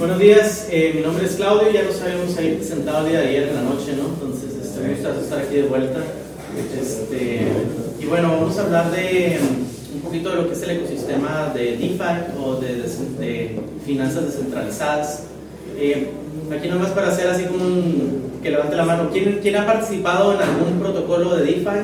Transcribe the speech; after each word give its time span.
Buenos 0.00 0.18
días, 0.18 0.66
eh, 0.70 0.92
mi 0.94 1.02
nombre 1.02 1.26
es 1.26 1.32
Claudio, 1.32 1.70
ya 1.70 1.82
nos 1.82 2.00
habíamos 2.00 2.34
ahí 2.38 2.54
presentado 2.54 3.04
el 3.04 3.12
día 3.12 3.20
de 3.20 3.28
ayer 3.28 3.48
en 3.48 3.54
la 3.54 3.60
noche, 3.60 3.94
¿no? 3.98 4.08
Entonces, 4.08 4.56
este, 4.64 4.80
me 4.80 4.94
gusta 4.94 5.14
estar 5.20 5.38
aquí 5.40 5.56
de 5.56 5.64
vuelta. 5.64 6.00
Este, 6.74 7.46
y 8.00 8.06
bueno, 8.06 8.30
vamos 8.30 8.56
a 8.56 8.62
hablar 8.62 8.90
de 8.92 9.38
um, 9.42 9.96
un 9.96 10.00
poquito 10.00 10.30
de 10.30 10.36
lo 10.36 10.48
que 10.48 10.54
es 10.54 10.62
el 10.62 10.70
ecosistema 10.70 11.52
de 11.54 11.76
DeFi 11.76 12.40
o 12.42 12.54
de, 12.54 12.76
de 13.18 13.60
finanzas 13.84 14.24
descentralizadas. 14.24 15.24
Eh, 15.76 16.08
aquí 16.50 16.68
nomás 16.68 16.92
para 16.92 17.08
hacer 17.08 17.28
así 17.28 17.44
como 17.44 17.62
un, 17.62 18.40
que 18.42 18.48
levante 18.48 18.76
la 18.76 18.86
mano, 18.86 19.10
¿quién, 19.12 19.40
¿quién 19.42 19.56
ha 19.56 19.66
participado 19.66 20.32
en 20.32 20.40
algún 20.40 20.80
protocolo 20.80 21.36
de 21.36 21.44
DeFi? 21.44 21.78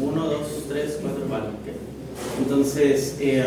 Uno, 0.00 0.24
dos, 0.24 0.46
tres, 0.70 0.96
cuatro, 1.02 1.24
vale. 1.28 1.48
ok. 1.48 2.44
Entonces, 2.46 3.16
eh, 3.20 3.44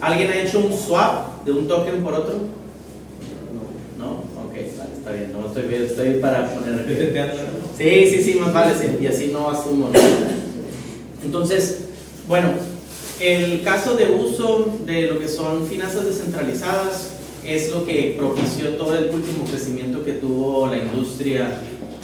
¿alguien 0.00 0.30
ha 0.30 0.42
hecho 0.42 0.60
un 0.60 0.72
swap 0.72 1.44
de 1.44 1.52
un 1.52 1.68
token 1.68 2.02
por 2.02 2.14
otro? 2.14 2.34
No. 3.98 4.04
¿No? 4.04 4.12
Ok, 4.44 4.54
vale, 4.78 4.90
está 4.96 5.12
bien. 5.12 5.32
No 5.32 5.46
estoy 5.46 5.62
bien, 5.64 5.82
estoy 5.84 6.14
para 6.20 6.54
poner. 6.54 7.36
Sí, 7.76 8.06
sí, 8.10 8.22
sí, 8.22 8.38
más 8.40 8.54
vale, 8.54 8.72
sí, 8.74 8.86
y 9.02 9.06
así 9.06 9.28
no 9.30 9.50
asumo. 9.50 9.90
¿no? 9.90 10.00
Entonces, 11.22 11.80
bueno, 12.26 12.48
el 13.20 13.62
caso 13.62 13.94
de 13.96 14.06
uso 14.10 14.78
de 14.86 15.02
lo 15.08 15.18
que 15.18 15.28
son 15.28 15.66
finanzas 15.66 16.06
descentralizadas 16.06 17.10
es 17.44 17.70
lo 17.70 17.84
que 17.84 18.14
propició 18.18 18.70
todo 18.76 18.96
el 18.96 19.10
último 19.10 19.44
crecimiento 19.44 20.04
que 20.04 20.12
tuvo 20.12 20.66
la 20.66 20.78
industria 20.78 21.60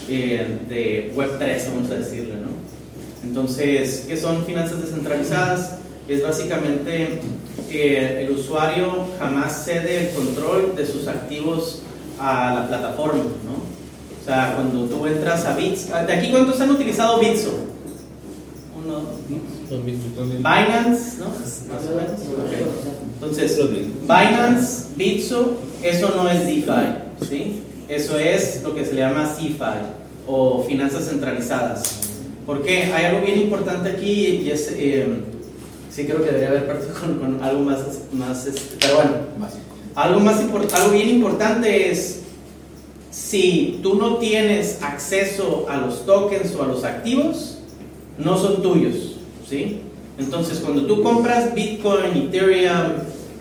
eh, 0.09 0.59
de 0.69 1.13
Web3, 1.17 1.75
vamos 1.75 1.91
a 1.91 1.95
decirle, 1.95 2.35
¿no? 2.35 2.53
Entonces, 3.25 4.05
¿qué 4.09 4.17
son 4.17 4.45
finanzas 4.45 4.83
descentralizadas? 4.83 5.79
Es 6.09 6.23
básicamente 6.23 7.21
que 7.71 8.25
el 8.25 8.31
usuario 8.33 9.07
jamás 9.19 9.65
cede 9.65 10.09
el 10.09 10.15
control 10.15 10.75
de 10.77 10.87
sus 10.87 11.07
activos 11.09 11.83
a 12.19 12.55
la 12.55 12.69
plataforma, 12.69 13.23
¿no? 13.23 13.73
O 14.21 14.25
sea, 14.25 14.55
cuando 14.55 14.85
tú 14.85 15.07
entras 15.07 15.45
a 15.47 15.57
Bits, 15.57 15.89
¿de 15.89 16.13
aquí 16.13 16.31
cuántos 16.31 16.61
han 16.61 16.71
utilizado 16.71 17.19
Bitso? 17.19 17.51
Uno, 18.85 19.03
dos, 19.69 20.29
Binance, 20.39 21.19
¿no? 21.19 21.27
Más 21.27 21.85
o 21.87 21.97
menos. 21.97 22.21
Ok. 22.21 22.93
Entonces, 23.15 23.59
Binance, 24.03 24.87
Bitso, 24.97 25.57
eso 25.83 26.13
no 26.17 26.29
es 26.29 26.45
DeFi, 26.47 27.29
¿sí? 27.29 27.63
Eso 27.89 28.19
es 28.19 28.63
lo 28.63 28.75
que 28.75 28.85
se 28.85 28.95
le 28.95 29.01
llama 29.01 29.27
CeFi 29.27 29.83
o 30.27 30.63
finanzas 30.63 31.09
centralizadas. 31.09 31.83
¿Por 32.47 32.63
qué? 32.63 32.85
Hay 32.85 33.05
algo 33.05 33.27
bien 33.27 33.41
importante 33.41 33.91
aquí 33.91 34.43
y 34.45 34.51
es, 34.51 34.73
eh, 34.73 35.07
sí 35.95 36.05
creo 36.05 36.19
que 36.19 36.27
debería 36.27 36.49
haber 36.49 36.67
partido 36.67 36.95
con, 36.95 37.19
con 37.19 37.43
algo 37.43 37.63
más, 37.63 37.81
más 38.13 38.47
este, 38.47 38.77
pero 38.81 38.97
bueno, 38.97 39.11
algo, 39.95 40.21
más 40.21 40.41
algo 40.75 40.91
bien 40.93 41.09
importante 41.09 41.91
es 41.91 42.23
si 43.11 43.79
tú 43.83 43.95
no 43.97 44.17
tienes 44.17 44.83
acceso 44.83 45.67
a 45.69 45.77
los 45.77 46.07
tokens 46.07 46.55
o 46.55 46.63
a 46.63 46.67
los 46.67 46.83
activos, 46.83 47.59
no 48.17 48.39
son 48.39 48.63
tuyos, 48.63 49.17
¿sí? 49.49 49.81
Entonces, 50.19 50.61
cuando 50.61 50.87
tú 50.87 51.03
compras 51.03 51.55
Bitcoin, 51.55 52.17
Ethereum, 52.17 52.93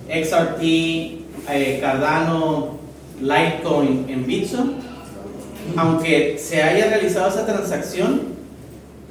XRP, 0.09 0.61
eh, 1.49 1.77
Cardano, 1.79 2.79
Litecoin 3.21 4.05
en 4.09 4.25
Bitso, 4.25 4.65
aunque 5.77 6.37
se 6.37 6.61
haya 6.61 6.87
realizado 6.87 7.29
esa 7.29 7.45
transacción, 7.45 8.21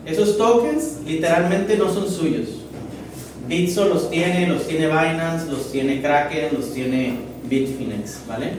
esos 0.05 0.37
tokens 0.37 0.99
literalmente 1.07 1.77
no 1.77 1.93
son 1.93 2.11
suyos. 2.11 2.60
Bitso 3.51 3.87
los 3.87 4.09
tiene, 4.11 4.47
los 4.47 4.69
tiene 4.69 4.87
Binance, 4.87 5.51
los 5.51 5.73
tiene 5.73 6.01
Kraken, 6.01 6.51
los 6.57 6.73
tiene 6.73 7.17
Bitfinex, 7.49 8.21
¿vale? 8.29 8.53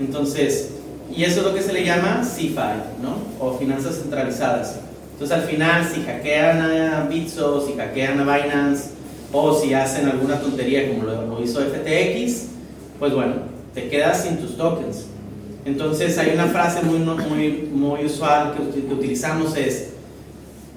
Entonces, 0.00 0.70
y 1.16 1.22
eso 1.22 1.38
es 1.38 1.46
lo 1.46 1.54
que 1.54 1.62
se 1.62 1.72
le 1.72 1.84
llama 1.84 2.24
CeFi, 2.24 2.98
¿no? 3.00 3.18
O 3.38 3.56
finanzas 3.56 4.00
centralizadas. 4.00 4.80
Entonces, 5.12 5.36
al 5.36 5.44
final, 5.44 5.88
si 5.88 6.02
hackean 6.02 6.60
a 6.60 7.06
Bitso, 7.08 7.64
si 7.64 7.74
hackean 7.74 8.18
a 8.18 8.24
Binance, 8.24 8.90
o 9.32 9.54
si 9.54 9.72
hacen 9.72 10.08
alguna 10.08 10.40
tontería 10.40 10.88
como 10.88 11.04
lo, 11.04 11.40
hizo 11.40 11.60
FTX, 11.60 12.46
pues 12.98 13.14
bueno, 13.14 13.34
te 13.72 13.88
quedas 13.88 14.24
sin 14.24 14.38
tus 14.38 14.56
tokens. 14.56 15.06
Entonces, 15.64 16.18
hay 16.18 16.32
una 16.34 16.46
frase 16.46 16.82
muy, 16.82 16.98
muy, 16.98 17.68
muy 17.72 18.04
usual 18.04 18.56
que 18.56 18.92
utilizamos 18.92 19.56
es, 19.56 19.90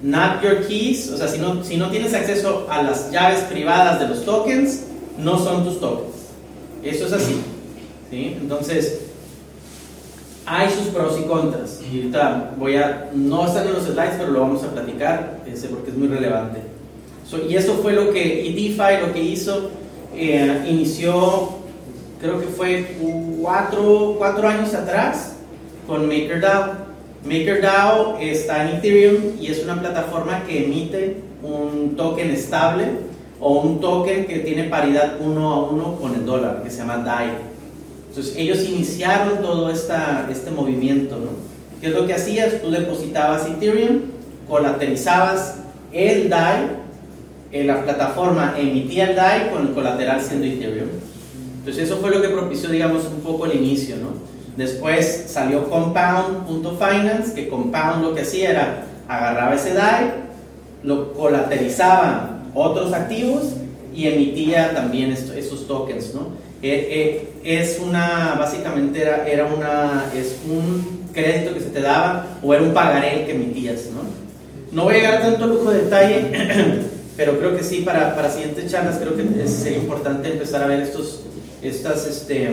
not 0.02 0.42
your 0.42 0.66
keys, 0.66 1.10
o 1.10 1.16
sea, 1.16 1.28
si 1.28 1.38
no, 1.38 1.62
si 1.62 1.76
no 1.76 1.90
tienes 1.90 2.12
acceso 2.12 2.66
a 2.68 2.82
las 2.82 3.10
llaves 3.10 3.40
privadas 3.44 4.00
de 4.00 4.08
los 4.08 4.24
tokens, 4.24 4.84
no 5.18 5.38
son 5.38 5.64
tus 5.64 5.80
tokens. 5.80 6.16
Eso 6.82 7.06
es 7.06 7.12
así. 7.12 7.40
¿sí? 8.10 8.36
Entonces, 8.40 9.00
hay 10.44 10.68
sus 10.70 10.88
pros 10.88 11.18
y 11.18 11.22
contras. 11.22 11.80
Y 11.90 11.98
ahorita 11.98 12.54
voy 12.58 12.76
a, 12.76 13.10
no 13.14 13.46
están 13.46 13.68
en 13.68 13.74
los 13.74 13.84
slides, 13.84 14.14
pero 14.18 14.32
lo 14.32 14.40
vamos 14.40 14.64
a 14.64 14.72
platicar, 14.72 15.40
ese, 15.46 15.68
porque 15.68 15.90
es 15.90 15.96
muy 15.96 16.08
relevante. 16.08 16.60
So, 17.28 17.38
y 17.48 17.56
eso 17.56 17.74
fue 17.74 17.92
lo 17.92 18.12
que, 18.12 18.20
DeFi 18.20 19.06
lo 19.06 19.12
que 19.12 19.22
hizo, 19.22 19.70
eh, 20.14 20.64
inició, 20.68 21.50
creo 22.20 22.40
que 22.40 22.46
fue 22.46 22.96
cuatro, 23.40 24.16
cuatro 24.18 24.48
años 24.48 24.74
atrás, 24.74 25.36
con 25.86 26.06
MakerDAO. 26.06 26.91
MakerDAO 27.24 28.18
está 28.18 28.68
en 28.68 28.76
Ethereum 28.76 29.22
y 29.40 29.46
es 29.46 29.62
una 29.62 29.80
plataforma 29.80 30.42
que 30.44 30.64
emite 30.64 31.18
un 31.42 31.94
token 31.96 32.30
estable 32.30 32.86
o 33.40 33.60
un 33.60 33.80
token 33.80 34.26
que 34.26 34.40
tiene 34.40 34.64
paridad 34.64 35.16
uno 35.20 35.52
a 35.52 35.62
uno 35.70 35.96
con 35.96 36.14
el 36.14 36.26
dólar, 36.26 36.62
que 36.64 36.70
se 36.70 36.78
llama 36.78 36.98
DAI. 36.98 37.30
Entonces 38.08 38.36
ellos 38.36 38.64
iniciaron 38.64 39.40
todo 39.40 39.70
esta, 39.70 40.28
este 40.30 40.50
movimiento, 40.50 41.16
¿no? 41.16 41.30
¿Qué 41.80 41.88
es 41.88 41.94
lo 41.94 42.06
que 42.06 42.14
hacías? 42.14 42.60
Tú 42.60 42.70
depositabas 42.70 43.46
Ethereum, 43.46 44.02
colateralizabas 44.48 45.56
el 45.92 46.28
DAI, 46.28 46.82
eh, 47.52 47.64
la 47.64 47.84
plataforma 47.84 48.54
emitía 48.58 49.10
el 49.10 49.16
DAI 49.16 49.50
con 49.50 49.68
el 49.68 49.74
colateral 49.74 50.20
siendo 50.20 50.46
Ethereum. 50.46 50.88
Entonces 51.58 51.84
eso 51.84 51.98
fue 51.98 52.10
lo 52.10 52.20
que 52.20 52.28
propició, 52.28 52.68
digamos, 52.68 53.04
un 53.06 53.20
poco 53.20 53.46
el 53.46 53.56
inicio, 53.56 53.96
¿no? 53.96 54.31
Después 54.56 55.24
salió 55.28 55.68
Compound.finance, 55.70 57.34
que 57.34 57.48
Compound 57.48 58.04
lo 58.04 58.14
que 58.14 58.22
hacía 58.22 58.50
era 58.50 58.84
agarraba 59.08 59.54
ese 59.54 59.74
DAI, 59.74 60.12
lo 60.82 61.12
colateralizaba 61.14 62.42
otros 62.54 62.92
activos 62.92 63.54
y 63.94 64.08
emitía 64.08 64.74
también 64.74 65.12
esos 65.12 65.66
tokens, 65.66 66.14
¿no? 66.14 66.42
Eh, 66.62 67.28
eh, 67.44 67.60
es 67.60 67.80
una, 67.80 68.36
básicamente 68.38 69.02
era, 69.02 69.26
era 69.26 69.46
una, 69.46 70.04
es 70.14 70.36
un 70.48 71.08
crédito 71.12 71.54
que 71.54 71.60
se 71.60 71.70
te 71.70 71.80
daba 71.80 72.38
o 72.42 72.54
era 72.54 72.62
un 72.62 72.72
pagaré 72.72 73.24
que 73.26 73.32
emitías, 73.32 73.86
¿no? 73.92 74.02
No 74.70 74.84
voy 74.84 74.94
a 74.94 74.96
llegar 74.98 75.14
a 75.14 75.20
tanto 75.22 75.46
lujo 75.46 75.70
de 75.70 75.82
detalle, 75.82 76.82
pero 77.16 77.38
creo 77.38 77.56
que 77.56 77.64
sí, 77.64 77.80
para, 77.80 78.14
para 78.14 78.30
siguientes 78.30 78.70
charlas 78.70 78.98
creo 78.98 79.16
que 79.16 79.48
sería 79.48 79.78
importante 79.78 80.30
empezar 80.30 80.62
a 80.62 80.66
ver 80.66 80.80
estos, 80.80 81.20
estas, 81.62 82.06
este, 82.06 82.52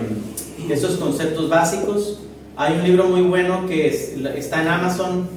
estos 0.74 0.98
conceptos 0.98 1.50
básicos. 1.50 2.20
Hay 2.58 2.74
un 2.78 2.84
libro 2.84 3.06
muy 3.06 3.22
bueno 3.22 3.66
que 3.68 3.88
es- 3.88 4.14
está 4.36 4.62
en 4.62 4.68
Amazon, 4.68 5.28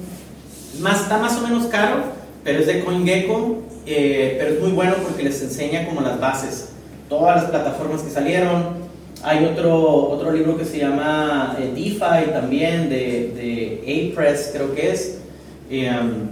más, 0.79 1.01
está 1.01 1.17
más 1.17 1.37
o 1.37 1.41
menos 1.41 1.67
caro, 1.67 1.97
pero 2.43 2.59
es 2.59 2.67
de 2.67 2.83
CoinGecko, 2.83 3.59
eh, 3.85 4.35
pero 4.39 4.53
es 4.55 4.59
muy 4.59 4.71
bueno 4.71 4.95
porque 5.03 5.23
les 5.23 5.41
enseña 5.41 5.85
como 5.85 6.01
las 6.01 6.19
bases, 6.19 6.69
todas 7.09 7.37
las 7.43 7.45
plataformas 7.51 8.01
que 8.01 8.09
salieron. 8.09 8.83
Hay 9.23 9.45
otro, 9.45 10.09
otro 10.09 10.31
libro 10.33 10.57
que 10.57 10.65
se 10.65 10.79
llama 10.79 11.55
eh, 11.57 11.71
DeFi 11.73 12.31
también, 12.33 12.89
de, 12.89 13.31
de 13.85 14.11
A-Press 14.11 14.49
creo 14.53 14.75
que 14.75 14.91
es. 14.91 15.19
Eh, 15.69 15.89
um, 15.89 16.27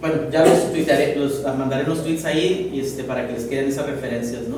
bueno, 0.00 0.30
ya 0.32 0.44
los, 0.44 0.72
tuitearé, 0.72 1.16
los 1.16 1.42
mandaré 1.58 1.84
los 1.84 2.02
tweets 2.04 2.24
ahí 2.24 2.70
y 2.72 2.80
este, 2.80 3.02
para 3.04 3.26
que 3.26 3.32
les 3.34 3.44
queden 3.44 3.68
esas 3.68 3.86
referencias, 3.86 4.42
¿no? 4.48 4.56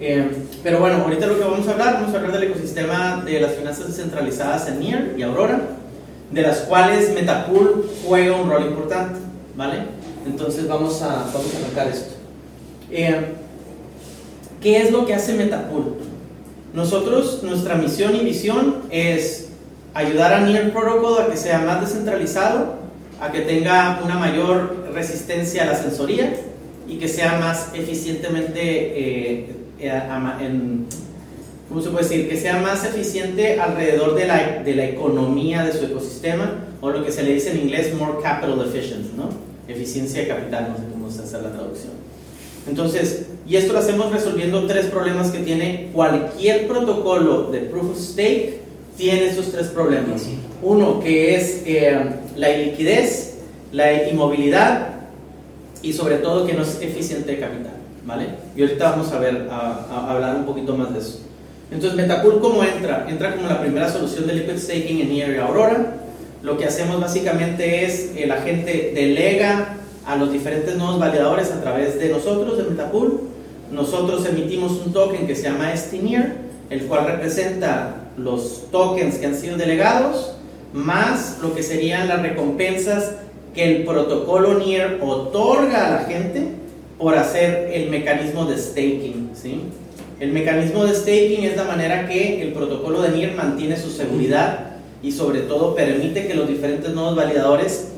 Eh, 0.00 0.28
pero 0.62 0.80
bueno, 0.80 0.96
ahorita 0.96 1.26
lo 1.26 1.38
que 1.38 1.44
vamos 1.44 1.66
a 1.68 1.72
hablar, 1.72 1.94
vamos 1.94 2.14
a 2.14 2.18
hablar 2.18 2.32
del 2.32 2.50
ecosistema 2.50 3.22
de 3.24 3.40
las 3.40 3.54
finanzas 3.54 3.86
descentralizadas 3.86 4.68
en 4.68 4.80
NIR 4.80 5.14
y 5.16 5.22
Aurora, 5.22 5.60
de 6.30 6.42
las 6.42 6.60
cuales 6.60 7.14
Metapool 7.14 7.88
juega 8.06 8.36
un 8.36 8.50
rol 8.50 8.64
importante, 8.64 9.20
¿vale? 9.56 9.82
Entonces 10.26 10.66
vamos 10.66 11.00
a, 11.02 11.30
vamos 11.32 11.54
a 11.54 11.58
arrancar 11.64 11.88
esto. 11.88 12.14
Eh, 12.90 13.34
¿Qué 14.60 14.78
es 14.78 14.90
lo 14.90 15.06
que 15.06 15.14
hace 15.14 15.34
Metapool? 15.34 15.96
Nosotros, 16.72 17.42
nuestra 17.42 17.76
misión 17.76 18.16
y 18.16 18.20
visión 18.20 18.82
es 18.90 19.48
ayudar 19.94 20.34
a 20.34 20.40
NIR 20.40 20.72
Protocol 20.72 21.22
a 21.22 21.26
que 21.28 21.36
sea 21.36 21.60
más 21.60 21.80
descentralizado, 21.80 22.74
a 23.20 23.30
que 23.30 23.42
tenga 23.42 24.00
una 24.04 24.18
mayor 24.18 24.88
resistencia 24.92 25.62
a 25.62 25.66
la 25.66 25.76
sensoría 25.76 26.34
y 26.88 26.98
que 26.98 27.08
sea 27.08 27.38
más 27.38 27.68
eficientemente, 27.74 28.60
eh, 28.60 29.46
en- 29.88 30.86
¿cómo 31.68 31.80
se 31.80 31.90
puede 31.90 32.04
decir? 32.04 32.28
Que 32.28 32.36
sea 32.36 32.58
más 32.60 32.84
eficiente 32.84 33.58
alrededor 33.60 34.14
de 34.14 34.26
la, 34.26 34.62
de 34.64 34.74
la 34.74 34.84
economía 34.86 35.64
de 35.64 35.72
su 35.72 35.84
ecosistema 35.86 36.64
o 36.80 36.90
lo 36.90 37.04
que 37.04 37.10
se 37.12 37.22
le 37.22 37.34
dice 37.34 37.50
en 37.52 37.60
inglés 37.60 37.94
more 37.98 38.14
capital 38.22 38.60
efficient, 38.66 39.12
¿no? 39.16 39.28
Eficiencia 39.66 40.20
de 40.22 40.28
capital, 40.28 40.68
no 40.70 40.76
sé 40.76 40.82
cómo 40.92 41.10
se 41.10 41.22
hace 41.22 41.40
la 41.42 41.52
traducción. 41.52 41.92
Entonces, 42.68 43.26
y 43.46 43.56
esto 43.56 43.72
lo 43.72 43.78
hacemos 43.78 44.10
resolviendo 44.12 44.66
tres 44.66 44.86
problemas 44.86 45.30
que 45.30 45.38
tiene 45.40 45.90
cualquier 45.92 46.66
protocolo 46.66 47.50
de 47.50 47.60
Proof 47.60 47.90
of 47.92 47.98
Stake, 47.98 48.60
tiene 48.96 49.26
esos 49.26 49.50
tres 49.52 49.66
problemas. 49.68 50.22
Uno 50.62 51.00
que 51.00 51.34
es 51.36 51.62
eh, 51.66 51.98
la 52.36 52.50
iliquidez, 52.56 53.34
la 53.72 54.08
inmovilidad 54.08 54.88
y 55.82 55.92
sobre 55.92 56.16
todo 56.18 56.46
que 56.46 56.54
no 56.54 56.62
es 56.62 56.80
eficiente 56.80 57.32
de 57.32 57.40
capital. 57.40 57.72
¿Vale? 58.06 58.26
Y 58.56 58.62
ahorita 58.62 58.90
vamos 58.90 59.12
a 59.12 59.18
ver, 59.18 59.48
a, 59.50 60.12
hablar 60.12 60.36
un 60.36 60.44
poquito 60.44 60.76
más 60.76 60.92
de 60.92 61.00
eso. 61.00 61.20
Entonces, 61.70 61.96
Metapool, 61.96 62.40
¿cómo 62.40 62.62
entra? 62.62 63.06
Entra 63.08 63.34
como 63.34 63.48
la 63.48 63.60
primera 63.60 63.90
solución 63.90 64.26
de 64.26 64.34
liquid 64.34 64.58
staking 64.58 65.00
en 65.00 65.08
Near 65.08 65.40
Aurora. 65.40 65.96
Lo 66.42 66.58
que 66.58 66.66
hacemos 66.66 67.00
básicamente 67.00 67.84
es, 67.84 68.12
el 68.16 68.30
agente 68.30 68.92
delega 68.94 69.76
a 70.06 70.16
los 70.16 70.30
diferentes 70.30 70.76
nodos 70.76 71.00
validadores 71.00 71.50
a 71.50 71.60
través 71.62 71.98
de 71.98 72.10
nosotros, 72.10 72.58
de 72.58 72.64
Metapool. 72.64 73.22
Nosotros 73.72 74.26
emitimos 74.26 74.72
un 74.84 74.92
token 74.92 75.26
que 75.26 75.34
se 75.34 75.44
llama 75.44 75.74
STNear, 75.74 76.34
el 76.68 76.84
cual 76.84 77.06
representa 77.06 77.96
los 78.16 78.70
tokens 78.70 79.16
que 79.16 79.26
han 79.26 79.34
sido 79.34 79.56
delegados, 79.56 80.34
más 80.72 81.38
lo 81.42 81.54
que 81.54 81.62
serían 81.62 82.08
las 82.08 82.22
recompensas 82.22 83.12
que 83.54 83.76
el 83.76 83.84
protocolo 83.84 84.58
NEAR 84.58 84.98
otorga 85.00 85.86
a 85.86 85.90
la 85.90 85.98
gente 86.06 86.63
por 86.98 87.16
hacer 87.16 87.70
el 87.72 87.90
mecanismo 87.90 88.44
de 88.46 88.58
staking. 88.58 89.30
¿sí? 89.34 89.62
El 90.20 90.32
mecanismo 90.32 90.84
de 90.84 90.94
staking 90.94 91.44
es 91.44 91.56
la 91.56 91.64
manera 91.64 92.06
que 92.08 92.42
el 92.42 92.52
protocolo 92.52 93.02
de 93.02 93.10
NEAR 93.10 93.34
mantiene 93.34 93.76
su 93.76 93.90
seguridad 93.90 94.76
y 95.02 95.12
sobre 95.12 95.40
todo 95.40 95.74
permite 95.74 96.26
que 96.26 96.34
los 96.34 96.48
diferentes 96.48 96.92
nodos 96.94 97.16
validadores, 97.16 97.88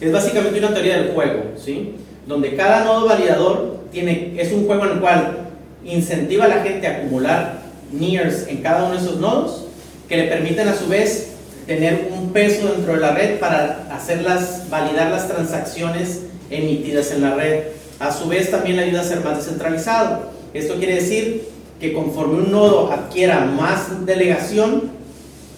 es 0.00 0.12
básicamente 0.12 0.58
una 0.58 0.72
teoría 0.72 0.96
del 0.98 1.12
juego, 1.12 1.42
¿sí? 1.56 1.94
donde 2.26 2.56
cada 2.56 2.84
nodo 2.84 3.06
validador 3.06 3.80
tiene, 3.92 4.34
es 4.36 4.52
un 4.52 4.66
juego 4.66 4.84
en 4.86 4.92
el 4.92 5.00
cual 5.00 5.38
incentiva 5.84 6.46
a 6.46 6.48
la 6.48 6.62
gente 6.62 6.86
a 6.86 6.98
acumular 6.98 7.58
NEARs 7.92 8.48
en 8.48 8.58
cada 8.58 8.84
uno 8.84 8.94
de 8.94 9.00
esos 9.00 9.18
nodos, 9.18 9.66
que 10.08 10.16
le 10.16 10.24
permiten 10.24 10.68
a 10.68 10.74
su 10.74 10.88
vez 10.88 11.34
tener 11.66 12.10
un 12.12 12.32
peso 12.32 12.72
dentro 12.72 12.94
de 12.94 13.00
la 13.00 13.12
red 13.12 13.38
para 13.38 13.88
hacerlas, 13.90 14.68
validar 14.68 15.10
las 15.10 15.28
transacciones 15.28 16.22
emitidas 16.50 17.10
en 17.12 17.22
la 17.22 17.34
red. 17.34 17.62
A 17.98 18.12
su 18.12 18.28
vez 18.28 18.50
también 18.50 18.76
le 18.76 18.84
ayuda 18.84 19.00
a 19.00 19.04
ser 19.04 19.24
más 19.24 19.38
descentralizado. 19.38 20.30
Esto 20.52 20.76
quiere 20.76 20.96
decir 20.96 21.48
que 21.80 21.92
conforme 21.92 22.38
un 22.38 22.50
nodo 22.50 22.92
adquiera 22.92 23.44
más 23.44 24.06
delegación, 24.06 24.90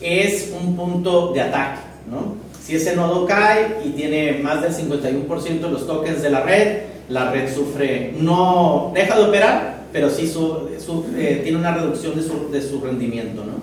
es 0.01 0.53
un 0.61 0.77
punto 0.77 1.33
de 1.33 1.41
ataque. 1.41 1.81
¿no? 2.11 2.37
Si 2.63 2.77
ese 2.77 2.97
nodo 2.97 3.27
cae 3.27 3.79
y 3.85 3.91
tiene 3.91 4.41
más 4.43 4.63
del 4.63 4.73
51% 4.73 5.61
de 5.61 5.71
los 5.71 5.87
tokens 5.87 6.23
de 6.23 6.31
la 6.31 6.43
red, 6.43 6.79
la 7.09 7.31
red 7.31 7.53
sufre, 7.55 8.13
no 8.19 8.91
deja 8.95 9.17
de 9.17 9.25
operar, 9.25 9.85
pero 9.93 10.11
sí 10.11 10.29
su, 10.29 10.69
eh, 11.17 11.41
tiene 11.43 11.59
una 11.59 11.75
reducción 11.75 12.17
de 12.17 12.23
su, 12.23 12.51
de 12.51 12.61
su 12.61 12.81
rendimiento. 12.81 13.45
¿no? 13.45 13.55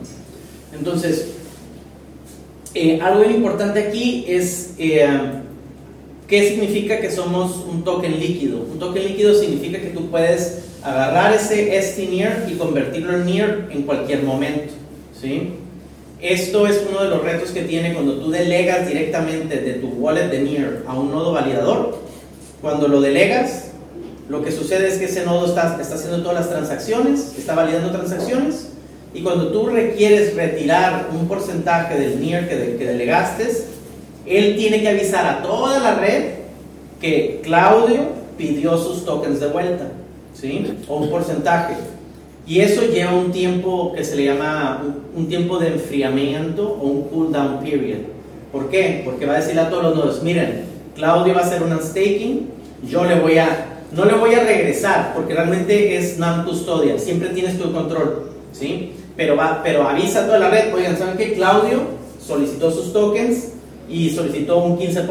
Entonces, 0.77 1.33
eh, 2.73 2.99
algo 3.01 3.23
importante 3.25 3.87
aquí 3.87 4.25
es 4.27 4.73
eh, 4.77 5.07
qué 6.27 6.47
significa 6.49 6.99
que 6.99 7.11
somos 7.11 7.63
un 7.69 7.83
token 7.83 8.19
líquido. 8.19 8.59
Un 8.59 8.79
token 8.79 9.03
líquido 9.03 9.33
significa 9.39 9.79
que 9.79 9.89
tú 9.89 10.09
puedes 10.09 10.63
agarrar 10.83 11.33
ese 11.33 11.77
ST-NEAR 11.77 12.47
y 12.51 12.55
convertirlo 12.55 13.13
en 13.13 13.25
NEAR 13.25 13.69
en 13.71 13.83
cualquier 13.83 14.23
momento. 14.23 14.73
¿sí? 15.19 15.53
Esto 16.19 16.67
es 16.67 16.83
uno 16.89 17.03
de 17.03 17.09
los 17.09 17.23
retos 17.23 17.51
que 17.51 17.63
tiene 17.63 17.93
cuando 17.93 18.19
tú 18.19 18.31
delegas 18.31 18.87
directamente 18.87 19.57
de 19.57 19.73
tu 19.73 19.87
wallet 19.87 20.29
de 20.29 20.39
NEAR 20.39 20.83
a 20.87 20.97
un 20.97 21.11
nodo 21.11 21.33
validador. 21.33 21.97
Cuando 22.61 22.87
lo 22.87 23.01
delegas, 23.01 23.71
lo 24.29 24.41
que 24.41 24.51
sucede 24.51 24.87
es 24.87 24.97
que 24.97 25.05
ese 25.05 25.25
nodo 25.25 25.47
está, 25.47 25.77
está 25.81 25.95
haciendo 25.95 26.21
todas 26.21 26.35
las 26.35 26.49
transacciones, 26.49 27.33
está 27.37 27.55
validando 27.55 27.91
transacciones, 27.91 28.69
y 29.13 29.21
cuando 29.21 29.51
tú 29.51 29.67
requieres 29.67 30.35
retirar 30.35 31.09
un 31.13 31.27
porcentaje 31.27 31.99
del 31.99 32.19
NIR 32.19 32.47
que, 32.47 32.77
que 32.77 32.85
delegaste, 32.85 33.47
él 34.25 34.55
tiene 34.57 34.81
que 34.81 34.89
avisar 34.89 35.25
a 35.25 35.41
toda 35.41 35.79
la 35.79 35.95
red 35.95 36.23
que 37.01 37.41
Claudio 37.43 38.01
pidió 38.37 38.77
sus 38.77 39.05
tokens 39.05 39.39
de 39.39 39.47
vuelta, 39.47 39.87
¿sí? 40.33 40.77
O 40.87 40.97
un 40.97 41.09
porcentaje. 41.09 41.75
Y 42.45 42.59
eso 42.59 42.83
lleva 42.83 43.13
un 43.13 43.31
tiempo 43.31 43.93
que 43.93 44.03
se 44.03 44.15
le 44.15 44.25
llama 44.25 44.83
un, 45.15 45.27
tiempo 45.27 45.59
de 45.59 45.69
enfriamiento 45.69 46.67
o 46.67 46.87
un 46.87 47.01
cool 47.03 47.31
down 47.31 47.59
period. 47.59 47.99
¿Por 48.51 48.69
qué? 48.69 49.01
Porque 49.05 49.25
va 49.25 49.33
a 49.33 49.39
decirle 49.39 49.61
a 49.61 49.69
todos 49.69 49.83
los 49.83 49.95
nodos, 49.95 50.23
miren, 50.23 50.65
Claudio 50.95 51.33
va 51.33 51.41
a 51.41 51.45
hacer 51.45 51.63
un 51.63 51.71
unstaking, 51.71 52.49
yo 52.87 53.05
le 53.05 53.19
voy 53.19 53.37
a, 53.37 53.81
no 53.93 54.05
le 54.05 54.13
voy 54.13 54.33
a 54.33 54.43
regresar, 54.43 55.13
porque 55.15 55.33
realmente 55.33 55.95
es 55.97 56.17
non-custodial, 56.19 56.99
siempre 56.99 57.29
tienes 57.29 57.57
tu 57.57 57.71
control, 57.71 58.31
¿sí? 58.51 58.91
pero, 59.15 59.35
va, 59.35 59.61
pero 59.63 59.87
avisa 59.87 60.23
a 60.23 60.25
toda 60.25 60.39
la 60.39 60.49
red, 60.49 60.73
oigan, 60.73 60.97
¿saben 60.97 61.17
qué? 61.17 61.33
Claudio 61.33 61.81
solicitó 62.19 62.71
sus 62.71 62.93
tokens 62.93 63.52
y 63.89 64.09
solicitó 64.09 64.63
un 64.63 64.77
15%. 64.77 65.07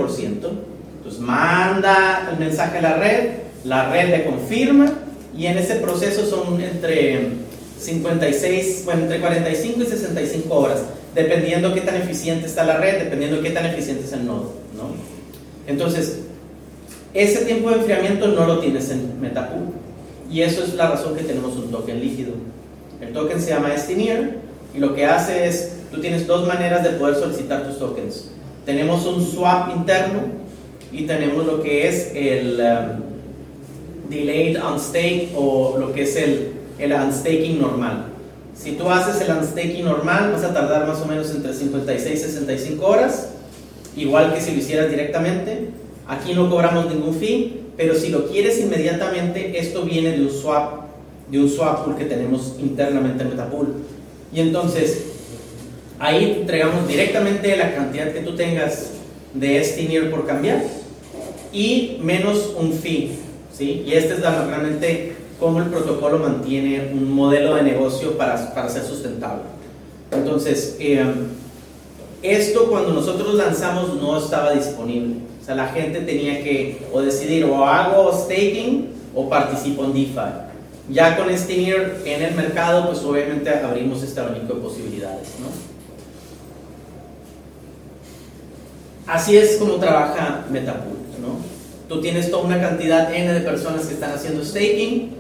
Entonces 0.97 1.21
manda 1.21 2.29
el 2.31 2.39
mensaje 2.39 2.79
a 2.79 2.83
la 2.83 2.97
red, 2.97 3.31
la 3.65 3.91
red 3.91 4.11
le 4.11 4.25
confirma 4.25 4.93
y 5.37 5.47
en 5.47 5.59
ese 5.59 5.77
proceso 5.77 6.27
son 6.27 6.61
entre 6.61 7.29
56, 7.79 8.83
bueno, 8.85 9.03
entre 9.03 9.21
45 9.21 9.83
y 9.83 9.87
65 9.87 10.55
horas, 10.55 10.83
dependiendo 11.15 11.75
qué 11.75 11.81
tan 11.81 11.97
eficiente 11.97 12.47
está 12.47 12.65
la 12.65 12.77
red, 12.77 13.05
dependiendo 13.05 13.43
qué 13.43 13.51
tan 13.51 13.67
eficiente 13.67 14.05
es 14.05 14.13
el 14.13 14.27
nodo. 14.27 14.53
¿no? 14.77 14.91
Entonces, 15.67 16.21
ese 17.15 17.45
tiempo 17.45 17.71
de 17.71 17.77
enfriamiento 17.77 18.29
no 18.29 18.47
lo 18.47 18.59
tienes 18.61 18.91
en 18.91 19.21
Metapool 19.21 19.75
y 20.31 20.43
eso 20.43 20.65
es 20.65 20.75
la 20.75 20.91
razón 20.91 21.15
que 21.15 21.25
tenemos 21.25 21.56
un 21.56 21.70
token 21.70 22.01
líquido. 22.01 22.32
El 23.01 23.13
token 23.13 23.41
se 23.41 23.51
llama 23.51 23.75
Estinier 23.75 24.39
y 24.75 24.79
lo 24.79 24.94
que 24.94 25.05
hace 25.05 25.46
es, 25.46 25.73
tú 25.91 26.01
tienes 26.01 26.27
dos 26.27 26.46
maneras 26.46 26.82
de 26.82 26.91
poder 26.91 27.17
solicitar 27.17 27.67
tus 27.67 27.79
tokens. 27.79 28.31
Tenemos 28.65 29.07
un 29.07 29.25
swap 29.25 29.77
interno 29.77 30.21
y 30.93 31.03
tenemos 31.03 31.47
lo 31.47 31.63
que 31.63 31.89
es 31.89 32.13
el 32.15 32.61
um, 32.61 34.11
delayed 34.11 34.59
unstake 34.63 35.31
o 35.35 35.77
lo 35.79 35.93
que 35.93 36.03
es 36.03 36.17
el, 36.17 36.53
el 36.79 36.93
unstaking 36.93 37.61
normal. 37.61 38.07
Si 38.55 38.73
tú 38.73 38.89
haces 38.89 39.21
el 39.23 39.37
unstaking 39.37 39.85
normal, 39.85 40.33
vas 40.33 40.45
a 40.45 40.53
tardar 40.55 40.87
más 40.87 41.01
o 41.01 41.07
menos 41.07 41.31
entre 41.31 41.53
56 41.53 42.15
y 42.15 42.23
65 42.23 42.87
horas, 42.87 43.31
igual 43.97 44.33
que 44.35 44.41
si 44.41 44.53
lo 44.53 44.59
hicieras 44.59 44.91
directamente. 44.91 45.71
Aquí 46.07 46.35
no 46.35 46.51
cobramos 46.51 46.87
ningún 46.93 47.15
fee, 47.15 47.63
pero 47.77 47.95
si 47.95 48.11
lo 48.11 48.29
quieres 48.29 48.61
inmediatamente, 48.61 49.59
esto 49.59 49.83
viene 49.83 50.13
de 50.13 50.23
un 50.23 50.31
swap 50.31 50.83
de 51.31 51.41
un 51.41 51.49
swap 51.49 51.85
pool 51.85 51.97
que 51.97 52.05
tenemos 52.05 52.57
internamente 52.61 53.23
en 53.23 53.31
Metapool. 53.31 53.75
Y 54.35 54.41
entonces, 54.41 55.12
ahí 56.03 56.39
entregamos 56.41 56.89
directamente 56.89 57.56
la 57.56 57.77
cantidad 57.77 58.13
que 58.13 58.21
tú 58.21 58.35
tengas 58.35 58.91
de 59.35 59.63
STNIR 59.63 60.11
por 60.11 60.27
cambiar 60.27 60.61
y 61.53 61.99
menos 62.03 62.55
un 62.59 62.73
fee. 62.73 63.13
¿sí? 63.56 63.85
Y 63.87 63.93
este 63.93 64.15
es 64.15 64.21
realmente 64.21 65.13
cómo 65.39 65.61
el 65.61 65.67
protocolo 65.67 66.19
mantiene 66.19 66.91
un 66.93 67.13
modelo 67.13 67.55
de 67.55 67.63
negocio 67.63 68.19
para, 68.19 68.53
para 68.53 68.69
ser 68.69 68.82
sustentable. 68.82 69.43
Entonces, 70.11 70.77
eh, 70.81 71.05
esto 72.21 72.67
cuando 72.67 72.93
nosotros 72.93 73.35
lanzamos 73.35 73.94
no 73.94 74.19
estaba 74.19 74.55
disponible. 74.55 75.19
O 75.41 75.44
sea, 75.44 75.55
la 75.55 75.69
gente 75.69 76.01
tenía 76.01 76.43
que 76.43 76.82
o 76.93 77.01
decidir 77.01 77.44
o 77.44 77.65
hago 77.65 78.13
staking 78.13 78.89
o 79.15 79.29
participo 79.29 79.85
en 79.85 79.93
DeFi. 79.93 80.31
Ya 80.91 81.17
con 81.17 81.31
este 81.31 81.55
en 82.05 82.23
el 82.23 82.35
mercado, 82.35 82.89
pues 82.89 82.99
obviamente 83.05 83.49
abrimos 83.51 84.03
este 84.03 84.19
abanico 84.19 84.55
de 84.55 84.61
posibilidades. 84.61 85.29
¿no? 85.41 85.73
Así 89.06 89.37
es 89.37 89.56
como 89.56 89.75
trabaja 89.75 90.44
Metapool. 90.51 90.97
¿no? 91.21 91.39
Tú 91.89 92.01
tienes 92.01 92.31
toda 92.31 92.44
una 92.44 92.61
cantidad 92.61 93.13
N 93.13 93.32
de 93.32 93.41
personas 93.41 93.87
que 93.87 93.94
están 93.94 94.13
haciendo 94.13 94.44
staking. 94.44 95.11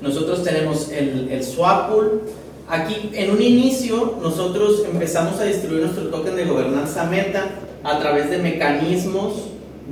Nosotros 0.00 0.42
tenemos 0.42 0.90
el, 0.90 1.28
el 1.30 1.44
swap 1.44 1.90
pool. 1.90 2.22
Aquí, 2.68 3.10
en 3.12 3.30
un 3.30 3.40
inicio, 3.40 4.18
nosotros 4.20 4.82
empezamos 4.90 5.38
a 5.40 5.44
distribuir 5.44 5.82
nuestro 5.82 6.08
token 6.08 6.34
de 6.34 6.44
gobernanza 6.44 7.04
meta 7.04 7.46
a 7.84 8.00
través 8.00 8.28
de 8.30 8.38
mecanismos 8.38 9.34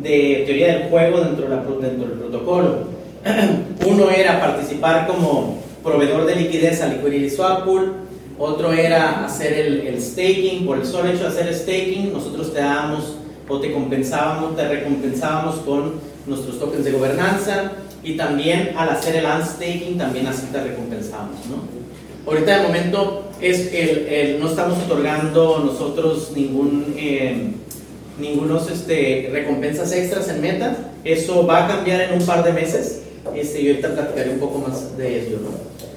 de 0.02 0.42
teoría 0.46 0.78
del 0.78 0.88
juego 0.90 1.20
dentro, 1.20 1.48
del 1.48 1.92
protocolo. 2.18 2.78
Uno 3.86 4.10
era 4.10 4.40
participar 4.40 5.06
como 5.06 5.58
proveedor 5.82 6.26
de 6.26 6.36
liquidez 6.36 6.82
a 6.82 6.88
Liquidity 6.88 7.30
Swap 7.30 7.64
Pool, 7.64 7.92
otro 8.38 8.72
era 8.72 9.24
hacer 9.24 9.52
el, 9.52 10.02
staking, 10.02 10.66
por 10.66 10.78
el 10.78 10.86
solo 10.86 11.10
hecho 11.10 11.22
de 11.22 11.28
hacer 11.28 11.54
staking, 11.54 12.12
nosotros 12.12 12.52
te 12.52 12.60
dábamos 12.60 13.16
o 13.48 13.60
te 13.60 13.72
compensábamos, 13.72 14.56
te 14.56 14.68
recompensábamos 14.68 15.56
con 15.56 15.94
nuestros 16.26 16.58
tokens 16.58 16.84
de 16.84 16.92
gobernanza 16.92 17.72
y 18.02 18.16
también 18.16 18.72
al 18.76 18.88
hacer 18.90 19.16
el 19.16 19.24
unstaking 19.26 19.98
también 19.98 20.26
así 20.26 20.46
te 20.52 20.62
recompensamos. 20.62 21.36
¿no? 21.48 22.30
Ahorita 22.30 22.58
de 22.58 22.66
momento 22.66 23.24
es 23.40 23.72
el, 23.72 24.38
no 24.40 24.48
estamos 24.48 24.78
otorgando 24.84 25.58
nosotros 25.58 26.32
ningún, 26.34 26.94
eh, 26.96 27.52
ningunos 28.18 28.70
este, 28.70 29.28
recompensas 29.32 29.92
extras 29.92 30.28
en 30.28 30.40
meta, 30.40 30.76
eso 31.04 31.46
va 31.46 31.64
a 31.64 31.68
cambiar 31.68 32.00
en 32.00 32.20
un 32.20 32.26
par 32.26 32.44
de 32.44 32.52
meses 32.52 33.02
Este, 33.34 33.60
y 33.60 33.68
ahorita 33.68 33.94
platicaré 33.94 34.30
un 34.30 34.38
poco 34.38 34.58
más 34.58 34.96
de 34.96 35.22
ello, 35.22 35.38
¿no? 35.42 35.50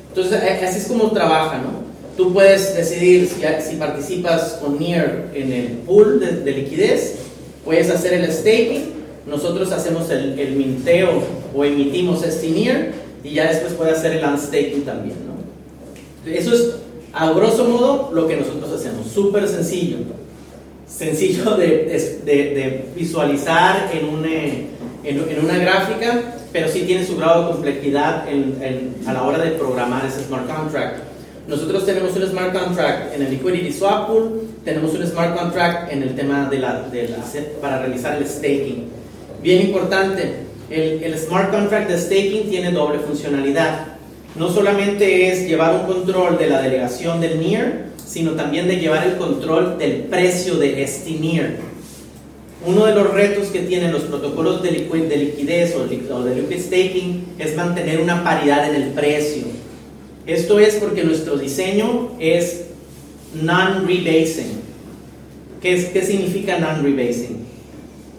Entonces, 0.10 0.42
así 0.63 0.80
es 0.80 0.88
como 0.88 1.12
trabaja, 1.12 1.60
¿no? 1.60 1.88
Tú 2.18 2.34
puedes 2.34 2.75
decidir 2.75 3.30
si, 3.30 3.70
si 3.70 3.75
participas 3.75 4.60
con 4.62 4.80
NIR 4.80 5.30
en 5.36 5.54
el 5.54 5.68
pool 5.86 6.20
de, 6.20 6.38
de, 6.38 6.51
liquidez, 6.51 7.26
puedes 7.67 7.91
hacer 7.91 8.13
el 8.13 8.31
staking, 8.31 8.93
nosotros 9.25 9.74
hacemos 9.74 10.09
el, 10.09 10.39
el 10.39 10.55
minteo 10.55 11.21
o 11.53 11.65
emitimos 11.65 12.24
este 12.24 12.47
NIR 12.47 12.93
y 13.25 13.33
ya 13.33 13.50
después 13.50 13.74
puedes 13.74 13.97
hacer 13.97 14.13
el 14.13 14.24
unstaking 14.24 14.83
también, 14.83 15.17
¿no? 15.27 16.31
Eso 16.31 16.53
es, 16.53 16.75
a 17.12 17.29
grosso 17.33 17.65
modo, 17.65 18.09
lo 18.13 18.25
que 18.25 18.38
nosotros 18.38 18.71
hacemos, 18.71 19.07
súper 19.07 19.45
sencillo, 19.50 19.97
sencillo 20.88 21.55
de, 21.57 22.21
de, 22.24 22.33
de 22.33 22.86
visualizar 22.95 23.91
en, 23.93 24.07
un, 24.07 24.25
en, 24.25 24.69
en 25.03 25.43
una 25.45 25.57
gráfica, 25.57 26.36
pero 26.53 26.69
sí 26.69 26.83
tiene 26.83 27.05
su 27.05 27.17
grado 27.17 27.47
de 27.47 27.51
complejidad 27.51 28.29
en, 28.29 28.95
a 29.05 29.12
la 29.12 29.24
hora 29.24 29.39
de 29.39 29.51
programar 29.51 30.05
ese 30.05 30.24
smart 30.24 30.47
contract. 30.47 31.00
Nosotros 31.48 31.86
tenemos 31.86 32.13
un 32.13 32.27
smart 32.27 32.51
contract 32.51 33.16
en 33.16 33.22
el 33.22 33.32
Liquidity 33.32 33.72
Swap 33.72 34.08
Pool, 34.08 34.42
tenemos 34.66 34.94
un 34.94 35.08
smart 35.08 35.34
contract 35.34 35.94
en 35.94 36.04
el 36.04 36.13
tema 36.13 36.50
de 36.50 36.60
la, 36.60 36.82
de 36.89 37.08
la 37.08 37.24
para 37.62 37.80
realizar 37.80 38.18
el 38.18 38.27
staking. 38.27 38.89
Bien 39.42 39.68
importante, 39.68 40.34
el, 40.70 41.01
el 41.01 41.18
smart 41.18 41.51
contract 41.51 41.89
de 41.89 41.98
staking 41.98 42.50
tiene 42.50 42.72
doble 42.72 43.00
funcionalidad. 43.00 43.86
No 44.36 44.50
solamente 44.50 45.32
es 45.32 45.48
llevar 45.48 45.74
un 45.74 45.94
control 45.94 46.38
de 46.38 46.50
la 46.50 46.62
delegación 46.62 47.22
del 47.22 47.39
NIR, 47.39 47.86
sino 48.06 48.32
también 48.32 48.68
de 48.68 48.75
llevar 48.75 49.08
el 49.08 49.16
control 49.16 49.77
del 49.77 50.04
precio 50.04 50.56
de 50.56 50.84
este 50.84 51.12
NIR. 51.12 51.60
Uno 52.66 52.86
de 52.86 52.94
los 52.94 53.13
retos 53.13 53.48
que 53.48 53.60
tienen 53.60 53.94
los 53.94 54.01
protocolos 54.04 54.62
de, 54.62 54.72
liquid, 54.72 55.04
de 55.04 55.16
liquidez 55.16 55.74
o 55.77 55.88
de 55.88 56.36
liquid 56.36 56.60
staking 56.60 57.36
es 57.39 57.56
mantener 57.56 58.01
una 58.01 58.22
paridad 58.22 58.68
en 58.70 58.82
el 58.82 58.89
precio. 58.89 59.57
Esto 60.27 60.60
es 60.60 60.75
porque 60.75 61.05
nuestro 61.05 61.38
diseño 61.38 62.12
es 62.19 62.65
non-rebasing. 63.34 64.60
¿Qué, 65.62 65.89
¿Qué 65.93 66.01
significa 66.03 66.60
non-rebasing? 66.60 67.48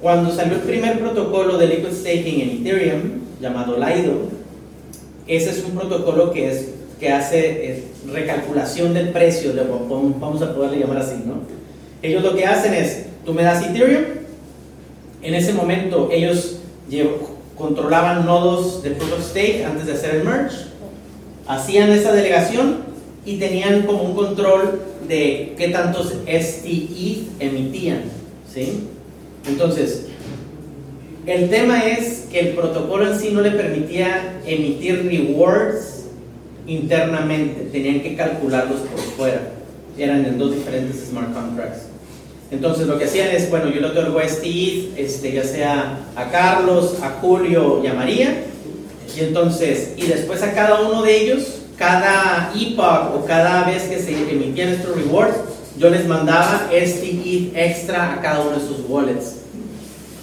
Cuando 0.01 0.35
salió 0.35 0.55
el 0.55 0.63
primer 0.63 0.99
protocolo 0.99 1.59
de 1.59 1.67
liquid 1.67 1.93
staking 1.93 2.41
en 2.41 2.51
Ethereum, 2.51 3.01
llamado 3.41 3.77
Lido, 3.77 4.31
ese 5.27 5.51
es 5.51 5.63
un 5.65 5.73
protocolo 5.73 6.33
que, 6.33 6.51
es, 6.51 6.69
que 6.99 7.13
hace 7.13 7.71
eh, 7.71 7.85
recalculación 8.11 8.95
del 8.95 9.11
precio, 9.11 9.53
vamos 10.19 10.41
a 10.41 10.55
poderle 10.55 10.79
llamar 10.79 10.99
así, 10.99 11.17
¿no? 11.27 11.43
Ellos 12.01 12.23
lo 12.23 12.35
que 12.35 12.47
hacen 12.47 12.73
es, 12.73 13.07
tú 13.27 13.35
me 13.35 13.43
das 13.43 13.63
Ethereum, 13.67 14.05
en 15.23 15.35
ese 15.35 15.53
momento 15.53 16.09
ellos 16.11 16.61
controlaban 17.57 18.25
nodos 18.25 18.83
de 18.83 18.93
proof 18.93 19.13
of 19.13 19.25
stake 19.25 19.65
antes 19.65 19.87
de 19.87 19.93
hacer 19.93 20.15
el 20.15 20.25
merge, 20.25 20.68
hacían 21.49 21.91
esa 21.91 22.13
delegación 22.13 22.77
y 23.25 23.39
tenían 23.39 23.83
como 23.83 24.05
un 24.05 24.15
control 24.15 24.81
de 25.09 25.55
qué 25.59 25.69
tantos 25.69 26.15
STE 26.27 27.25
emitían, 27.41 28.03
¿sí? 28.53 28.85
Entonces, 29.49 30.07
el 31.27 31.51
tema 31.51 31.85
es 31.85 32.27
que 32.31 32.41
el 32.41 32.49
protocolo 32.51 33.11
en 33.11 33.19
sí 33.19 33.31
no 33.33 33.41
le 33.41 33.51
permitía 33.51 34.41
emitir 34.47 35.07
rewards 35.07 36.07
internamente, 36.67 37.69
tenían 37.73 38.01
que 38.01 38.15
calcularlos 38.15 38.81
por 38.81 39.01
fuera. 39.01 39.41
Eran 39.99 40.25
en 40.25 40.39
dos 40.39 40.55
diferentes 40.55 41.09
smart 41.09 41.33
contracts. 41.35 41.83
Entonces 42.51 42.87
lo 42.87 42.99
que 42.99 43.05
hacían 43.05 43.29
es, 43.29 43.51
bueno, 43.51 43.69
yo 43.69 43.81
le 43.81 43.89
otorgo 43.89 44.19
a 44.19 44.23
este, 44.23 45.33
ya 45.33 45.45
sea 45.45 45.99
a 46.17 46.31
Carlos, 46.31 46.97
a 47.03 47.11
Julio 47.21 47.83
y 47.85 47.89
a 47.89 47.95
María, 47.95 48.45
y 49.19 49.25
entonces, 49.25 49.95
y 49.97 50.07
después 50.07 50.43
a 50.43 50.53
cada 50.53 50.81
uno 50.83 51.03
de 51.03 51.17
ellos, 51.17 51.43
cada 51.77 52.53
epoch 52.55 53.15
o 53.17 53.25
cada 53.27 53.65
vez 53.65 53.85
que 53.85 53.99
se 53.99 54.13
emitían 54.13 54.69
estos 54.69 54.95
rewards, 54.95 55.37
yo 55.77 55.91
les 55.91 56.07
mandaba 56.07 56.69
este 56.73 57.51
extra 57.55 58.15
a 58.15 58.21
cada 58.21 58.41
uno 58.43 58.59
de 58.59 58.67
sus 58.67 58.89
wallets. 58.89 59.37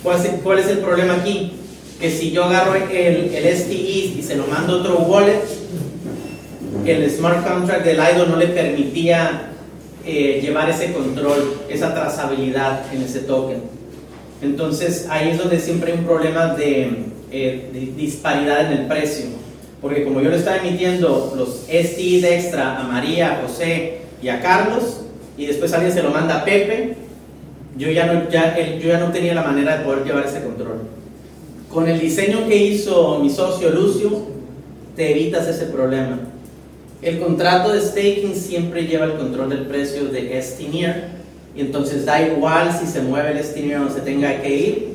¿Cuál 0.03 0.59
es, 0.59 0.67
el 0.67 0.77
problema 0.77 1.15
aquí? 1.15 1.53
Que 1.99 2.11
si 2.11 2.31
yo 2.31 2.45
agarro 2.45 2.75
el, 2.75 3.33
el 3.33 3.57
STE 3.57 3.73
y 3.73 4.23
se 4.25 4.35
lo 4.35 4.45
mando 4.47 4.73
a 4.73 4.79
otro 4.81 4.99
wallet, 4.99 5.41
el 6.85 7.09
smart 7.09 7.45
contract 7.45 7.83
del 7.83 7.97
IDO 7.97 8.27
no 8.27 8.37
le 8.37 8.47
permitía 8.47 9.51
eh, 10.05 10.39
llevar 10.41 10.69
ese 10.69 10.93
control, 10.93 11.61
esa 11.69 11.93
trazabilidad 11.93 12.93
en 12.93 13.01
ese 13.01 13.21
token. 13.21 13.61
Entonces 14.41 15.07
ahí 15.09 15.31
es 15.31 15.37
donde 15.37 15.59
siempre 15.59 15.91
hay 15.91 15.97
un 15.97 16.05
problema 16.05 16.53
de, 16.53 17.14
eh, 17.35 17.91
disparidad 17.97 18.71
en 18.71 18.79
el 18.79 18.87
precio. 18.87 19.25
Porque 19.81 20.03
como 20.03 20.21
yo 20.21 20.29
le 20.29 20.37
estaba 20.37 20.57
emitiendo 20.57 21.33
los 21.35 21.65
STIs 21.67 22.23
extra 22.23 22.79
a 22.79 22.83
María, 22.83 23.33
a 23.33 23.41
José 23.43 23.99
y 24.21 24.29
a 24.29 24.41
Carlos, 24.41 25.01
y 25.37 25.45
después 25.45 25.73
alguien 25.73 25.93
se 25.93 26.01
lo 26.01 26.11
manda 26.11 26.41
a 26.41 26.45
Pepe, 26.45 26.95
yo 27.77 27.91
ya, 27.91 28.05
no, 28.05 28.29
ya, 28.29 28.57
yo 28.57 28.87
ya 28.87 28.99
no 28.99 29.11
tenía 29.11 29.35
la 29.35 29.43
manera 29.43 29.77
de 29.77 29.83
poder 29.83 30.05
llevar 30.05 30.25
ese 30.25 30.41
control. 30.41 30.83
Con 31.69 31.89
el 31.89 31.99
diseño 31.99 32.47
que 32.47 32.55
hizo 32.55 33.19
mi 33.19 33.29
socio 33.29 33.69
Lucio, 33.69 34.09
te 34.95 35.11
evitas 35.11 35.45
ese 35.47 35.65
problema. 35.65 36.19
El 37.01 37.19
contrato 37.19 37.73
de 37.73 37.81
staking 37.81 38.33
siempre 38.33 38.87
lleva 38.87 39.05
el 39.05 39.15
control 39.15 39.49
del 39.49 39.65
precio 39.65 40.05
de 40.05 40.37
Estinier 40.37 41.09
y 41.55 41.61
entonces 41.61 42.05
da 42.05 42.21
igual 42.21 42.71
si 42.79 42.87
se 42.87 43.01
mueve 43.01 43.31
el 43.31 43.37
Estinier 43.39 43.79
o 43.79 43.93
se 43.93 44.01
tenga 44.01 44.41
que 44.41 44.55
ir, 44.55 44.94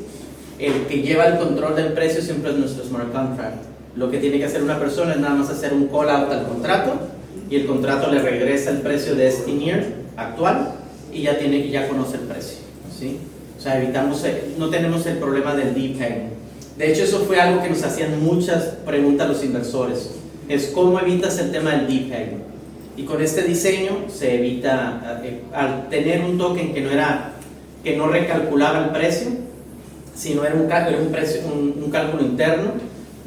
el 0.60 0.86
que 0.86 1.02
lleva 1.02 1.24
el 1.26 1.38
control 1.38 1.74
del 1.74 1.92
precio 1.94 2.20
siempre 2.20 2.50
es 2.50 2.58
nuestro 2.58 2.84
smart 2.84 3.12
contract. 3.12 3.56
Lo 3.96 4.10
que 4.10 4.18
tiene 4.18 4.38
que 4.38 4.44
hacer 4.44 4.62
una 4.62 4.78
persona 4.78 5.12
es 5.12 5.18
nada 5.18 5.34
más 5.34 5.50
hacer 5.50 5.72
un 5.72 5.88
call 5.88 6.10
out 6.10 6.30
al 6.30 6.46
contrato 6.46 6.92
y 7.48 7.56
el 7.56 7.66
contrato 7.66 8.10
le 8.10 8.20
regresa 8.20 8.70
el 8.70 8.78
precio 8.78 9.14
de 9.14 9.28
Estinier 9.28 9.94
actual 10.16 10.74
y 11.12 11.22
ya 11.22 11.38
tiene 11.38 11.68
ya 11.70 11.88
conoce 11.88 12.16
el 12.16 12.22
precio. 12.22 12.58
¿sí? 12.96 13.18
O 13.58 13.62
sea, 13.62 13.82
evitamos, 13.82 14.24
no 14.58 14.68
tenemos 14.68 15.04
el 15.06 15.16
problema 15.16 15.54
del 15.54 15.74
deep 15.74 15.98
De 16.76 16.92
hecho, 16.92 17.04
eso 17.04 17.20
fue 17.20 17.40
algo 17.40 17.62
que 17.62 17.70
nos 17.70 17.82
hacían 17.82 18.22
muchas 18.22 18.64
preguntas 18.86 19.28
los 19.28 19.42
inversores. 19.42 20.10
Es 20.48 20.68
cómo 20.68 21.00
evitas 21.00 21.38
el 21.38 21.50
tema 21.50 21.72
del 21.72 21.86
deep 21.86 22.12
Y 22.96 23.04
con 23.04 23.22
este 23.22 23.42
diseño 23.42 24.06
se 24.08 24.36
evita, 24.36 25.20
eh, 25.24 25.42
al 25.52 25.88
tener 25.88 26.22
un 26.22 26.38
token 26.38 26.72
que 26.72 26.80
no 26.80 26.90
era, 26.90 27.32
que 27.82 27.96
no 27.96 28.08
recalculaba 28.08 28.84
el 28.84 28.90
precio, 28.90 29.28
sino 30.20 30.44
era 30.44 30.54
un, 30.54 30.62
un, 30.62 31.12
precio, 31.12 31.40
un, 31.46 31.90
cálculo 31.90 32.22
interno, 32.22 32.72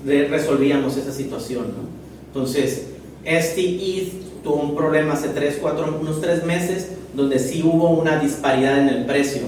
resolvíamos 0.06 0.96
esa 0.96 1.12
situación. 1.12 1.66
¿no? 1.70 1.90
Entonces, 2.28 2.90
este 3.24 3.62
ETH 3.62 4.44
tuvo 4.44 4.58
un 4.58 4.76
problema 4.76 5.14
hace 5.14 5.30
3, 5.30 5.58
4, 5.60 5.98
unos 6.00 6.22
3 6.22 6.46
meses, 6.46 6.90
donde 7.16 7.40
sí 7.40 7.64
hubo 7.64 7.90
una 7.90 8.20
disparidad 8.20 8.80
en 8.80 8.90
el 8.90 9.06
precio 9.06 9.42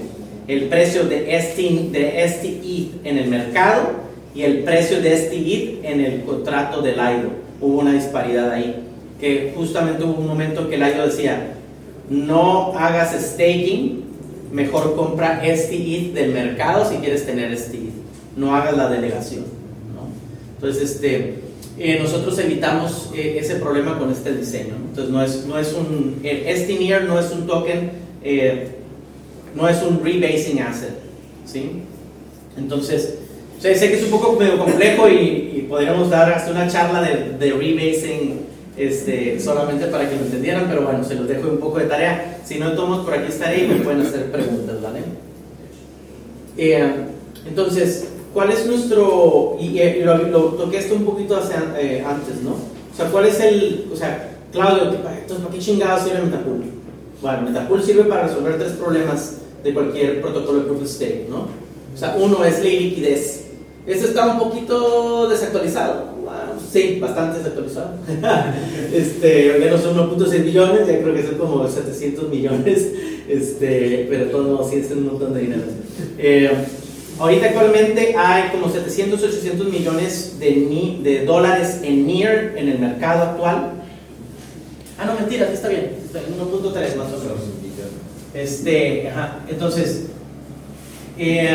el 0.48 0.64
precio 0.64 1.04
de 1.04 1.36
este, 1.36 1.62
de 1.90 2.24
este 2.24 2.60
en 3.04 3.18
el 3.18 3.28
mercado 3.28 3.90
y 4.34 4.42
el 4.42 4.60
precio 4.60 5.00
de 5.00 5.14
este 5.14 5.36
ETH 5.36 5.84
en 5.84 6.00
el 6.00 6.22
contrato 6.22 6.82
del 6.82 6.94
IDO. 6.94 7.30
Hubo 7.60 7.80
una 7.80 7.94
disparidad 7.94 8.50
ahí, 8.50 8.76
que 9.20 9.52
justamente 9.56 10.04
hubo 10.04 10.20
un 10.20 10.26
momento 10.26 10.68
que 10.68 10.76
el 10.76 10.82
IDO 10.82 11.06
decía, 11.06 11.54
no 12.08 12.74
hagas 12.78 13.12
staking, 13.18 14.04
mejor 14.52 14.94
compra 14.96 15.44
este 15.44 15.76
ETH 15.76 16.14
del 16.14 16.32
mercado 16.32 16.88
si 16.88 16.96
quieres 16.96 17.26
tener 17.26 17.52
este 17.52 17.76
ETH, 17.76 18.36
no 18.36 18.54
hagas 18.54 18.76
la 18.76 18.88
delegación. 18.88 19.44
¿no? 19.94 20.08
Entonces, 20.56 20.92
este, 20.92 21.34
eh, 21.78 21.98
nosotros 22.00 22.38
evitamos 22.38 23.10
eh, 23.14 23.38
ese 23.40 23.56
problema 23.56 23.98
con 23.98 24.10
este 24.10 24.34
diseño. 24.34 24.74
Entonces, 24.88 25.12
no 25.12 25.22
es, 25.22 25.46
no 25.46 25.58
es 25.58 25.72
un, 25.72 26.22
NIR 26.22 27.04
no 27.04 27.18
es 27.18 27.30
un 27.30 27.46
token 27.46 28.06
eh, 28.22 28.68
no 29.54 29.68
es 29.68 29.82
un 29.82 30.04
rebasing 30.04 30.60
asset. 30.60 30.94
¿sí? 31.46 31.82
Entonces, 32.56 33.18
sé 33.60 33.74
que 33.74 33.94
es 33.94 34.04
un 34.04 34.10
poco 34.10 34.38
medio 34.38 34.58
complejo 34.58 35.08
y, 35.08 35.66
podríamos 35.68 36.10
dar 36.10 36.32
hasta 36.32 36.52
una 36.52 36.68
charla 36.68 37.02
de, 37.02 37.36
de, 37.38 37.52
rebasing 37.52 38.38
este, 38.76 39.40
solamente 39.40 39.86
para 39.86 40.08
que 40.08 40.16
lo 40.16 40.22
entendieran, 40.22 40.66
pero 40.68 40.82
bueno, 40.82 41.02
se 41.04 41.14
los 41.14 41.26
dejo 41.26 41.48
un 41.48 41.58
poco 41.58 41.78
de 41.78 41.86
tarea. 41.86 42.40
Si 42.44 42.58
no, 42.58 42.72
todos 42.72 43.04
por 43.04 43.14
aquí 43.14 43.28
estaré 43.28 43.64
y 43.64 43.68
me 43.68 43.76
pueden 43.76 44.02
hacer 44.02 44.30
preguntas, 44.30 44.82
¿vale? 44.82 45.00
Eh, 46.56 46.94
entonces, 47.46 48.08
¿cuál 48.32 48.50
es 48.50 48.66
nuestro, 48.66 49.56
y, 49.60 49.78
lo, 50.02 50.54
toqué 50.54 50.78
esto 50.78 50.94
un 50.94 51.04
poquito 51.04 51.36
hacia, 51.36 51.74
eh, 51.78 52.04
antes, 52.06 52.42
¿no? 52.42 52.52
O 52.52 52.96
sea, 52.96 53.06
¿cuál 53.10 53.26
es 53.26 53.40
el, 53.40 53.88
o 53.92 53.96
sea, 53.96 54.32
Claudio, 54.52 54.84
entonces, 54.84 55.40
¿para 55.44 55.50
qué 55.50 55.58
chingados 55.58 56.04
sirve 56.04 56.22
Metapool? 56.22 56.64
Bueno, 57.20 57.42
Metapool 57.42 57.82
sirve 57.82 58.04
para 58.04 58.28
resolver 58.28 58.58
tres 58.58 58.72
problemas 58.72 59.38
de 59.62 59.74
cualquier 59.74 60.20
protocolo 60.20 60.60
de 60.60 60.64
proof 60.64 60.82
of 60.82 60.88
stake, 60.88 61.28
¿no? 61.28 61.48
O 61.94 61.98
sea, 61.98 62.16
uno 62.18 62.44
es 62.44 62.58
la 62.58 62.64
liquidez. 62.64 63.46
Este 63.86 64.06
está 64.06 64.26
un 64.26 64.38
poquito 64.38 65.28
desactualizado. 65.28 66.15
Sí, 66.72 66.98
bastante 67.00 67.38
desactualizado. 67.38 67.90
este, 68.92 69.68
no 69.70 69.78
son 69.78 70.18
1.6 70.18 70.44
millones, 70.44 70.86
ya 70.86 71.00
creo 71.00 71.14
que 71.14 71.22
son 71.22 71.34
como 71.36 71.68
700 71.68 72.28
millones. 72.28 72.92
Este, 73.28 74.06
pero 74.08 74.26
todo 74.26 74.56
no, 74.56 74.68
sí 74.68 74.76
es 74.76 74.90
un 74.92 75.06
montón 75.06 75.34
de 75.34 75.40
dinero. 75.40 75.62
Eh, 76.18 76.50
ahorita 77.18 77.46
actualmente 77.46 78.14
hay 78.16 78.50
como 78.50 78.70
700, 78.70 79.22
800 79.22 79.68
millones 79.68 80.38
de, 80.38 80.98
de 81.02 81.24
dólares 81.24 81.80
en 81.82 82.06
NIR 82.06 82.54
en 82.56 82.68
el 82.68 82.78
mercado 82.78 83.30
actual. 83.30 83.72
Ah, 84.98 85.04
no, 85.04 85.14
mentira, 85.14 85.50
está 85.52 85.68
bien, 85.68 85.90
está 86.04 86.20
bien 86.20 86.38
1.3 86.38 86.96
más 86.96 87.12
o 87.12 87.18
menos. 87.18 87.40
Este, 88.32 89.08
ajá, 89.08 89.40
entonces, 89.48 90.06
eh, 91.18 91.48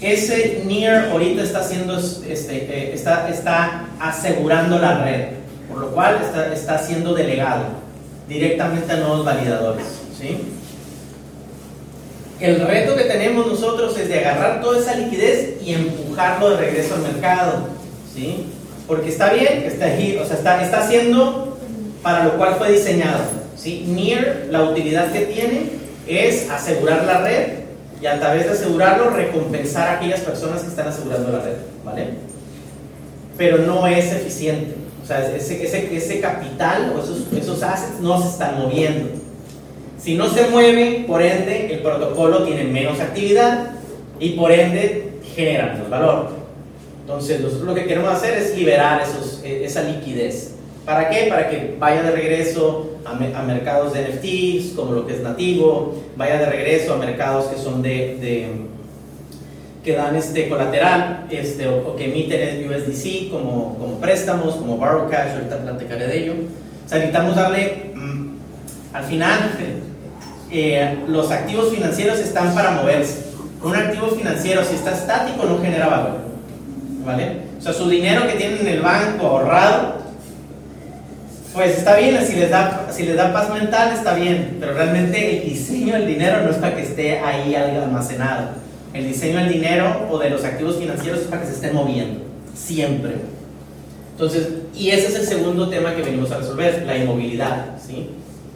ese 0.00 0.62
NIR 0.66 1.10
ahorita 1.10 1.42
está 1.42 1.60
haciendo, 1.60 1.98
este, 1.98 2.54
eh, 2.54 2.92
está, 2.94 3.86
asegurando 3.98 4.78
la 4.78 5.02
red, 5.02 5.28
por 5.68 5.78
lo 5.78 5.90
cual 5.92 6.18
está, 6.52 6.78
siendo 6.78 7.14
delegado 7.14 7.64
directamente 8.28 8.92
a 8.92 8.96
nuevos 8.96 9.24
validadores. 9.24 9.86
¿sí? 10.18 10.38
El 12.40 12.60
reto 12.66 12.94
que 12.94 13.04
tenemos 13.04 13.46
nosotros 13.46 13.96
es 13.98 14.08
de 14.08 14.18
agarrar 14.18 14.60
toda 14.60 14.78
esa 14.78 14.94
liquidez 14.94 15.54
y 15.62 15.72
empujarlo 15.72 16.50
de 16.50 16.56
regreso 16.58 16.94
al 16.96 17.02
mercado. 17.02 17.68
¿sí? 18.14 18.46
Porque 18.86 19.08
está 19.08 19.32
bien, 19.32 19.64
está, 19.66 19.86
o 19.86 20.26
sea, 20.26 20.36
está, 20.36 20.62
está 20.62 20.80
haciendo 20.80 21.58
para 22.02 22.24
lo 22.24 22.36
cual 22.36 22.56
fue 22.56 22.72
diseñado. 22.72 23.24
¿sí? 23.56 23.84
NIR, 23.88 24.48
la 24.50 24.64
utilidad 24.64 25.10
que 25.10 25.20
tiene 25.20 25.70
es 26.06 26.50
asegurar 26.50 27.04
la 27.04 27.22
red 27.22 27.65
y 28.00 28.06
a 28.06 28.18
través 28.18 28.44
de 28.44 28.50
asegurarlo 28.50 29.10
recompensar 29.10 29.88
a 29.88 29.96
aquellas 29.96 30.20
personas 30.20 30.62
que 30.62 30.68
están 30.68 30.88
asegurando 30.88 31.32
la 31.32 31.40
red. 31.40 31.56
¿vale? 31.84 32.08
Pero 33.36 33.58
no 33.58 33.86
es 33.86 34.12
eficiente. 34.12 34.74
O 35.02 35.06
sea, 35.06 35.34
ese, 35.34 35.64
ese, 35.64 35.96
ese 35.96 36.20
capital 36.20 36.92
o 36.94 37.02
esos, 37.02 37.32
esos 37.32 37.62
assets 37.62 38.00
no 38.00 38.20
se 38.20 38.28
están 38.28 38.58
moviendo. 38.58 39.10
Si 39.98 40.14
no 40.14 40.28
se 40.28 40.48
mueve, 40.48 41.04
por 41.06 41.22
ende, 41.22 41.72
el 41.72 41.80
protocolo 41.80 42.44
tiene 42.44 42.64
menos 42.64 43.00
actividad 43.00 43.70
y 44.18 44.30
por 44.30 44.50
ende 44.50 45.18
genera 45.34 45.72
menos 45.72 45.88
valor. 45.88 46.30
Entonces, 47.02 47.40
nosotros 47.40 47.68
lo 47.68 47.74
que 47.74 47.86
queremos 47.86 48.12
hacer 48.12 48.36
es 48.36 48.56
liberar 48.56 49.00
esos, 49.00 49.40
e, 49.44 49.64
esa 49.64 49.82
liquidez. 49.82 50.55
¿Para 50.86 51.10
qué? 51.10 51.26
Para 51.28 51.50
que 51.50 51.74
vaya 51.80 52.00
de 52.04 52.12
regreso 52.12 52.92
a, 53.04 53.42
mercados 53.42 53.92
de 53.92 54.02
NFTs, 54.02 54.76
como 54.76 54.92
lo 54.92 55.04
que 55.04 55.14
es 55.14 55.20
nativo, 55.20 56.00
vaya 56.16 56.38
de 56.38 56.46
regreso 56.46 56.94
a 56.94 56.96
mercados 56.96 57.46
que 57.46 57.58
son 57.60 57.82
de, 57.82 58.46
que 59.84 59.96
dan 59.96 60.14
este 60.14 60.48
colateral 60.48 61.26
este, 61.28 61.66
o, 61.66 61.96
que 61.96 62.04
emiten 62.04 62.70
USDC 62.70 63.30
como, 63.32 63.76
como 63.78 63.98
préstamos, 63.98 64.54
como 64.54 64.76
borrow 64.76 65.10
cash, 65.10 65.32
ahorita 65.34 65.58
platicaré 65.58 66.06
de 66.06 66.18
ello. 66.22 66.34
O 66.84 66.88
sea, 66.88 66.98
necesitamos 66.98 67.34
darle, 67.34 67.90
mm, 67.92 68.26
al 68.94 69.04
final, 69.06 69.38
eh, 70.52 70.98
los 71.08 71.32
activos 71.32 71.74
financieros 71.74 72.20
están 72.20 72.54
para 72.54 72.70
moverse. 72.70 73.26
Un 73.60 73.74
activo 73.74 74.08
financiero, 74.08 74.62
si 74.64 74.76
está 74.76 74.92
estático, 74.92 75.46
no 75.46 75.58
genera 75.58 75.88
valor. 75.88 76.18
¿Vale? 77.04 77.38
O 77.58 77.60
sea, 77.60 77.72
su 77.72 77.88
dinero 77.88 78.24
que 78.28 78.34
tienen 78.34 78.60
en 78.60 78.68
el 78.68 78.82
banco 78.82 79.26
ahorrado, 79.26 80.05
pues 81.56 81.78
está 81.78 81.96
bien, 81.96 82.24
si 82.24 82.36
les, 82.36 82.50
da, 82.50 82.86
si 82.92 83.02
les 83.02 83.16
da 83.16 83.32
paz 83.32 83.50
mental, 83.50 83.92
está 83.92 84.14
bien, 84.14 84.58
pero 84.60 84.74
realmente 84.74 85.38
el 85.38 85.48
diseño 85.48 85.94
del 85.94 86.06
dinero 86.06 86.42
no 86.42 86.50
es 86.50 86.56
para 86.56 86.76
que 86.76 86.82
esté 86.82 87.18
ahí 87.18 87.54
almacenado 87.56 88.66
el 88.96 89.08
diseño 89.08 89.38
del 89.38 89.52
dinero 89.52 90.06
o 90.10 90.18
de 90.18 90.30
los 90.30 90.44
activos 90.44 90.76
financieros 90.76 91.20
es 91.20 91.26
para 91.26 91.42
que 91.42 91.48
se 91.48 91.54
estén 91.54 91.74
moviendo, 91.74 92.20
siempre. 92.54 93.12
Entonces, 94.12 94.48
y 94.74 94.90
ese 94.90 95.08
es 95.08 95.14
el 95.16 95.26
segundo 95.26 95.68
tema 95.68 95.94
que 95.94 96.02
venimos 96.02 96.30
a 96.30 96.38
resolver, 96.38 96.82
la 96.86 96.96
inmovilidad, 96.96 97.76
¿sí? 97.86 98.08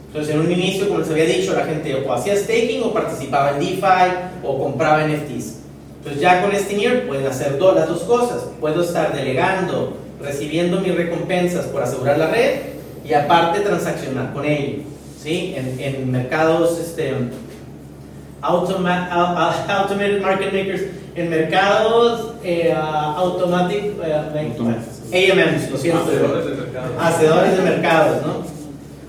Entonces, 0.07 0.33
en 0.33 0.41
un 0.41 0.51
inicio, 0.51 0.87
como 0.87 0.99
les 0.99 1.09
había 1.09 1.25
dicho, 1.25 1.53
la 1.53 1.65
gente 1.65 1.95
o 1.95 2.11
hacía 2.11 2.35
staking 2.35 2.83
o 2.83 2.91
participaba 2.91 3.51
en 3.51 3.59
DeFi 3.59 4.43
o 4.43 4.57
compraba 4.57 5.07
NFTs. 5.07 5.59
Entonces, 5.99 6.21
ya 6.21 6.41
con 6.41 6.51
este 6.51 6.75
NIR 6.75 7.07
pueden 7.07 7.27
hacer 7.27 7.57
dos, 7.59 7.75
las 7.75 7.87
dos 7.87 8.01
cosas. 8.01 8.43
Puedo 8.59 8.83
estar 8.83 9.15
delegando, 9.15 9.95
recibiendo 10.19 10.81
mis 10.81 10.95
recompensas 10.95 11.65
por 11.67 11.83
asegurar 11.83 12.17
la 12.17 12.27
red 12.27 12.70
y 13.11 13.13
aparte 13.13 13.59
transaccionar 13.59 14.31
con 14.31 14.45
ello, 14.45 14.83
¿sí? 15.21 15.53
En, 15.57 15.77
en 15.81 16.09
mercados, 16.09 16.79
este, 16.79 17.13
automated 18.41 20.21
market 20.21 20.53
makers 20.53 20.83
en 21.13 21.29
mercados 21.29 22.35
eh, 22.41 22.73
automatic 22.73 23.83
eh, 24.01 25.31
AMMs, 25.33 25.71
lo 25.71 25.77
siento. 25.77 26.03
Hacedores 26.03 26.45
de 26.45 26.55
mercados. 26.55 26.91
Hacedores 27.01 27.57
de 27.57 27.63
mercados, 27.63 28.25
¿no? 28.25 28.43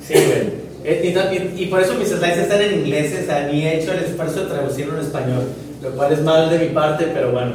Sí, 0.04 0.14
güey. 0.14 0.62
Eh, 0.84 1.54
y, 1.56 1.62
y, 1.62 1.66
por 1.66 1.80
eso 1.80 1.94
mis 1.94 2.08
slides 2.08 2.38
están 2.38 2.60
en 2.60 2.80
inglés, 2.80 3.16
o 3.22 3.24
sea, 3.24 3.46
ni 3.46 3.64
he 3.64 3.80
hecho 3.80 3.92
el 3.92 4.00
esfuerzo 4.00 4.40
de 4.40 4.46
traducirlo 4.46 4.98
en 4.98 5.04
español, 5.04 5.44
lo 5.80 5.90
cual 5.92 6.12
es 6.12 6.20
mal 6.22 6.50
de 6.50 6.58
mi 6.58 6.74
parte, 6.74 7.06
pero 7.14 7.30
bueno, 7.30 7.52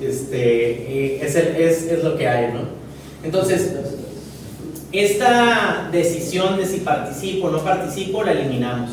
este, 0.00 1.24
es, 1.24 1.36
el, 1.36 1.54
es, 1.54 1.84
es 1.84 2.02
lo 2.02 2.16
que 2.16 2.26
hay, 2.26 2.52
¿no? 2.52 2.62
Entonces, 3.22 3.72
esta 5.00 5.88
decisión 5.90 6.56
de 6.56 6.66
si 6.66 6.78
participo 6.78 7.48
o 7.48 7.50
no 7.50 7.58
participo 7.58 8.22
la 8.22 8.32
eliminamos, 8.32 8.90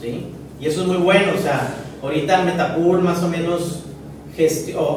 ¿sí? 0.00 0.26
Y 0.60 0.66
eso 0.66 0.82
es 0.82 0.86
muy 0.86 0.98
bueno, 0.98 1.32
o 1.38 1.42
sea, 1.42 1.74
ahorita 2.02 2.42
Metapool 2.42 3.00
más 3.00 3.22
o 3.22 3.28
menos, 3.28 3.80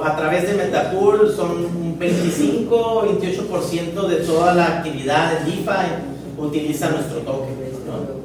a 0.04 0.16
través 0.16 0.48
de 0.48 0.54
Metapool 0.54 1.34
son 1.36 1.66
un 1.66 2.00
25, 2.00 3.20
28% 3.22 4.08
de 4.08 4.16
toda 4.18 4.54
la 4.54 4.78
actividad 4.78 5.40
de 5.40 5.52
DeFi 5.52 6.14
utiliza 6.38 6.90
nuestro 6.90 7.18
token. 7.20 7.56
¿no? 7.86 8.24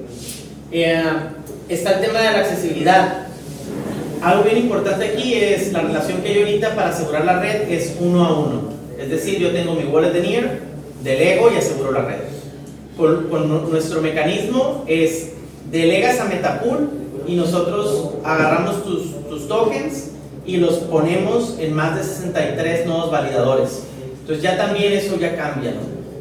Eh, 0.71 1.03
está 1.69 1.95
el 1.95 2.01
tema 2.01 2.21
de 2.21 2.25
la 2.25 2.39
accesibilidad. 2.41 3.27
Algo 4.23 4.45
bien 4.45 4.59
importante 4.59 5.07
aquí 5.09 5.35
es 5.35 5.73
la 5.73 5.81
relación 5.81 6.21
que 6.23 6.29
hay 6.29 6.39
ahorita 6.41 6.75
para 6.75 6.91
asegurar 6.91 7.25
la 7.25 7.41
red 7.41 7.71
es 7.71 7.97
uno 8.01 8.25
a 8.25 8.39
uno. 8.39 8.63
Es 8.99 9.11
decir, 9.11 9.39
yo 9.39 9.51
tengo 9.53 9.75
mi 9.75 9.85
wallet 9.85 10.13
de 10.13 10.21
NIR, 10.21 10.61
delego 11.03 11.51
y 11.53 11.57
aseguro 11.57 11.93
la 11.93 12.03
red. 12.03 12.19
Con, 12.97 13.71
nuestro 13.71 14.01
mecanismo 14.01 14.85
es 14.87 15.33
delegas 15.71 16.19
a 16.21 16.25
Metapool 16.25 16.91
y 17.27 17.37
nosotros 17.37 18.15
agarramos 18.25 18.83
tus, 18.85 19.29
tus 19.29 19.49
tokens 19.49 20.11
y 20.47 20.57
los 20.57 20.79
ponemos 20.79 21.57
en 21.61 21.75
más 21.75 21.97
de 21.97 22.03
63 22.03 22.87
nuevos 22.87 23.11
validadores. 23.11 23.83
Entonces 24.21 24.43
ya 24.43 24.57
también 24.57 24.93
eso 24.95 25.17
ya 25.19 25.37
cambia. 25.37 25.75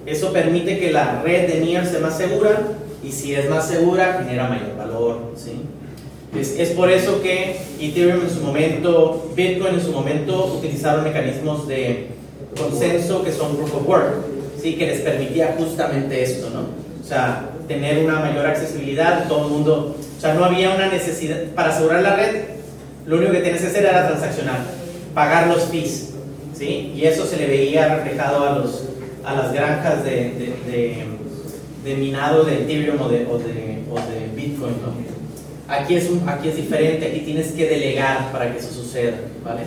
Eso 0.06 0.32
permite 0.32 0.80
que 0.80 0.92
la 0.92 1.22
red 1.22 1.48
de 1.52 1.60
NIR 1.60 1.86
sea 1.86 2.00
más 2.00 2.18
segura 2.18 2.62
y 3.04 3.12
si 3.12 3.34
es 3.34 3.50
más 3.50 3.68
segura 3.68 4.24
genera 4.24 4.48
mayor 4.48 4.78
valor. 4.78 5.34
Es, 6.38 6.52
es, 6.60 6.70
por 6.72 6.92
eso 6.92 7.22
que 7.22 7.58
Ethereum 7.80 8.22
en 8.22 8.30
su 8.30 8.42
momento, 8.42 9.32
Bitcoin 9.36 9.76
en 9.76 9.82
su 9.82 9.92
momento 9.92 10.58
utilizaron 10.58 11.04
mecanismos 11.04 11.68
de 11.68 12.08
consenso 12.58 13.24
que 13.24 13.32
son 13.32 13.56
proof 13.56 13.76
of 13.76 13.88
work, 13.88 14.37
¿sí? 14.62 14.76
que 14.76 14.88
les 14.88 15.02
permitía 15.02 15.56
justamente 15.58 16.24
esto, 16.24 16.50
¿no? 16.50 16.62
O 17.02 17.08
sea, 17.08 17.50
tener 17.68 18.04
una 18.04 18.20
mayor 18.20 18.46
accesibilidad, 18.46 19.28
todo 19.28 19.46
el 19.46 19.52
mundo 19.52 19.96
o 20.18 20.20
sea, 20.20 20.34
no 20.34 20.46
había 20.46 20.72
una 20.72 20.88
necesidad, 20.88 21.44
para 21.54 21.70
asegurar 21.70 22.02
la 22.02 22.16
red, 22.16 22.42
lo 23.06 23.18
único 23.18 23.34
que 23.34 23.42
tienes 23.42 23.62
que 23.62 23.68
hacer 23.68 23.86
era 23.86 24.08
transaccionar, 24.08 24.58
pagar 25.14 25.48
los 25.48 25.66
fees, 25.66 26.14
¿sí? 26.58 26.92
Y 26.96 27.06
eso 27.06 27.26
se 27.26 27.38
le 27.38 27.46
veía 27.46 27.96
reflejado 27.96 28.44
a, 28.44 28.58
los, 28.58 28.86
a 29.24 29.36
las 29.36 29.54
granjas 29.54 30.04
de, 30.04 30.56
de, 31.84 31.96
minado 31.96 32.44
de 32.44 32.64
Ethereum 32.64 33.00
o 33.00 33.08
de, 33.08 33.26
o 33.30 33.38
de, 33.38 34.28
Bitcoin. 34.36 34.74
Aquí 35.68 35.96
es, 35.96 36.10
un, 36.10 36.28
aquí 36.28 36.50
es 36.50 36.56
diferente, 36.56 37.08
aquí 37.08 37.20
tienes 37.20 37.52
que 37.52 37.68
delegar 37.68 38.32
para 38.32 38.52
que 38.52 38.60
eso 38.60 38.74
suceda, 38.74 39.18
¿vale? 39.44 39.62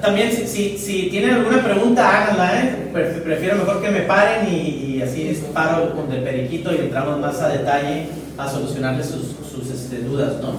También 0.00 0.32
si, 0.32 0.46
si, 0.46 0.78
si, 0.78 1.08
tienen 1.10 1.34
alguna 1.34 1.62
pregunta, 1.62 2.08
háganla, 2.08 2.60
¿eh? 2.60 2.90
prefiero 3.24 3.56
mejor 3.56 3.82
que 3.82 3.90
me 3.90 4.00
paren 4.00 4.48
y, 4.48 5.00
así 5.02 5.42
paro 5.52 5.94
con 5.94 6.10
el 6.12 6.22
periquito 6.22 6.72
y 6.72 6.78
entramos 6.78 7.20
más 7.20 7.40
a 7.40 7.48
detalle 7.48 8.06
a 8.38 8.48
solucionarles 8.48 9.06
sus, 9.06 9.34
sus 9.50 9.70
este, 9.70 9.98
dudas, 9.98 10.34
¿no? 10.40 10.54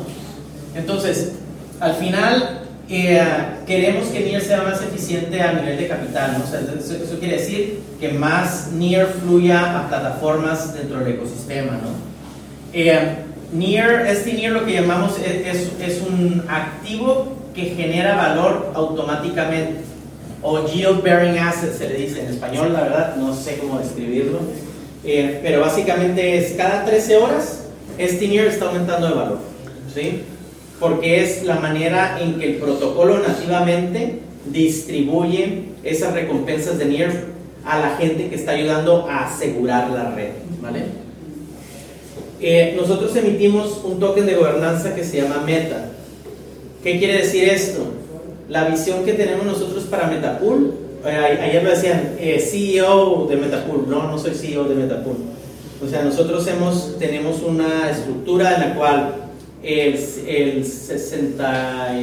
Entonces, 0.76 1.34
al 1.80 1.96
final 1.96 2.62
eh, 2.90 3.22
queremos 3.66 4.08
que 4.08 4.22
NIR 4.22 4.42
sea 4.42 4.62
más 4.64 4.82
eficiente 4.82 5.42
a 5.42 5.54
nivel 5.54 5.78
de 5.78 5.88
capital, 5.88 6.38
¿no? 6.38 6.46
O 6.46 6.48
sea, 6.48 6.62
eso, 6.62 7.20
quiere 7.20 7.38
decir 7.38 7.82
que 8.00 8.10
más 8.10 8.70
NIR 8.72 9.08
fluya 9.08 9.80
a 9.80 9.90
plataformas 9.90 10.74
dentro 10.74 11.00
del 11.00 11.16
ecosistema, 11.16 11.74
¿no? 11.74 11.90
Eh, 12.74 13.18
NIR, 13.54 14.06
este 14.08 14.34
NIR 14.34 14.52
lo 14.52 14.66
que 14.66 14.74
llamamos 14.74 15.16
es, 15.20 15.72
es 15.82 16.02
un 16.02 16.44
activo 16.48 17.37
que 17.58 17.76
genera 17.76 18.16
valor 18.16 18.72
automáticamente. 18.76 19.82
O 20.44 20.64
yield 20.68 21.02
bearing 21.02 21.40
asset 21.40 21.74
se 21.76 21.90
le 21.90 21.96
dice 21.96 22.22
en 22.22 22.28
español, 22.28 22.72
la 22.72 22.82
verdad, 22.82 23.16
no 23.16 23.36
sé 23.36 23.58
cómo 23.58 23.80
describirlo. 23.80 24.40
Eh, 25.04 25.40
pero 25.42 25.62
básicamente 25.62 26.38
es 26.38 26.54
cada 26.54 26.86
13 26.86 27.18
horas, 27.18 27.64
este 27.98 28.28
NIR 28.28 28.46
está 28.46 28.68
aumentando 28.68 29.08
de 29.08 29.14
valor. 29.16 29.40
¿sí? 29.94 30.22
Porque 30.80 31.24
es 31.24 31.44
la 31.44 31.56
manera 31.56 32.20
en 32.22 32.40
que 32.40 32.52
el 32.52 32.56
protocolo 32.58 33.18
nativamente 33.20 34.20
distribuye 34.46 35.70
esas 35.84 36.14
recompensas 36.14 36.78
de 36.78 36.86
NIR 36.86 37.26
a 37.66 37.80
la 37.80 37.98
gente 37.98 38.30
que 38.30 38.36
está 38.36 38.52
ayudando 38.52 39.08
a 39.10 39.26
asegurar 39.26 39.90
la 39.90 40.12
red. 40.12 40.30
¿vale? 40.62 40.84
Eh, 42.40 42.76
nosotros 42.80 43.16
emitimos 43.16 43.82
un 43.84 44.00
token 44.00 44.28
de 44.28 44.36
gobernanza 44.36 44.94
que 44.94 45.04
se 45.04 45.22
llama 45.22 45.42
Meta. 45.44 45.90
¿Qué 46.88 47.00
quiere 47.00 47.18
decir 47.18 47.50
esto? 47.50 47.86
La 48.48 48.70
visión 48.70 49.04
que 49.04 49.12
tenemos 49.12 49.46
nosotros 49.46 49.84
para 49.84 50.08
Metapool, 50.08 50.74
eh, 51.06 51.38
ayer 51.42 51.62
me 51.62 51.72
decían 51.72 52.16
eh, 52.18 52.40
CEO 52.40 53.28
de 53.30 53.36
Metapool, 53.36 53.90
no, 53.90 54.10
no 54.10 54.18
soy 54.18 54.34
CEO 54.34 54.64
de 54.64 54.76
Metapool. 54.76 55.18
O 55.86 55.90
sea, 55.90 56.04
nosotros 56.04 56.48
hemos, 56.48 56.98
tenemos 56.98 57.44
una 57.44 57.92
estructura 57.92 58.56
en 58.56 58.62
la 58.62 58.74
cual 58.76 59.16
el, 59.64 60.00
el 60.28 60.66
60 60.66 61.94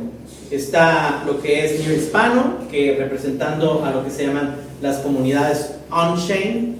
Está 0.51 1.23
lo 1.25 1.41
que 1.41 1.65
es 1.65 1.79
Near 1.79 1.93
Hispano, 1.93 2.53
que 2.69 2.95
representando 2.97 3.83
a 3.85 3.91
lo 3.91 4.03
que 4.03 4.11
se 4.11 4.25
llaman 4.25 4.55
las 4.81 4.97
comunidades 4.97 5.75
on-chain. 5.91 6.77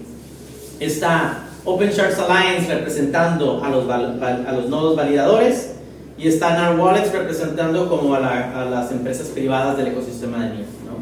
Está 0.80 1.46
Open 1.66 1.90
Sharks 1.90 2.18
Alliance 2.20 2.74
representando 2.74 3.64
a 3.64 3.70
los, 3.70 3.90
a 3.90 4.52
los 4.52 4.70
nodos 4.70 4.96
validadores 4.96 5.72
y 6.20 6.28
está 6.28 6.54
NAR 6.54 6.78
Wallets 6.78 7.12
representando 7.14 7.88
como 7.88 8.14
a, 8.14 8.20
las 8.20 8.92
empresas 8.92 9.28
privadas 9.28 9.78
del 9.78 9.88
ecosistema 9.88 10.44
de 10.44 10.50
NIR. 10.50 10.66
¿no? 10.86 11.02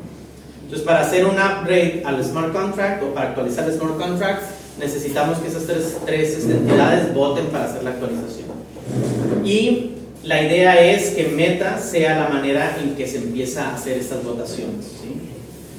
Entonces, 0.63 0.85
para 0.85 1.01
hacer 1.01 1.25
un 1.25 1.35
upgrade 1.35 2.03
al 2.05 2.23
smart 2.23 2.53
contract 2.53 3.03
o 3.03 3.13
para 3.13 3.29
actualizar 3.29 3.67
el 3.67 3.73
smart 3.73 3.97
contract, 3.97 4.43
necesitamos 4.79 5.39
que 5.39 5.47
esas 5.47 5.63
tres, 5.63 5.97
tres 6.05 6.45
entidades 6.45 7.13
voten 7.15 7.47
para 7.47 7.65
hacer 7.65 7.83
la 7.83 7.91
actualización. 7.91 8.46
Y 9.43 9.91
la 10.23 10.41
idea 10.41 10.91
es 10.91 11.11
que 11.11 11.27
Meta 11.27 11.79
sea 11.79 12.19
la 12.19 12.29
manera 12.29 12.77
en 12.81 12.95
que 12.95 13.07
se 13.07 13.17
empieza 13.17 13.69
a 13.69 13.75
hacer 13.75 13.97
estas 13.97 14.23
votaciones. 14.23 14.85
¿sí? 15.01 15.21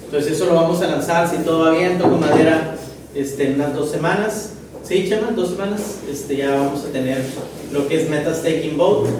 Entonces, 0.04 0.32
eso 0.32 0.46
lo 0.46 0.54
vamos 0.54 0.80
a 0.80 0.86
lanzar, 0.86 1.28
si 1.28 1.44
todo 1.44 1.64
va 1.64 1.70
bien, 1.72 1.98
toco 1.98 2.16
madera, 2.16 2.74
este, 3.14 3.48
en 3.48 3.54
unas 3.56 3.74
dos 3.74 3.90
semanas. 3.90 4.52
Sí, 4.82 5.06
Chema, 5.06 5.32
dos 5.32 5.50
semanas 5.50 5.98
este, 6.10 6.36
ya 6.36 6.54
vamos 6.54 6.82
a 6.82 6.88
tener 6.88 7.22
lo 7.72 7.86
que 7.86 8.00
es 8.00 8.08
Meta 8.08 8.34
Staking 8.34 8.78
Vote. 8.78 9.10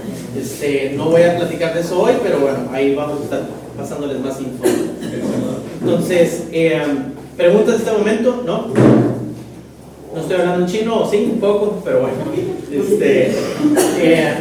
Este, 0.41 0.95
no 0.97 1.11
voy 1.11 1.23
a 1.23 1.37
platicar 1.37 1.75
de 1.75 1.81
eso 1.81 2.01
hoy, 2.01 2.15
pero 2.23 2.39
bueno, 2.41 2.71
ahí 2.73 2.95
vamos 2.95 3.21
a 3.21 3.25
estar 3.25 3.43
pasándoles 3.77 4.19
más 4.21 4.41
info. 4.41 4.65
Entonces, 5.83 6.45
eh, 6.53 6.81
¿preguntas 7.37 7.75
en 7.75 7.81
este 7.81 7.93
momento? 7.93 8.43
¿No? 8.47 8.73
No 10.19 10.25
estoy 10.25 10.41
hablando 10.41 10.67
en 10.67 10.73
chino, 10.73 11.09
sí, 11.09 11.29
un 11.33 11.39
poco, 11.39 11.81
pero 11.85 12.01
bueno. 12.01 12.17
Este, 12.73 13.31
eh, 14.01 14.35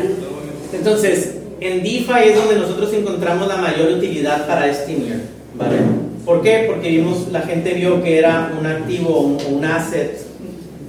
entonces, 0.74 1.36
en 1.60 1.84
DeFi 1.84 2.30
es 2.30 2.36
donde 2.36 2.56
nosotros 2.56 2.92
encontramos 2.94 3.48
la 3.48 3.58
mayor 3.58 3.92
utilidad 3.92 4.48
para 4.48 4.74
Steamer. 4.74 5.22
¿vale? 5.54 5.78
¿Por 6.26 6.42
qué? 6.42 6.64
Porque 6.68 6.90
vimos, 6.90 7.28
la 7.32 7.42
gente 7.42 7.76
vio 7.76 8.02
que 8.04 8.18
era 8.18 8.52
un 8.60 8.66
activo 8.66 9.10
o 9.10 9.50
un 9.50 9.64
asset 9.64 10.20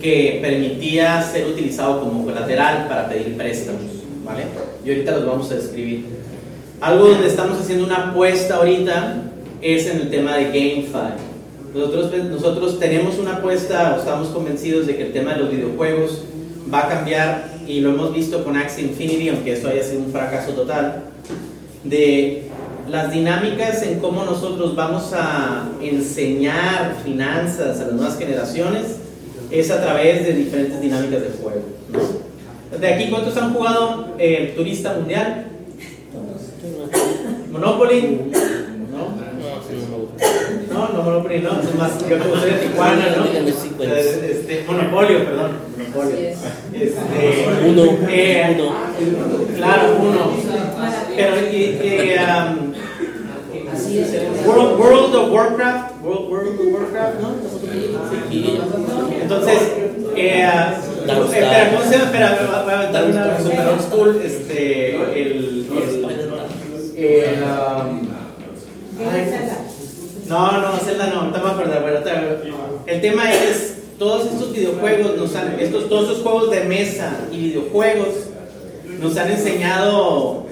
que 0.01 0.39
permitía 0.41 1.23
ser 1.23 1.47
utilizado 1.49 2.01
como 2.01 2.25
colateral 2.25 2.89
para 2.89 3.11
pedir 3.11 3.37
préstamos, 3.37 3.83
¿vale? 4.25 4.45
Y 4.87 4.89
ahorita 4.89 5.13
los 5.13 5.27
vamos 5.27 5.51
a 5.53 5.57
describir. 5.57 6.07
Algo 6.81 7.09
donde 7.09 7.29
estamos 7.29 7.61
haciendo 7.61 7.85
una 7.85 8.09
apuesta 8.09 8.57
ahorita 8.57 9.23
es 9.61 9.87
en 9.87 9.99
el 9.99 10.11
tema 10.11 10.37
de 10.37 10.45
GameFi. 10.45 11.28
Nosotros, 11.79 12.13
nosotros 12.29 12.79
tenemos 12.81 13.21
una 13.21 13.37
apuesta, 13.37 13.95
o 13.95 14.01
estamos 14.01 14.29
convencidos 14.29 14.89
de 14.89 14.97
que 14.97 15.07
el 15.07 15.13
tema 15.13 15.35
de 15.35 15.39
los 15.43 15.51
videojuegos 15.51 16.23
va 16.75 16.87
a 16.87 16.89
cambiar 16.89 17.55
y 17.69 17.79
lo 17.79 17.91
hemos 17.91 18.13
visto 18.13 18.43
con 18.43 18.57
Axie 18.57 18.83
Infinity, 18.83 19.29
aunque 19.29 19.53
esto 19.53 19.69
haya 19.69 19.85
sido 19.85 20.01
un 20.01 20.11
fracaso 20.11 20.55
total, 20.55 21.05
de 21.85 22.49
las 22.89 23.13
dinámicas 23.13 23.85
en 23.85 24.01
cómo 24.01 24.25
nosotros 24.25 24.75
vamos 24.75 25.13
a 25.13 25.69
enseñar 25.81 26.97
finanzas 27.05 27.81
a 27.81 27.85
las 27.85 27.93
nuevas 27.93 28.19
generaciones 28.19 28.97
es 29.53 29.71
a 29.71 29.81
través 29.81 30.27
de 30.27 30.33
diferentes 30.33 30.81
dinámicas 30.81 31.23
de 31.23 31.29
juego. 31.41 31.63
¿no? 31.93 32.79
De 32.79 32.89
aquí, 32.89 33.09
¿cuántos 33.09 33.37
han 33.37 33.55
jugado 33.55 34.17
el 34.19 34.53
turista 34.57 34.95
mundial? 34.95 35.47
Monopoly. 37.53 38.33
¿No? 40.79 40.89
No, 40.89 40.95
no 40.95 41.03
Monopoly, 41.03 41.41
no. 41.41 41.61
Es 41.61 41.75
más, 41.75 42.09
yo 42.09 42.19
como 42.21 42.37
soy 42.37 42.51
de 42.53 42.59
Tijuana, 42.59 43.05
¿no? 43.17 43.25
Este, 43.25 44.65
Monopolio, 44.65 45.25
perdón. 45.25 45.51
Monopolio. 45.77 46.19
Este, 46.73 47.47
uno, 47.67 47.83
eh, 48.09 48.57
uno. 48.57 48.75
Claro, 49.57 49.97
uno. 50.01 50.31
Pero, 51.17 51.37
y, 51.51 51.57
y, 51.57 52.17
um, 52.19 52.75
World, 54.47 54.79
World 54.79 55.15
of 55.17 55.33
Warcraft, 55.33 56.01
World, 56.03 56.31
World 56.31 56.61
of 56.61 56.67
Warcraft, 56.75 57.21
¿no? 57.23 57.29
Entonces, 59.21 59.59
eh, 60.17 60.47
espera, 60.47 61.71
¿cómo 61.71 61.83
se 61.83 61.91
llama? 61.91 62.05
Espera, 62.05 62.63
voy 62.65 62.73
a 62.73 62.79
aventar 62.79 63.05
una 63.05 63.39
super 63.39 63.67
old 63.67 63.81
school, 63.81 64.21
este, 64.25 64.97
el, 65.21 65.67
el, 66.97 67.43
um, 67.43 68.09
no, 70.29 70.61
no, 70.61 70.77
Zelda 70.79 71.07
no, 71.07 71.31
no 71.31 71.31
me 71.31 71.51
acuerdo, 71.51 71.75
el 72.87 73.01
tema 73.01 73.33
es, 73.33 73.77
todos 73.99 74.27
estos 74.27 74.53
videojuegos, 74.53 75.13
estos, 75.59 75.89
todos 75.89 76.09
estos 76.09 76.23
juegos 76.23 76.51
de 76.51 76.65
mesa 76.65 77.17
y 77.33 77.49
videojuegos 77.49 78.09
nos 79.01 79.17
han 79.17 79.31
enseñado 79.31 80.47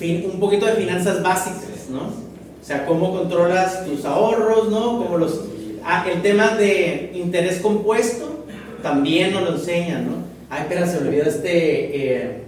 un 0.00 0.40
poquito 0.40 0.66
de 0.66 0.72
finanzas 0.72 1.22
básicas, 1.22 1.88
¿no? 1.90 2.00
O 2.00 2.66
sea, 2.66 2.86
cómo 2.86 3.12
controlas 3.12 3.84
tus 3.86 4.04
ahorros, 4.04 4.70
¿no? 4.70 4.98
Como 4.98 5.18
los, 5.18 5.40
ah, 5.84 6.06
el 6.10 6.22
tema 6.22 6.48
de 6.56 7.12
interés 7.14 7.60
compuesto 7.60 8.44
también 8.82 9.32
nos 9.32 9.42
lo 9.42 9.56
enseñan, 9.56 10.06
¿no? 10.06 10.12
Ay, 10.50 10.62
espera, 10.62 10.86
se 10.86 10.98
olvidó 10.98 11.24
este 11.24 12.16
eh, 12.16 12.44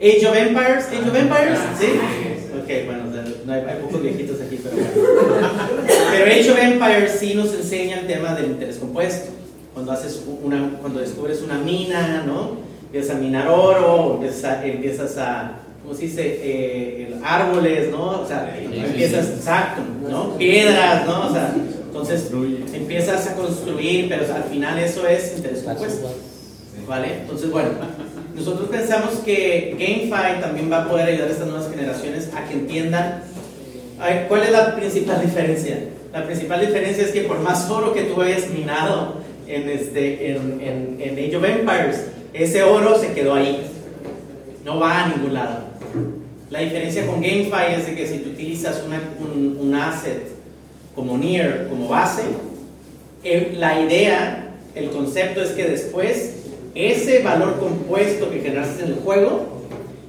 Age 0.00 0.26
of 0.26 0.36
Empires, 0.36 0.86
Age 0.88 1.10
of 1.10 1.16
Empires, 1.16 1.58
¿sí? 1.78 1.86
Ok, 2.68 2.84
bueno, 2.84 3.04
no 3.46 3.52
hay, 3.54 3.60
hay, 3.62 3.82
pocos 3.82 4.02
viejitos 4.02 4.42
aquí, 4.42 4.60
pero 4.62 4.76
Pero 6.10 6.24
Age 6.26 6.50
of 6.50 6.58
Empires 6.58 7.16
sí 7.18 7.32
nos 7.32 7.54
enseña 7.54 8.00
el 8.00 8.06
tema 8.06 8.34
del 8.34 8.50
interés 8.50 8.76
compuesto. 8.76 9.30
Cuando 9.72 9.92
haces 9.92 10.22
una, 10.42 10.76
cuando 10.78 11.00
descubres 11.00 11.40
una 11.40 11.54
mina, 11.54 12.24
¿no? 12.26 12.58
Empiezas 12.82 13.16
a 13.16 13.18
minar 13.20 13.48
oro, 13.48 14.16
empiezas 14.16 14.62
empiezas 14.66 15.16
a 15.16 15.60
¿cómo 15.82 15.94
se 15.94 16.02
dice? 16.02 16.40
Eh, 16.42 17.14
árboles, 17.24 17.90
¿no? 17.90 18.20
O 18.20 18.26
sea, 18.26 18.54
empiezas, 18.60 19.30
exacto, 19.30 19.80
¿no? 20.06 20.36
Piedras, 20.36 21.06
¿no? 21.06 21.28
O 21.28 21.32
sea, 21.32 21.54
entonces 21.86 22.30
empiezas 22.74 23.28
a 23.28 23.34
construir, 23.34 24.10
pero 24.10 24.26
al 24.34 24.44
final 24.44 24.78
eso 24.78 25.06
es 25.06 25.38
interés 25.38 25.62
compuesto. 25.62 26.10
¿Vale? 26.86 27.20
Entonces, 27.22 27.50
bueno, 27.50 27.70
nosotros 28.38 28.68
pensamos 28.68 29.14
que 29.24 29.74
GameFi 29.78 30.40
también 30.40 30.70
va 30.70 30.84
a 30.84 30.88
poder 30.88 31.08
ayudar 31.08 31.28
a 31.28 31.32
estas 31.32 31.48
nuevas 31.48 31.68
generaciones 31.70 32.30
a 32.36 32.44
que 32.44 32.54
entiendan 32.54 33.24
cuál 34.28 34.42
es 34.44 34.52
la 34.52 34.76
principal 34.76 35.20
diferencia. 35.20 35.80
La 36.12 36.24
principal 36.24 36.60
diferencia 36.60 37.04
es 37.04 37.10
que 37.10 37.22
por 37.22 37.40
más 37.40 37.68
oro 37.68 37.92
que 37.92 38.02
tú 38.02 38.20
hayas 38.22 38.48
minado 38.50 39.16
en, 39.48 39.68
este, 39.68 40.30
en, 40.30 40.60
en, 40.60 40.96
en 41.00 41.12
Age 41.14 41.36
of 41.36 41.44
Empires, 41.44 42.06
ese 42.32 42.62
oro 42.62 42.96
se 42.98 43.12
quedó 43.12 43.34
ahí. 43.34 43.60
No 44.64 44.78
va 44.78 45.04
a 45.04 45.08
ningún 45.08 45.34
lado. 45.34 45.64
La 46.50 46.60
diferencia 46.60 47.06
con 47.06 47.16
GameFi 47.16 47.74
es 47.76 47.86
de 47.86 47.94
que 47.96 48.06
si 48.06 48.18
tú 48.18 48.30
utilizas 48.30 48.82
un, 48.84 49.58
un, 49.60 49.74
asset 49.74 50.28
como 50.94 51.18
Near, 51.18 51.66
como 51.68 51.88
base, 51.88 52.22
la 53.56 53.80
idea, 53.80 54.48
el 54.74 54.90
concepto 54.90 55.42
es 55.42 55.50
que 55.50 55.64
después 55.64 56.37
ese 56.74 57.22
valor 57.22 57.58
compuesto 57.58 58.30
que 58.30 58.40
generaste 58.40 58.84
en 58.84 58.92
el 58.92 58.96
juego 58.96 59.58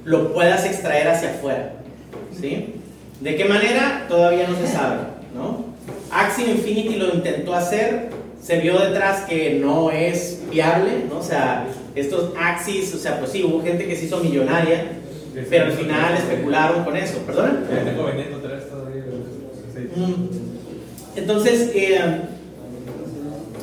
lo 0.04 0.32
puedas 0.32 0.64
extraer 0.64 1.08
hacia 1.08 1.30
afuera. 1.30 1.74
¿sí? 2.40 2.74
¿De 3.20 3.36
qué 3.36 3.44
manera? 3.44 4.06
Todavía 4.08 4.48
no 4.48 4.56
se 4.56 4.66
sabe. 4.66 4.98
¿no? 5.34 5.64
Axie 6.10 6.50
Infinity 6.50 6.96
lo 6.96 7.14
intentó 7.14 7.54
hacer, 7.54 8.08
se 8.42 8.58
vio 8.60 8.78
detrás 8.78 9.22
que 9.22 9.58
no 9.60 9.90
es 9.90 10.42
viable, 10.50 11.04
¿no? 11.08 11.18
o 11.18 11.22
sea, 11.22 11.66
estos 11.94 12.32
Axis, 12.38 12.94
o 12.94 12.98
sea, 12.98 13.18
pues 13.18 13.32
sí, 13.32 13.44
hubo 13.44 13.62
gente 13.62 13.86
que 13.86 13.96
se 13.96 14.06
hizo 14.06 14.18
millonaria, 14.18 14.92
pero 15.48 15.66
al 15.66 15.72
final 15.72 16.14
especularon 16.14 16.84
con 16.84 16.96
eso, 16.96 17.18
todavía. 17.18 17.60
Mm. 19.96 20.28
Entonces, 21.16 21.70
eh, 21.74 22.00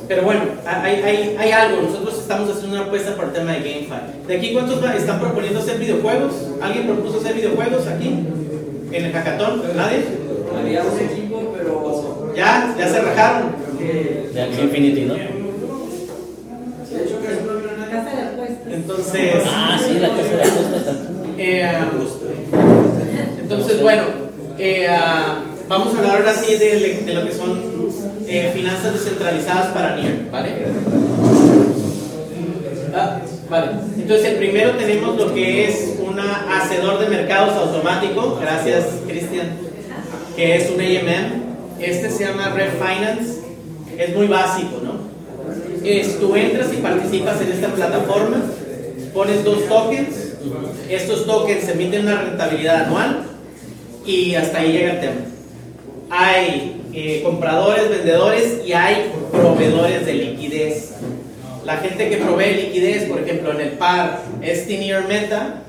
pero 0.08 0.22
bueno, 0.22 0.40
hay, 0.64 1.02
hay, 1.02 1.36
hay, 1.38 1.52
algo. 1.52 1.82
Nosotros 1.82 2.18
estamos 2.18 2.48
haciendo 2.48 2.76
una 2.76 2.86
apuesta 2.86 3.14
por 3.14 3.26
el 3.26 3.32
tema 3.32 3.52
de 3.52 3.58
GameFi. 3.58 4.26
¿De 4.26 4.36
aquí 4.36 4.54
cuántos 4.54 4.82
están 4.94 5.20
proponiendo 5.20 5.60
hacer 5.60 5.78
videojuegos? 5.78 6.32
¿Alguien 6.62 6.86
propuso 6.86 7.18
hacer 7.18 7.34
videojuegos 7.34 7.86
aquí? 7.86 8.26
¿En 8.90 9.04
el 9.04 9.12
hackathon? 9.12 9.76
¿Nadie? 9.76 10.04
Había 10.58 10.82
un 10.82 10.98
equipo, 10.98 11.54
pero. 11.56 12.32
¿Ya? 12.34 12.74
¿Ya 12.78 12.88
se 12.88 13.02
rajaron? 13.02 13.54
De 13.78 14.42
Axie 14.42 14.64
Infinity, 14.64 15.02
¿no? 15.02 15.14
De 15.14 15.20
hecho, 17.04 17.20
que 17.20 17.26
es 17.26 17.38
una 17.42 17.86
casa 17.90 18.16
de 18.16 18.22
apuestas. 18.22 18.72
Entonces. 18.72 19.44
Ah, 19.46 19.78
sí, 19.78 19.98
la 19.98 20.08
casa 20.08 20.22
de 20.22 20.42
apuestas. 20.42 20.96
Eh, 21.36 21.70
entonces, 23.42 23.82
bueno, 23.82 24.02
eh, 24.58 24.88
vamos 25.68 25.94
a 25.94 25.98
hablar 25.98 26.16
ahora 26.16 26.34
sí 26.34 26.56
de, 26.56 27.02
lo 27.14 27.26
que 27.26 27.32
son 27.32 27.60
eh, 28.26 28.50
finanzas 28.54 28.94
descentralizadas 28.94 29.68
para 29.68 29.96
NIR, 29.96 30.28
¿vale? 30.30 30.50
Ah, 32.94 33.20
vale. 33.48 33.72
Entonces, 33.96 34.26
el 34.26 34.36
primero 34.36 34.72
tenemos 34.72 35.16
lo 35.16 35.32
que 35.34 35.68
es 35.68 35.94
un 36.00 36.18
hacedor 36.18 36.98
de 36.98 37.08
mercados 37.08 37.56
automático, 37.56 38.38
gracias 38.40 38.84
Cristian, 39.06 39.50
que 40.34 40.56
es 40.56 40.70
un 40.70 40.80
AMM. 40.80 41.48
Este 41.80 42.10
se 42.10 42.24
llama 42.24 42.48
Refinance, 42.48 43.40
es 43.96 44.14
muy 44.14 44.26
básico, 44.26 44.80
¿no? 44.82 45.08
Es, 45.84 46.18
tú 46.18 46.34
entras 46.34 46.72
y 46.72 46.78
participas 46.78 47.40
en 47.40 47.52
esta 47.52 47.68
plataforma, 47.68 48.42
pones 49.14 49.44
dos 49.44 49.64
tokens 49.68 50.28
estos 50.88 51.26
tokens 51.26 51.68
emiten 51.68 52.02
una 52.02 52.22
rentabilidad 52.22 52.84
anual 52.86 53.22
y 54.06 54.34
hasta 54.34 54.58
ahí 54.58 54.72
llega 54.72 54.92
el 54.92 55.00
tema. 55.00 55.37
Hay 56.10 56.80
eh, 56.94 57.20
compradores, 57.22 57.90
vendedores 57.90 58.60
y 58.64 58.72
hay 58.72 59.12
proveedores 59.30 60.06
de 60.06 60.14
liquidez. 60.14 60.94
La 61.64 61.76
gente 61.76 62.08
que 62.08 62.16
provee 62.16 62.54
liquidez, 62.54 63.04
por 63.04 63.20
ejemplo, 63.20 63.52
en 63.52 63.60
el 63.60 63.70
par 63.72 64.22
Estinier 64.40 65.04
Meta, 65.06 65.62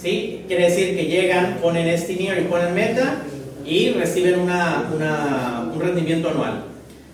¿sí? 0.00 0.44
quiere 0.46 0.64
decir 0.64 0.94
que 0.94 1.06
llegan, 1.06 1.58
ponen 1.62 1.88
Estinier 1.88 2.38
y 2.38 2.44
ponen 2.44 2.74
Meta 2.74 3.22
y 3.64 3.90
reciben 3.90 4.38
una, 4.38 4.90
un 5.74 5.80
rendimiento 5.80 6.28
anual. 6.28 6.64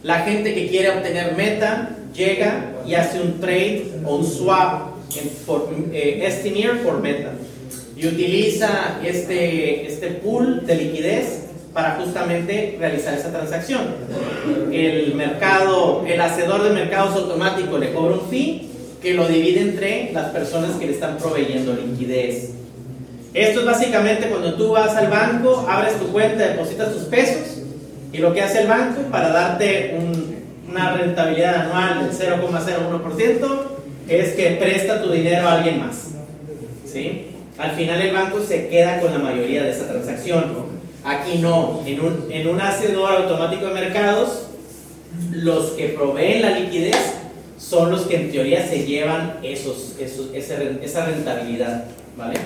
La 0.02 0.20
gente 0.20 0.52
que 0.54 0.66
quiere 0.66 0.90
obtener 0.90 1.36
Meta 1.36 1.90
llega 2.12 2.72
y 2.84 2.94
hace 2.94 3.20
un 3.20 3.40
trade 3.40 3.84
o 4.04 4.16
un 4.16 4.26
swap 4.26 4.88
en, 5.16 5.28
por, 5.46 5.72
eh, 5.92 6.78
por 6.82 7.00
Meta 7.00 7.32
y 7.96 8.06
utiliza 8.08 8.98
este, 9.04 9.86
este 9.86 10.08
pool 10.08 10.66
de 10.66 10.74
liquidez 10.74 11.51
para 11.72 11.92
justamente 11.92 12.76
realizar 12.78 13.14
esa 13.14 13.30
transacción. 13.30 13.82
El 14.70 15.14
mercado, 15.14 16.04
el 16.06 16.20
hacedor 16.20 16.64
de 16.64 16.70
mercados 16.70 17.16
automático 17.16 17.78
le 17.78 17.92
cobra 17.92 18.14
un 18.14 18.28
fee 18.28 18.68
que 19.00 19.14
lo 19.14 19.26
divide 19.26 19.60
entre 19.60 20.12
las 20.12 20.30
personas 20.30 20.76
que 20.76 20.86
le 20.86 20.92
están 20.92 21.16
proveyendo 21.18 21.74
liquidez. 21.74 22.50
Esto 23.34 23.60
es 23.60 23.66
básicamente 23.66 24.28
cuando 24.28 24.54
tú 24.54 24.72
vas 24.72 24.94
al 24.94 25.08
banco, 25.08 25.66
abres 25.68 25.98
tu 25.98 26.08
cuenta, 26.08 26.48
depositas 26.48 26.92
tus 26.92 27.04
pesos 27.04 27.62
y 28.12 28.18
lo 28.18 28.34
que 28.34 28.42
hace 28.42 28.62
el 28.62 28.68
banco 28.68 29.00
para 29.10 29.30
darte 29.30 29.98
una 30.68 30.92
rentabilidad 30.92 31.66
anual 31.66 32.06
del 32.06 32.12
0,01% 32.12 33.62
es 34.08 34.32
que 34.34 34.50
presta 34.60 35.02
tu 35.02 35.10
dinero 35.10 35.48
a 35.48 35.54
alguien 35.54 35.80
más. 35.80 36.08
¿Sí? 36.84 37.28
Al 37.56 37.70
final 37.72 38.02
el 38.02 38.14
banco 38.14 38.40
se 38.40 38.68
queda 38.68 39.00
con 39.00 39.12
la 39.12 39.18
mayoría 39.18 39.62
de 39.62 39.70
esa 39.70 39.88
transacción. 39.88 40.72
Aquí 41.04 41.38
no, 41.38 41.82
en 41.84 42.00
un, 42.00 42.26
en 42.30 42.48
un 42.48 42.60
hacedor 42.60 43.12
automático 43.12 43.66
de 43.66 43.74
mercados, 43.74 44.46
los 45.32 45.70
que 45.72 45.88
proveen 45.88 46.42
la 46.42 46.58
liquidez 46.58 46.96
son 47.58 47.90
los 47.90 48.02
que 48.02 48.16
en 48.16 48.32
teoría 48.32 48.66
se 48.66 48.84
llevan 48.84 49.38
esos, 49.42 49.96
esos 49.98 50.30
esa, 50.34 51.06
rentabilidad, 51.06 51.86
¿vale? 52.16 52.38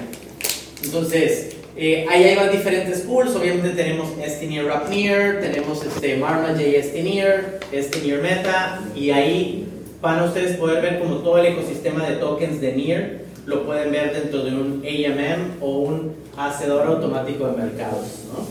Entonces, 0.82 1.56
eh, 1.76 2.06
ahí 2.10 2.24
hay 2.24 2.56
diferentes 2.56 3.00
pools, 3.00 3.34
obviamente 3.34 3.70
tenemos 3.70 4.08
Estinier 4.22 4.66
Rapnear, 4.66 5.40
tenemos 5.40 5.84
este 5.84 6.16
Marma 6.16 6.48
J. 6.48 6.62
Estinier, 6.62 7.60
Estinier 7.72 8.22
Meta, 8.22 8.80
y 8.94 9.10
ahí 9.10 9.66
van 10.00 10.20
a 10.20 10.24
ustedes 10.24 10.56
poder 10.56 10.82
ver 10.82 10.98
como 10.98 11.16
todo 11.16 11.38
el 11.38 11.46
ecosistema 11.46 12.08
de 12.08 12.16
tokens 12.16 12.60
de 12.60 12.72
NIR 12.72 13.26
lo 13.46 13.64
pueden 13.64 13.92
ver 13.92 14.12
dentro 14.12 14.42
de 14.42 14.50
un 14.50 14.82
AMM 14.84 15.62
o 15.62 15.78
un 15.78 16.16
hacedor 16.36 16.86
automático 16.86 17.46
de 17.46 17.56
mercados. 17.56 18.06
¿no? 18.32 18.46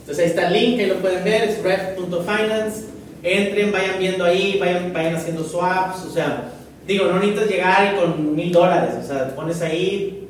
Entonces 0.00 0.24
ahí 0.24 0.30
está 0.30 0.48
el 0.48 0.52
link, 0.52 0.80
ahí 0.80 0.86
lo 0.86 0.96
pueden 0.96 1.24
ver, 1.24 1.48
es 1.48 1.62
ref.finance. 1.62 2.86
Entren, 3.22 3.72
vayan 3.72 3.98
viendo 3.98 4.24
ahí, 4.24 4.56
vayan, 4.60 4.92
vayan 4.92 5.16
haciendo 5.16 5.42
swaps. 5.42 6.04
O 6.04 6.10
sea, 6.10 6.52
digo, 6.86 7.06
no 7.06 7.18
necesitas 7.18 7.48
llegar 7.48 7.96
con 7.96 8.36
mil 8.36 8.52
dólares. 8.52 8.94
O 9.02 9.06
sea, 9.06 9.34
pones 9.34 9.60
ahí 9.62 10.28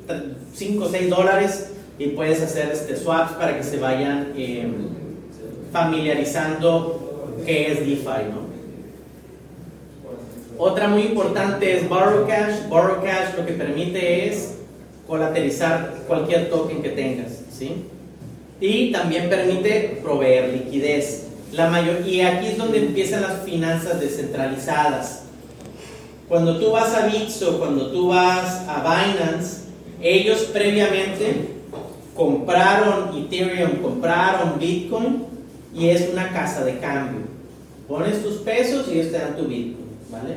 5 0.53 0.83
o 0.83 0.89
6 0.89 1.09
dólares 1.09 1.71
y 1.99 2.07
puedes 2.07 2.41
hacer 2.41 2.71
este 2.71 2.95
swaps 2.95 3.33
para 3.33 3.55
que 3.55 3.63
se 3.63 3.77
vayan 3.77 4.33
em, 4.35 4.73
familiarizando 5.71 7.35
qué 7.45 7.71
es 7.71 7.79
DeFi, 7.81 8.31
¿no? 8.31 8.47
Otra 10.57 10.87
muy 10.87 11.03
importante 11.03 11.77
es 11.77 11.87
Borrow 11.87 12.27
Cash. 12.27 12.67
Borrow 12.67 13.03
Cash 13.03 13.37
lo 13.37 13.45
que 13.45 13.53
permite 13.53 14.27
es 14.27 14.56
colateralizar 15.07 16.03
cualquier 16.07 16.49
token 16.49 16.81
que 16.81 16.89
tengas, 16.89 17.31
¿sí? 17.51 17.85
Y 18.59 18.91
también 18.91 19.29
permite 19.29 19.99
proveer 20.03 20.49
liquidez. 20.49 21.23
La 21.53 21.69
mayor, 21.69 22.05
y 22.05 22.21
aquí 22.21 22.47
es 22.47 22.57
donde 22.57 22.79
empiezan 22.79 23.21
las 23.21 23.43
finanzas 23.43 24.01
descentralizadas. 24.01 25.23
Cuando 26.27 26.59
tú 26.59 26.71
vas 26.71 26.93
a 26.93 27.07
Bitso, 27.07 27.57
cuando 27.57 27.89
tú 27.91 28.09
vas 28.09 28.67
a 28.67 28.81
Binance, 28.81 29.61
ellos 30.01 30.49
previamente 30.51 31.51
compraron 32.13 33.17
Ethereum, 33.17 33.77
compraron 33.81 34.59
Bitcoin 34.59 35.23
y 35.73 35.89
es 35.89 36.09
una 36.11 36.33
casa 36.33 36.65
de 36.65 36.79
cambio. 36.79 37.21
Pones 37.87 38.21
tus 38.21 38.37
pesos 38.39 38.87
y 38.89 38.99
ellos 38.99 39.11
te 39.11 39.19
dan 39.19 39.37
tu 39.37 39.45
Bitcoin. 39.45 39.87
¿vale? 40.11 40.35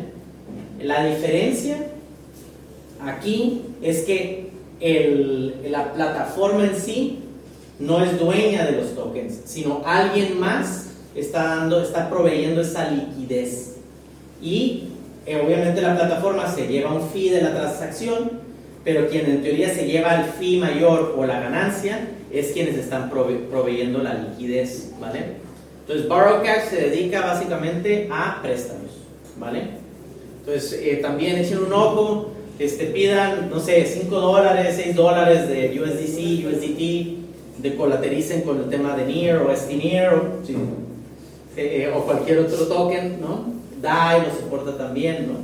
La 0.80 1.04
diferencia 1.06 1.76
aquí 3.04 3.62
es 3.82 4.02
que 4.02 4.49
la 4.80 5.92
plataforma 5.92 6.64
en 6.64 6.76
sí 6.76 7.20
no 7.78 8.02
es 8.02 8.18
dueña 8.18 8.64
de 8.66 8.72
los 8.72 8.94
tokens, 8.94 9.40
sino 9.44 9.82
alguien 9.84 10.38
más 10.38 10.90
está 11.14 11.44
dando, 11.44 11.82
está 11.82 12.08
proveyendo 12.08 12.62
esa 12.62 12.90
liquidez. 12.90 13.76
Y 14.40 14.84
eh, 15.26 15.40
obviamente 15.44 15.80
la 15.82 15.96
plataforma 15.96 16.48
se 16.48 16.66
lleva 16.66 16.92
un 16.92 17.08
fee 17.10 17.30
de 17.30 17.42
la 17.42 17.54
transacción, 17.54 18.40
pero 18.84 19.08
quien 19.08 19.26
en 19.26 19.42
teoría 19.42 19.74
se 19.74 19.86
lleva 19.86 20.14
el 20.16 20.24
fee 20.24 20.58
mayor 20.58 21.14
o 21.16 21.26
la 21.26 21.40
ganancia 21.40 22.08
es 22.32 22.52
quienes 22.52 22.76
están 22.76 23.10
proveyendo 23.10 24.02
la 24.02 24.14
liquidez, 24.14 24.92
¿vale? 25.00 25.36
Entonces 25.80 26.08
Borrow 26.08 26.42
Cash 26.42 26.70
se 26.70 26.88
dedica 26.88 27.20
básicamente 27.20 28.08
a 28.10 28.40
préstamos. 28.40 28.80
¿vale? 29.40 29.62
Entonces, 30.40 30.78
eh, 30.80 30.96
también 30.96 31.38
echen 31.38 31.58
un 31.58 31.72
ojo, 31.72 32.30
este, 32.60 32.84
pidan, 32.86 33.48
no 33.48 33.58
sé, 33.58 33.86
5 33.86 34.20
dólares, 34.20 34.74
6 34.76 34.94
dólares 34.94 35.48
de 35.48 35.80
USDC, 35.80 36.46
USDT, 36.46 37.62
de 37.62 37.74
colatericen 37.74 38.42
con 38.42 38.58
el 38.58 38.68
tema 38.68 38.94
de 38.96 39.06
NIR 39.06 39.36
o 39.36 39.56
STNIR 39.56 40.08
o, 40.08 40.22
eh, 41.56 41.90
o 41.94 42.04
cualquier 42.04 42.40
otro 42.40 42.66
token, 42.66 43.18
¿no? 43.18 43.46
DAI 43.80 44.26
lo 44.26 44.34
soporta 44.34 44.76
también, 44.76 45.28
¿no? 45.28 45.38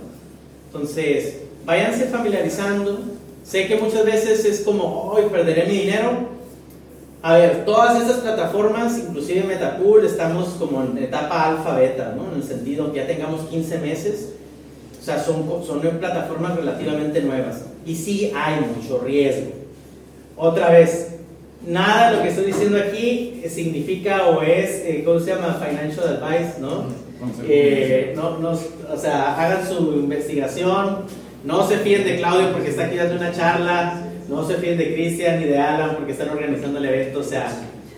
Entonces, 0.66 1.38
váyanse 1.64 2.04
familiarizando. 2.04 2.98
Sé 3.44 3.66
que 3.66 3.76
muchas 3.76 4.04
veces 4.04 4.44
es 4.44 4.60
como, 4.60 5.10
hoy 5.10 5.24
perderé 5.32 5.64
mi 5.66 5.78
dinero, 5.78 6.36
a 7.22 7.38
ver, 7.38 7.64
todas 7.64 8.00
estas 8.00 8.18
plataformas, 8.18 8.98
inclusive 8.98 9.42
Metapool, 9.42 10.04
estamos 10.04 10.48
como 10.58 10.82
en 10.82 10.98
etapa 10.98 11.48
alfa 11.48 11.76
beta, 11.76 12.14
¿no? 12.14 12.30
En 12.30 12.42
el 12.42 12.46
sentido 12.46 12.92
que 12.92 12.98
ya 12.98 13.06
tengamos 13.06 13.48
15 13.48 13.78
meses. 13.78 14.35
O 15.06 15.08
sea, 15.08 15.22
son, 15.22 15.46
son 15.64 15.80
plataformas 16.00 16.56
relativamente 16.56 17.22
nuevas. 17.22 17.64
Y 17.86 17.94
sí 17.94 18.32
hay 18.34 18.56
mucho 18.60 18.98
riesgo. 19.04 19.52
Otra 20.36 20.70
vez, 20.70 21.18
nada 21.64 22.10
de 22.10 22.16
lo 22.16 22.22
que 22.24 22.30
estoy 22.30 22.46
diciendo 22.46 22.76
aquí 22.78 23.40
significa 23.48 24.26
o 24.26 24.42
es, 24.42 24.82
eh, 24.84 25.02
¿cómo 25.04 25.20
se 25.20 25.30
llama? 25.30 25.62
Financial 25.64 26.20
advice, 26.20 26.60
¿no? 26.60 26.86
Eh, 27.46 28.14
no, 28.16 28.38
no, 28.38 28.50
o 28.50 28.96
sea, 28.98 29.36
hagan 29.36 29.64
su 29.64 29.92
investigación. 29.92 31.04
No 31.44 31.68
se 31.68 31.78
fíen 31.78 32.02
de 32.02 32.16
Claudio 32.16 32.50
porque 32.52 32.70
está 32.70 32.86
aquí 32.86 32.96
dando 32.96 33.14
una 33.14 33.30
charla 33.30 34.02
no 34.28 34.46
se 34.46 34.56
fíen 34.56 34.76
de 34.76 34.92
Cristian 34.92 35.40
ni 35.40 35.46
de 35.46 35.58
Alan 35.58 35.94
porque 35.96 36.12
están 36.12 36.30
organizando 36.30 36.78
el 36.78 36.84
evento. 36.86 37.20
O 37.20 37.24
sea, 37.24 37.48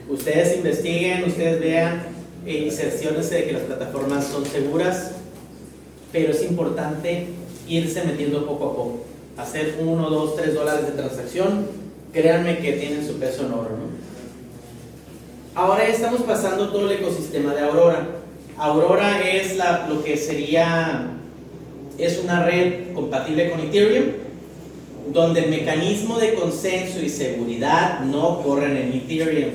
ustedes 0.09 0.57
investiguen, 0.57 1.25
ustedes 1.25 1.61
vean 1.61 2.03
y 2.47 2.71
cerciórense 2.71 3.35
de 3.35 3.45
que 3.45 3.53
las 3.53 3.63
plataformas 3.63 4.27
son 4.27 4.45
seguras, 4.45 5.13
pero 6.13 6.33
es 6.33 6.43
importante 6.43 7.27
irse 7.69 8.05
metiendo 8.05 8.47
poco 8.47 8.65
a 8.65 8.77
poco. 8.77 9.05
hacer 9.37 9.77
1, 9.81 10.11
2, 10.11 10.37
3 10.37 10.55
dólares 10.55 10.87
de 10.87 10.93
transacción, 10.93 11.67
créanme 12.13 12.59
que 12.59 12.73
tienen 12.73 13.07
su 13.07 13.15
peso 13.21 13.47
en 13.47 13.53
oro. 13.53 13.71
¿no? 13.71 13.99
Ahora 15.55 15.87
estamos 15.87 16.23
pasando 16.23 16.71
todo 16.71 16.91
el 16.91 16.99
ecosistema 16.99 17.55
de 17.55 17.61
Aurora. 17.61 18.07
Aurora 18.57 19.21
es 19.29 19.57
la, 19.57 19.87
lo 19.89 20.03
que 20.03 20.17
sería, 20.17 21.11
es 21.99 22.21
una 22.23 22.45
red 22.45 22.93
compatible 22.95 23.51
con 23.51 23.61
Ethereum, 23.61 24.07
donde 25.13 25.45
el 25.45 25.51
mecanismo 25.51 26.19
de 26.19 26.35
consenso 26.35 27.01
y 27.01 27.09
seguridad 27.09 28.01
no 28.01 28.43
corren 28.43 28.77
en 28.77 28.93
Ethereum, 28.93 29.51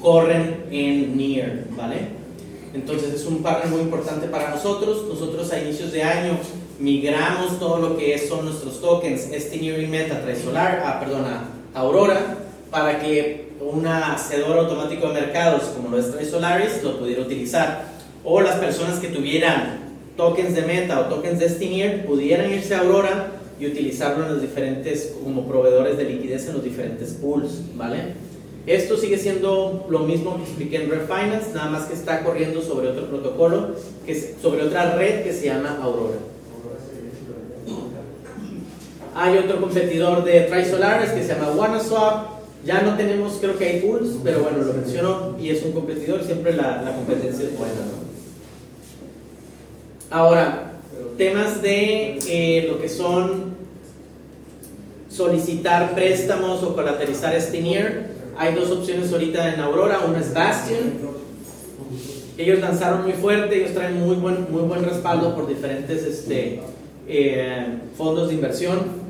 corren 0.00 0.64
en 0.70 1.16
NEAR, 1.16 1.64
¿vale? 1.76 2.21
Entonces 2.74 3.14
es 3.14 3.26
un 3.26 3.42
partner 3.42 3.70
muy 3.70 3.80
importante 3.82 4.26
para 4.28 4.50
nosotros. 4.50 5.04
Nosotros 5.08 5.52
a 5.52 5.60
inicios 5.60 5.92
de 5.92 6.02
año 6.02 6.38
migramos 6.78 7.58
todo 7.58 7.78
lo 7.78 7.96
que 7.96 8.18
son 8.18 8.44
nuestros 8.44 8.80
tokens, 8.80 9.28
este 9.32 9.58
Nearing 9.58 9.90
Meta, 9.90 10.22
Trisolar, 10.22 10.82
ah, 10.84 11.44
Aurora, 11.74 12.38
para 12.70 13.00
que 13.00 13.52
un 13.60 13.86
hacedor 13.86 14.58
automático 14.58 15.08
de 15.08 15.20
mercados 15.20 15.64
como 15.76 15.88
lo 15.88 15.98
es 15.98 16.10
Trisolaris 16.10 16.82
lo 16.82 16.98
pudiera 16.98 17.22
utilizar. 17.22 17.92
O 18.24 18.40
las 18.40 18.56
personas 18.56 18.98
que 18.98 19.08
tuvieran 19.08 19.80
tokens 20.16 20.54
de 20.54 20.62
Meta 20.62 21.00
o 21.00 21.04
tokens 21.04 21.38
de 21.38 21.48
Stineer 21.48 22.06
pudieran 22.06 22.52
irse 22.52 22.74
a 22.74 22.80
Aurora 22.80 23.32
y 23.60 23.66
utilizarlo 23.66 24.24
en 24.24 24.32
los 24.32 24.42
diferentes, 24.42 25.14
como 25.22 25.46
proveedores 25.46 25.96
de 25.96 26.04
liquidez 26.04 26.46
en 26.48 26.54
los 26.54 26.64
diferentes 26.64 27.12
pools, 27.12 27.76
¿vale? 27.76 28.14
Esto 28.66 28.96
sigue 28.96 29.18
siendo 29.18 29.86
lo 29.88 30.00
mismo 30.00 30.36
que 30.36 30.44
expliqué 30.44 30.76
en 30.84 30.90
Refinance, 30.90 31.52
nada 31.52 31.70
más 31.70 31.86
que 31.86 31.94
está 31.94 32.22
corriendo 32.22 32.62
sobre 32.62 32.88
otro 32.88 33.06
protocolo, 33.08 33.74
que 34.06 34.36
sobre 34.40 34.62
otra 34.62 34.94
red 34.94 35.24
que 35.24 35.32
se 35.32 35.46
llama 35.46 35.80
Aurora. 35.82 36.18
Hay 39.14 39.36
otro 39.36 39.60
competidor 39.60 40.24
de 40.24 40.42
Trisolaris 40.42 41.10
que 41.10 41.22
se 41.22 41.34
llama 41.34 41.50
WannaSwap. 41.50 42.32
Ya 42.64 42.80
no 42.82 42.96
tenemos, 42.96 43.38
creo 43.40 43.58
que 43.58 43.66
hay 43.66 43.80
pools, 43.80 44.18
pero 44.22 44.44
bueno, 44.44 44.58
lo 44.58 44.72
menciono 44.72 45.36
y 45.40 45.50
es 45.50 45.64
un 45.64 45.72
competidor, 45.72 46.22
siempre 46.24 46.54
la, 46.54 46.94
competencia 46.94 47.44
es 47.44 47.58
buena. 47.58 47.74
¿no? 47.74 48.02
Ahora, 50.16 50.74
temas 51.18 51.60
de 51.60 52.18
eh, 52.28 52.66
lo 52.68 52.80
que 52.80 52.88
son 52.88 53.56
solicitar 55.08 55.94
préstamos 55.94 56.62
o 56.62 56.74
colateralizar 56.74 57.38
Stineer. 57.40 58.11
Hay 58.36 58.54
dos 58.54 58.70
opciones 58.70 59.12
ahorita 59.12 59.54
en 59.54 59.60
Aurora, 59.60 60.00
una 60.08 60.20
es 60.20 60.32
Bastion. 60.32 61.22
Ellos 62.38 62.60
lanzaron 62.60 63.02
muy 63.02 63.12
fuerte, 63.12 63.56
ellos 63.56 63.74
traen 63.74 64.00
muy 64.00 64.16
buen, 64.16 64.50
muy 64.50 64.62
buen 64.62 64.84
respaldo 64.84 65.34
por 65.34 65.46
diferentes 65.46 66.02
este, 66.02 66.60
eh, 67.06 67.66
fondos 67.96 68.28
de 68.28 68.34
inversión. 68.34 69.02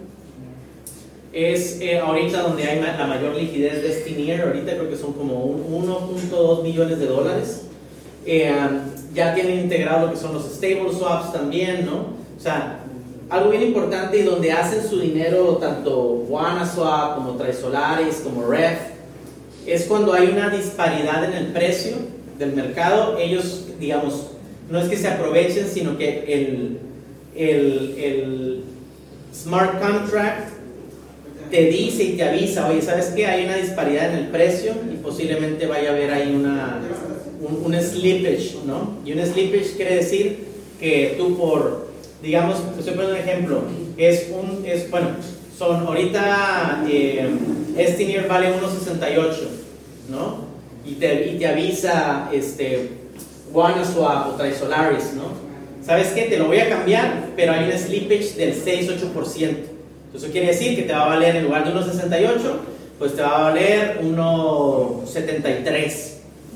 Es 1.33 1.81
eh, 1.81 1.99
ahorita 1.99 2.43
donde 2.43 2.65
hay 2.65 2.81
la 2.81 3.07
mayor 3.07 3.37
liquidez 3.37 3.83
de 3.83 4.01
Stineer, 4.01 4.43
ahorita 4.43 4.73
creo 4.73 4.91
que 4.91 4.97
son 4.97 5.13
como 5.13 5.47
1.2 5.47 6.63
millones 6.63 6.99
de 6.99 7.07
dólares. 7.07 7.63
Eh, 8.27 8.53
ya 9.15 9.35
tienen 9.35 9.61
integrado 9.61 10.07
lo 10.07 10.13
que 10.13 10.19
son 10.19 10.35
los 10.35 10.45
stable 10.45 10.93
swaps 10.93 11.33
también, 11.33 11.87
¿no? 11.87 12.23
O 12.37 12.41
sea, 12.41 12.81
algo 13.31 13.51
bien 13.51 13.63
importante 13.63 14.19
y 14.19 14.23
donde 14.25 14.53
hacen 14.53 14.87
su 14.87 15.01
dinero 15.01 15.57
tanto 15.59 16.25
WannaSwap 16.29 17.15
como 17.15 17.33
Trisolaris 17.37 18.17
como 18.17 18.47
Ref 18.47 18.91
es 19.66 19.85
cuando 19.85 20.12
hay 20.12 20.29
una 20.29 20.51
disparidad 20.51 21.25
en 21.25 21.35
el 21.35 21.46
precio 21.53 21.92
del 22.38 22.53
mercado, 22.53 23.18
ellos, 23.18 23.66
digamos, 23.79 24.29
no 24.70 24.81
es 24.81 24.88
que 24.88 24.96
se 24.96 25.09
aprovechen, 25.09 25.66
sino 25.72 25.98
que 25.98 26.25
el, 26.27 26.79
el, 27.37 27.94
el 27.98 28.64
smart 29.35 29.81
contract 29.81 30.51
te 31.51 31.66
dice 31.66 32.03
y 32.05 32.12
te 32.16 32.25
avisa, 32.25 32.68
oye, 32.68 32.81
¿sabes 32.81 33.12
qué? 33.14 33.27
Hay 33.27 33.44
una 33.44 33.57
disparidad 33.57 34.12
en 34.12 34.18
el 34.18 34.27
precio 34.29 34.72
y 34.90 34.96
posiblemente 34.96 35.66
vaya 35.66 35.90
a 35.90 35.92
haber 35.92 36.11
ahí 36.11 36.35
una, 36.35 36.81
un, 37.40 37.75
un 37.75 37.81
slippage, 37.81 38.57
¿no? 38.66 38.98
Y 39.05 39.12
un 39.12 39.25
slippage 39.25 39.77
quiere 39.77 39.96
decir 39.96 40.38
que 40.81 41.14
tú 41.18 41.37
por, 41.37 41.88
digamos, 42.22 42.57
estoy 42.79 42.94
poniendo 42.94 43.16
un 43.16 43.20
ejemplo, 43.20 43.62
es 43.98 44.29
un, 44.33 44.64
es, 44.64 44.90
bueno, 44.90 45.09
son 45.62 45.87
ahorita 45.87 46.85
eh, 46.88 47.31
este 47.77 48.05
nivel 48.05 48.27
vale 48.27 48.48
1.68, 48.48 49.31
¿no? 50.11 50.51
Y 50.85 50.94
te, 50.94 51.46
avisa 51.46 52.29
este, 52.33 52.88
WannaSwap 53.53 54.31
o 54.31 54.33
Trisolaris, 54.33 55.12
¿no? 55.14 55.40
¿Sabes 55.87 56.09
qué? 56.09 56.22
Te 56.22 56.37
lo 56.37 56.46
voy 56.46 56.59
a 56.59 56.68
cambiar, 56.68 57.29
pero 57.37 57.53
hay 57.53 57.70
un 57.70 57.79
slippage 57.79 58.35
del 58.35 58.55
6-8%. 58.55 59.57
Eso 60.14 60.27
quiere 60.33 60.48
decir 60.48 60.75
que 60.75 60.83
te 60.83 60.92
va 60.92 61.05
a 61.05 61.09
valer 61.11 61.37
en 61.37 61.44
lugar 61.44 61.64
de 61.64 61.72
1.68, 61.79 62.38
pues 62.98 63.14
te 63.14 63.22
va 63.22 63.38
a 63.38 63.42
valer 63.51 64.01
1.73, 64.03 65.92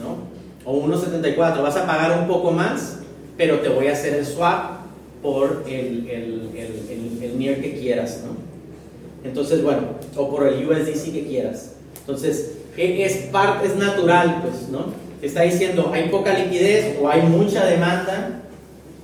¿no? 0.01 0.17
O 0.65 0.85
1.74. 0.85 1.63
Vas 1.63 1.77
a 1.77 1.87
pagar 1.87 2.19
un 2.19 2.27
poco 2.27 2.51
más, 2.51 2.99
pero 3.37 3.61
te 3.61 3.69
voy 3.69 3.87
a 3.87 3.93
hacer 3.93 4.15
el 4.15 4.27
swap 4.27 4.81
por 5.23 5.63
el, 5.67 6.09
el, 6.11 6.51
el, 6.57 7.23
el, 7.23 7.39
NIR 7.39 7.61
que 7.63 7.79
quieras, 7.79 8.23
¿no? 8.25 8.46
Entonces, 9.29 9.63
bueno, 9.63 9.83
o 10.17 10.31
por 10.31 10.47
el 10.47 10.67
USDC 10.67 11.13
que 11.13 11.27
quieras. 11.27 11.73
Entonces, 12.01 12.53
es, 12.77 13.17
parte, 13.33 13.69
es 13.69 13.77
natural, 13.77 14.43
pues, 14.43 14.69
¿no? 14.69 14.87
Está 15.23 15.43
diciendo, 15.43 15.91
hay 15.93 16.09
poca 16.09 16.39
liquidez 16.39 16.97
o 17.01 17.09
hay 17.09 17.23
mucha 17.23 17.65
demanda 17.65 18.43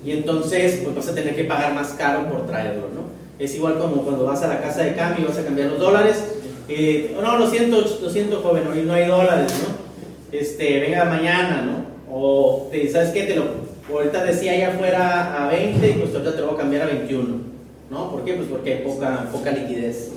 y 0.04 0.12
entonces 0.12 0.80
pues 0.84 0.94
vas 0.94 1.08
a 1.08 1.14
tener 1.14 1.34
que 1.34 1.44
pagar 1.44 1.74
más 1.74 1.88
caro 1.92 2.28
por 2.28 2.46
traerlo, 2.46 2.88
¿no? 2.94 3.02
Es 3.38 3.54
igual 3.54 3.78
como 3.78 4.02
cuando 4.02 4.24
vas 4.24 4.42
a 4.42 4.48
la 4.48 4.60
casa 4.60 4.82
de 4.82 4.94
cambio 4.94 5.24
y 5.24 5.28
vas 5.28 5.38
a 5.38 5.44
cambiar 5.44 5.70
los 5.70 5.78
dólares. 5.78 6.22
Eh, 6.68 7.16
no, 7.20 7.38
lo 7.38 7.50
siento, 7.50 7.80
lo 7.80 8.10
siento, 8.10 8.40
joven, 8.40 8.66
hoy 8.68 8.82
no 8.82 8.92
hay 8.92 9.06
dólares, 9.06 9.52
¿no? 9.62 10.38
Este, 10.38 10.80
venga 10.80 11.04
mañana, 11.06 11.62
¿no? 11.62 12.14
O, 12.14 12.70
¿sabes 12.92 13.10
qué? 13.10 13.24
Te 13.24 13.36
lo, 13.36 13.44
ahorita 13.90 14.24
decía 14.24 14.52
allá 14.52 14.68
afuera 14.74 15.44
a 15.44 15.48
20 15.48 15.88
y 15.88 15.92
pues 15.94 16.12
ahorita 16.12 16.34
te 16.34 16.40
lo 16.40 16.48
voy 16.48 16.54
a 16.56 16.58
cambiar 16.58 16.82
a 16.82 16.86
21, 16.86 17.51
¿no? 17.92 18.10
¿Por 18.10 18.24
qué? 18.24 18.32
Pues 18.32 18.48
porque 18.48 18.72
hay 18.72 18.84
poca, 18.84 19.28
poca 19.30 19.52
liquidez. 19.52 20.10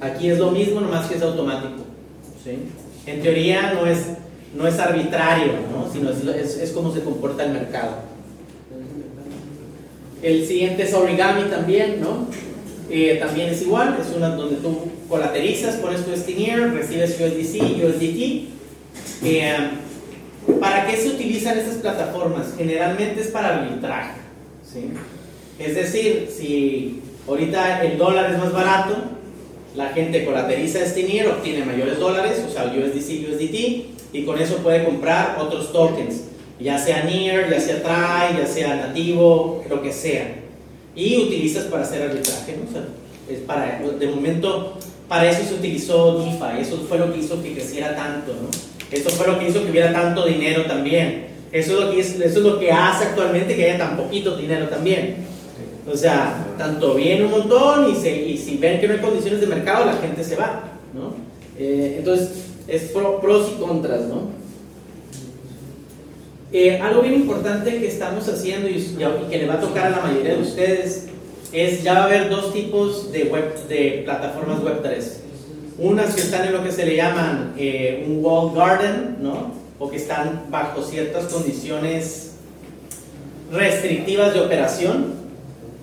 Aquí 0.00 0.30
es 0.30 0.38
lo 0.38 0.50
mismo, 0.50 0.80
nomás 0.80 1.06
que 1.06 1.16
es 1.16 1.22
automático, 1.22 1.84
¿sí? 2.42 2.58
En 3.06 3.22
teoría 3.22 3.74
no 3.74 3.86
es, 3.86 4.06
no 4.56 4.66
es 4.66 4.78
arbitrario, 4.78 5.52
¿no? 5.70 5.92
Sino 5.92 6.10
es, 6.10 6.24
es, 6.24 6.58
es 6.58 6.70
como 6.72 6.92
se 6.92 7.02
comporta 7.02 7.44
el 7.44 7.52
mercado. 7.52 7.96
El 10.22 10.46
siguiente 10.46 10.84
es 10.84 10.94
origami 10.94 11.42
también, 11.50 12.00
¿no? 12.00 12.26
Eh, 12.90 13.18
también 13.20 13.50
es 13.50 13.60
igual, 13.62 13.98
es 14.00 14.16
una 14.16 14.30
donde 14.30 14.56
tú 14.56 14.90
colaterizas, 15.08 15.76
pones 15.76 16.04
tu 16.04 16.16
Stineer, 16.16 16.72
recibes 16.72 17.20
USDC, 17.20 17.84
USDT. 17.84 18.48
Eh, 19.24 19.56
¿Para 20.58 20.86
qué 20.86 20.96
se 20.96 21.08
utilizan 21.08 21.58
estas 21.58 21.76
plataformas? 21.76 22.54
Generalmente 22.56 23.20
es 23.20 23.28
para 23.28 23.58
arbitraje. 23.58 24.12
¿sí? 24.64 24.90
Es 25.58 25.74
decir, 25.74 26.30
si 26.34 27.02
ahorita 27.28 27.84
el 27.84 27.98
dólar 27.98 28.32
es 28.32 28.38
más 28.38 28.52
barato, 28.52 28.96
la 29.76 29.90
gente 29.90 30.24
colateriza 30.24 30.84
Stineer, 30.84 31.28
obtiene 31.28 31.64
mayores 31.64 31.98
dólares, 31.98 32.44
o 32.48 32.50
sea, 32.50 32.64
USDC, 32.64 33.28
USDT, 33.30 34.12
y 34.12 34.24
con 34.24 34.40
eso 34.40 34.56
puede 34.56 34.84
comprar 34.84 35.36
otros 35.38 35.72
tokens, 35.72 36.24
ya 36.58 36.78
sea 36.78 37.04
NEAR, 37.04 37.50
ya 37.50 37.60
sea 37.60 37.82
TRI, 37.82 38.38
ya 38.40 38.46
sea 38.46 38.74
nativo, 38.74 39.62
lo 39.68 39.82
que 39.82 39.92
sea 39.92 40.38
y 40.98 41.16
utilizas 41.16 41.66
para 41.66 41.84
hacer 41.84 42.10
arbitraje, 42.10 42.56
¿no? 42.56 42.68
O 42.68 42.72
sea, 42.72 42.82
es 43.30 43.38
para, 43.40 43.78
de 43.78 44.06
momento, 44.08 44.76
para 45.08 45.30
eso 45.30 45.44
se 45.44 45.54
utilizó 45.54 46.18
DeFi, 46.18 46.60
eso 46.60 46.84
fue 46.88 46.98
lo 46.98 47.12
que 47.12 47.20
hizo 47.20 47.40
que 47.40 47.54
creciera 47.54 47.94
tanto, 47.94 48.32
¿no? 48.32 48.48
Eso 48.90 49.10
fue 49.10 49.28
lo 49.28 49.38
que 49.38 49.48
hizo 49.48 49.62
que 49.62 49.70
hubiera 49.70 49.92
tanto 49.92 50.26
dinero 50.26 50.64
también. 50.64 51.28
Eso 51.52 51.74
es 51.74 51.84
lo 51.84 51.90
que, 51.92 52.00
es, 52.00 52.14
eso 52.18 52.38
es 52.38 52.44
lo 52.44 52.58
que 52.58 52.72
hace 52.72 53.04
actualmente 53.04 53.54
que 53.54 53.66
haya 53.66 53.78
tan 53.78 53.96
poquito 53.96 54.36
dinero 54.36 54.66
también. 54.68 55.16
O 55.90 55.96
sea, 55.96 56.46
tanto 56.58 56.94
viene 56.94 57.24
un 57.24 57.30
montón 57.30 57.90
y, 57.90 57.96
si 58.36 58.56
ven 58.58 58.80
que 58.80 58.88
no 58.88 58.94
hay 58.94 59.00
condiciones 59.00 59.40
de 59.40 59.46
mercado, 59.46 59.86
la 59.86 59.94
gente 59.94 60.22
se 60.22 60.36
va, 60.36 60.64
¿no? 60.94 61.14
Eh, 61.58 61.96
entonces, 61.98 62.30
es 62.66 62.82
pro, 62.90 63.20
pros 63.20 63.52
y 63.54 63.60
contras, 63.60 64.02
¿no? 64.02 64.28
Eh, 66.52 66.78
algo 66.78 67.02
bien 67.02 67.14
importante 67.14 67.78
que 67.78 67.88
estamos 67.88 68.28
haciendo 68.28 68.68
y, 68.68 68.76
y, 68.76 69.30
que 69.30 69.38
le 69.38 69.46
va 69.46 69.54
a 69.54 69.60
tocar 69.60 69.86
a 69.86 69.90
la 69.90 70.00
mayoría 70.00 70.34
de 70.34 70.42
ustedes 70.42 71.06
es 71.52 71.82
ya 71.82 71.94
va 71.94 72.00
a 72.00 72.04
haber 72.04 72.28
dos 72.28 72.52
tipos 72.52 73.10
de, 73.12 73.24
web, 73.24 73.54
de 73.68 74.02
plataformas 74.04 74.62
web 74.62 74.82
3. 74.82 75.20
Unas 75.78 76.14
que 76.14 76.22
están 76.22 76.46
en 76.46 76.52
lo 76.52 76.64
que 76.64 76.72
se 76.72 76.84
le 76.84 76.96
llaman 76.96 77.54
eh, 77.56 78.04
un 78.06 78.24
wall 78.24 78.54
garden, 78.54 79.16
¿no? 79.20 79.52
O 79.78 79.88
que 79.88 79.96
están 79.96 80.46
bajo 80.50 80.82
ciertas 80.82 81.26
condiciones 81.32 82.32
restrictivas 83.50 84.34
de 84.34 84.40
operación 84.40 85.17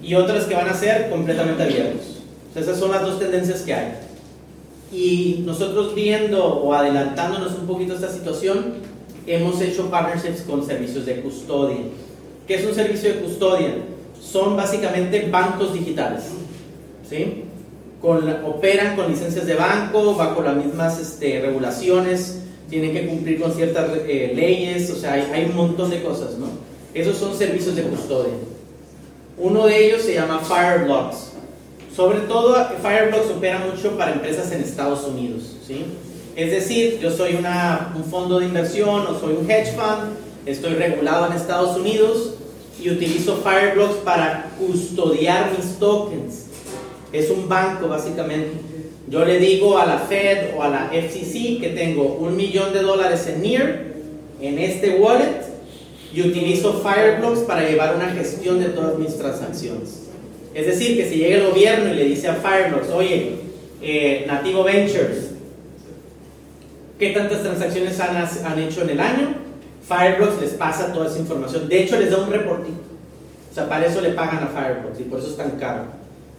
y 0.06 0.14
otras 0.16 0.46
que 0.46 0.56
van 0.56 0.70
a 0.70 0.74
ser 0.74 1.10
completamente 1.10 1.64
abiertos. 1.64 2.22
esas 2.56 2.78
son 2.78 2.92
las 2.92 3.02
dos 3.02 3.20
tendencias 3.20 3.62
que 3.62 3.74
hay. 3.74 3.94
Y 4.92 5.44
nosotros 5.46 5.96
viendo 5.96 6.46
o 6.46 6.74
adelantándonos 6.74 7.58
un 7.58 7.66
poquito 7.66 7.94
a 7.94 7.96
esta 7.96 8.12
situación, 8.12 8.76
hemos 9.26 9.60
hecho 9.62 9.90
partnerships 9.90 10.42
con 10.42 10.66
servicios 10.66 11.06
de 11.06 11.22
custodia. 11.22 11.78
¿Qué 12.48 12.56
es 12.56 12.66
un 12.66 12.76
servicio 12.76 13.10
de 13.10 13.20
custodia? 13.22 13.76
Son 14.22 14.56
básicamente 14.56 15.28
bancos 15.32 15.74
digitales. 15.74 16.24
¿sí? 17.10 17.44
con 18.06 18.30
operan 18.46 18.96
con 18.96 19.10
licencias 19.10 19.48
de 19.48 19.56
banco, 19.56 20.14
bajo 20.14 20.44
las 20.44 20.56
mismas 20.56 21.00
este, 21.00 21.42
regulaciones, 21.42 22.40
tienen 22.70 22.94
que 22.94 23.08
cumplir 23.08 23.42
con 23.42 23.52
ciertas 23.52 23.90
eh, 24.08 24.32
leyes, 24.36 24.92
o 24.92 24.96
sea, 24.96 25.14
hay, 25.14 25.24
hay 25.34 25.46
un 25.46 25.56
montón 25.56 25.90
de 25.90 26.04
cosas, 26.04 26.38
¿no? 26.38 26.48
Esos 26.94 27.18
son 27.18 27.36
servicios 27.36 27.76
de 27.76 27.82
custodia. 27.84 28.34
Uno 29.38 29.66
de 29.68 29.86
ellos 29.88 30.02
se 30.04 30.14
llama 30.14 30.40
Fireblocks. 30.40 31.32
Sobre 31.96 32.20
todo, 32.22 32.56
Fireblocks 32.82 33.30
opera 33.32 33.60
mucho 33.60 33.98
para 33.98 34.14
empresas 34.14 34.52
en 34.52 34.62
Estados 34.62 35.06
Unidos, 35.06 35.56
¿sí? 35.66 35.86
Es 36.36 36.52
decir, 36.52 37.00
yo 37.02 37.12
soy 37.12 37.36
una- 37.36 37.94
un 37.96 38.04
fondo 38.04 38.40
de 38.40 38.46
inversión 38.46 39.08
o 39.08 39.20
soy 39.20 39.36
un 39.40 39.50
hedge 39.50 39.72
fund, 39.74 40.14
estoy 40.46 40.74
regulado 40.74 41.28
en 41.28 41.34
Estados 41.34 41.78
Unidos 41.78 42.34
y 42.82 42.90
utilizo 42.90 43.38
Fireblocks 43.38 43.96
para 44.04 44.52
custodiar 44.60 45.52
mis 45.58 45.78
tokens. 45.80 46.46
Es 47.14 47.30
un 47.30 47.48
banco, 47.48 47.88
básicamente. 47.88 48.52
Yo 49.08 49.24
le 49.24 49.40
digo 49.40 49.78
a 49.78 49.86
la 49.86 50.00
Fed 50.00 50.56
o 50.58 50.64
a 50.64 50.68
la 50.68 50.90
FCC 50.92 51.60
que 51.62 51.70
tengo 51.70 52.18
un 52.20 52.36
millón 52.36 52.74
de 52.74 52.82
dólares 52.82 53.28
en 53.28 53.42
NIR, 53.42 53.94
en 54.42 54.60
este 54.60 54.98
wallet, 54.98 55.45
y 56.16 56.22
utilizo 56.22 56.82
Fireblocks 56.82 57.42
para 57.42 57.68
llevar 57.68 57.94
una 57.98 58.10
gestión 58.12 58.60
de 58.60 58.70
todas 58.70 58.98
mis 58.98 59.18
transacciones. 59.18 60.04
Es 60.54 60.66
decir, 60.66 60.96
que 60.96 61.10
si 61.10 61.18
llega 61.18 61.36
el 61.36 61.48
gobierno 61.48 61.92
y 61.92 61.96
le 61.96 62.06
dice 62.06 62.30
a 62.30 62.36
Fireblocks, 62.36 62.90
oye, 62.90 63.34
eh, 63.82 64.24
Nativo 64.26 64.64
Ventures, 64.64 65.32
¿qué 66.98 67.10
tantas 67.10 67.42
transacciones 67.42 68.00
han, 68.00 68.16
han 68.16 68.60
hecho 68.60 68.84
en 68.84 68.92
el 68.92 69.00
año? 69.02 69.36
Fireblocks 69.86 70.40
les 70.40 70.52
pasa 70.52 70.94
toda 70.94 71.08
esa 71.08 71.20
información. 71.20 71.68
De 71.68 71.84
hecho, 71.84 72.00
les 72.00 72.10
da 72.10 72.18
un 72.20 72.32
reportito. 72.32 72.80
O 73.52 73.54
sea, 73.54 73.68
para 73.68 73.86
eso 73.86 74.00
le 74.00 74.12
pagan 74.12 74.42
a 74.42 74.48
Fireblocks 74.48 75.02
y 75.02 75.04
por 75.04 75.20
eso 75.20 75.28
es 75.28 75.36
tan 75.36 75.52
caro. 75.60 75.84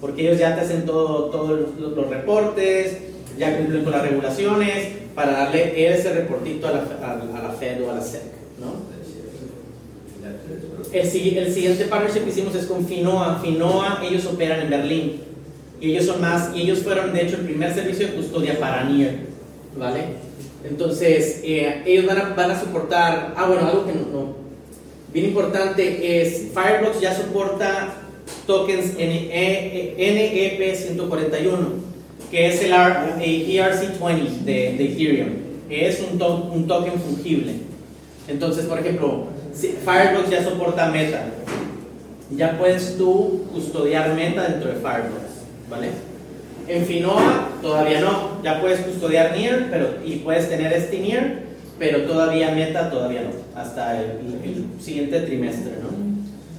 Porque 0.01 0.23
ellos 0.23 0.39
ya 0.39 0.55
te 0.55 0.63
hacen 0.63 0.87
todo, 0.87 1.27
todos 1.27 1.51
los, 1.79 1.95
los 1.95 2.09
reportes, 2.09 2.97
ya 3.39 3.55
cumplen 3.59 3.85
con 3.85 3.93
las 3.93 4.03
regulaciones, 4.03 4.89
para 5.15 5.33
darle 5.33 5.93
ese 5.93 6.15
reportito 6.15 6.67
a 6.67 6.73
la, 6.73 6.79
a, 7.03 7.39
a 7.39 7.43
la 7.43 7.51
Fed 7.51 7.83
o 7.83 7.91
a 7.91 7.95
la 7.97 8.01
SEC. 8.01 8.23
¿no? 8.59 8.96
El, 11.01 11.39
el 11.39 11.53
siguiente 11.53 11.85
partnership 11.85 12.25
que 12.25 12.31
hicimos 12.31 12.55
es 12.55 12.67
con 12.67 12.87
Finoa. 12.87 13.41
Finoa, 13.43 14.03
ellos 14.09 14.25
operan 14.27 14.61
en 14.61 14.71
Berlín. 14.71 15.21
Y 15.81 15.91
ellos 15.93 16.07
son 16.07 16.21
más, 16.21 16.51
y 16.55 16.63
ellos 16.63 16.79
fueron 16.81 17.13
de 17.13 17.23
hecho 17.23 17.37
el 17.37 17.43
primer 17.43 17.75
servicio 17.75 18.07
de 18.07 18.15
custodia 18.15 18.59
para 18.59 18.85
NIR. 18.85 19.27
¿Vale? 19.79 20.01
Entonces, 20.69 21.41
eh, 21.45 21.83
ellos 21.87 22.07
van 22.07 22.19
a, 22.19 22.35
van 22.35 22.51
a 22.51 22.59
soportar. 22.59 23.35
Ah, 23.37 23.47
bueno, 23.47 23.67
algo 23.69 23.87
que 23.87 23.93
no, 23.93 24.01
no- 24.13 24.37
bien 25.13 25.27
importante 25.27 26.21
es 26.23 26.49
Fireblocks 26.55 27.01
ya 27.01 27.15
soporta 27.15 27.95
tokens 28.47 28.93
E, 28.99 29.95
NEP 29.99 30.75
141, 30.77 31.69
que 32.31 32.47
es 32.49 32.63
el 32.63 32.73
R- 32.73 33.17
ERC20 33.21 34.41
de, 34.45 34.53
de 34.77 34.85
Ethereum. 34.93 35.29
Es 35.71 36.01
un, 36.11 36.19
to- 36.19 36.51
un 36.53 36.67
token 36.67 36.95
fungible. 37.01 37.53
Entonces, 38.29 38.65
por 38.65 38.79
ejemplo, 38.79 39.27
Fireblocks 39.57 40.31
ya 40.31 40.45
soporta 40.45 40.87
Meta. 40.91 41.25
Ya 42.31 42.59
puedes 42.59 42.99
tú 42.99 43.47
custodiar 43.53 44.15
Meta 44.15 44.49
dentro 44.49 44.71
de 44.71 44.77
Fireblocks, 44.77 45.47
¿vale? 45.71 45.91
En 46.69 46.85
Finoa 46.85 47.51
todavía 47.63 48.01
no. 48.01 48.43
Ya 48.43 48.61
puedes 48.61 48.81
custodiar 48.81 49.37
NIR 49.37 49.69
pero, 49.71 49.95
y 50.05 50.17
puedes 50.17 50.49
tener 50.49 50.73
este 50.73 50.99
NIR, 50.99 51.39
pero 51.79 52.03
todavía 52.03 52.51
Meta 52.51 52.91
todavía 52.91 53.23
no. 53.23 53.61
Hasta 53.61 54.01
el, 54.01 54.11
el 54.45 54.67
siguiente 54.81 55.21
trimestre, 55.21 55.73
¿no? 55.83 55.97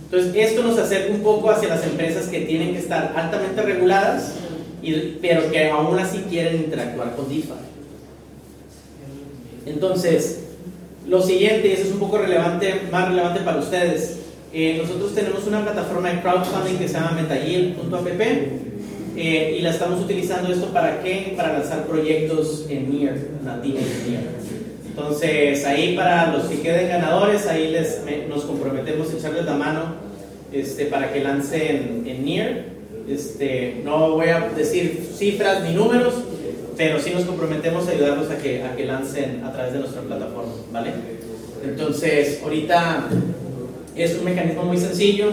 Entonces, 0.09 0.33
esto 0.35 0.63
nos 0.63 0.79
acerca 0.79 1.13
un 1.13 1.19
poco 1.19 1.51
hacia 1.51 1.67
las 1.67 1.83
empresas 1.83 2.27
que 2.27 2.41
tienen 2.41 2.71
que 2.71 2.79
estar 2.79 3.13
altamente 3.13 3.61
reguladas, 3.61 4.35
y, 4.81 4.93
pero 5.21 5.51
que 5.51 5.69
aún 5.69 5.99
así 5.99 6.19
quieren 6.29 6.55
interactuar 6.55 7.13
con 7.17 7.27
DeFi. 7.27 7.51
Entonces, 9.65 10.46
lo 11.08 11.22
siguiente, 11.22 11.70
y 11.70 11.72
eso 11.72 11.84
es 11.84 11.91
un 11.91 11.99
poco 11.99 12.18
relevante, 12.18 12.82
más 12.91 13.10
relevante 13.10 13.41
para 13.41 13.60
ustedes. 13.60 14.20
eh, 14.53 14.80
nosotros 14.82 15.14
tenemos 15.14 15.45
una 15.45 15.64
plataforma 15.64 16.10
de 16.10 16.22
crowdfunding 16.22 16.78
que 16.78 16.88
se 16.88 16.93
llama 16.95 17.12
metayield.app 17.12 18.22
eh, 19.16 19.55
y 19.58 19.62
la 19.62 19.72
estamos 19.72 20.01
utilizando 20.01 20.51
esto 20.53 20.68
para 20.68 21.01
qué? 21.01 21.34
Para 21.36 21.53
lanzar 21.53 21.86
proyectos 21.86 22.66
en 22.70 22.89
NIR, 22.89 23.30
nativos 23.43 23.82
en 23.82 24.12
NIR. 24.12 24.20
Entonces, 24.89 25.66
ahí 25.66 25.95
para 25.95 26.32
los 26.32 26.45
que 26.45 26.62
queden 26.62 26.89
ganadores, 26.89 27.47
ahí 27.47 27.72
les, 27.72 28.01
nos 28.30 28.43
comprometemos 28.43 29.12
a 29.12 29.18
echarles 29.18 29.45
la 29.45 29.55
mano 29.55 29.95
este, 30.51 30.86
para 30.86 31.12
que 31.12 31.24
lancen 31.24 32.03
en 32.05 32.26
NIR. 32.26 32.78
Este, 33.10 33.82
no 33.84 34.12
voy 34.12 34.30
a 34.30 34.49
decir 34.55 35.10
cifras 35.18 35.64
ni 35.64 35.74
números, 35.74 36.14
pero 36.78 36.99
sí 36.99 37.09
nos 37.09 37.25
comprometemos 37.25 37.88
a 37.88 37.91
ayudarlos 37.91 38.30
a 38.30 38.38
que, 38.38 38.63
a 38.63 38.75
que 38.75 38.86
lancen 38.86 39.43
a 39.43 39.51
través 39.51 39.73
de 39.73 39.80
nuestra 39.80 40.01
plataforma, 40.01 40.53
¿vale? 40.71 40.91
Entonces, 41.63 42.39
ahorita 42.43 43.09
es 43.95 44.15
un 44.15 44.25
mecanismo 44.25 44.63
muy 44.63 44.78
sencillo, 44.78 45.32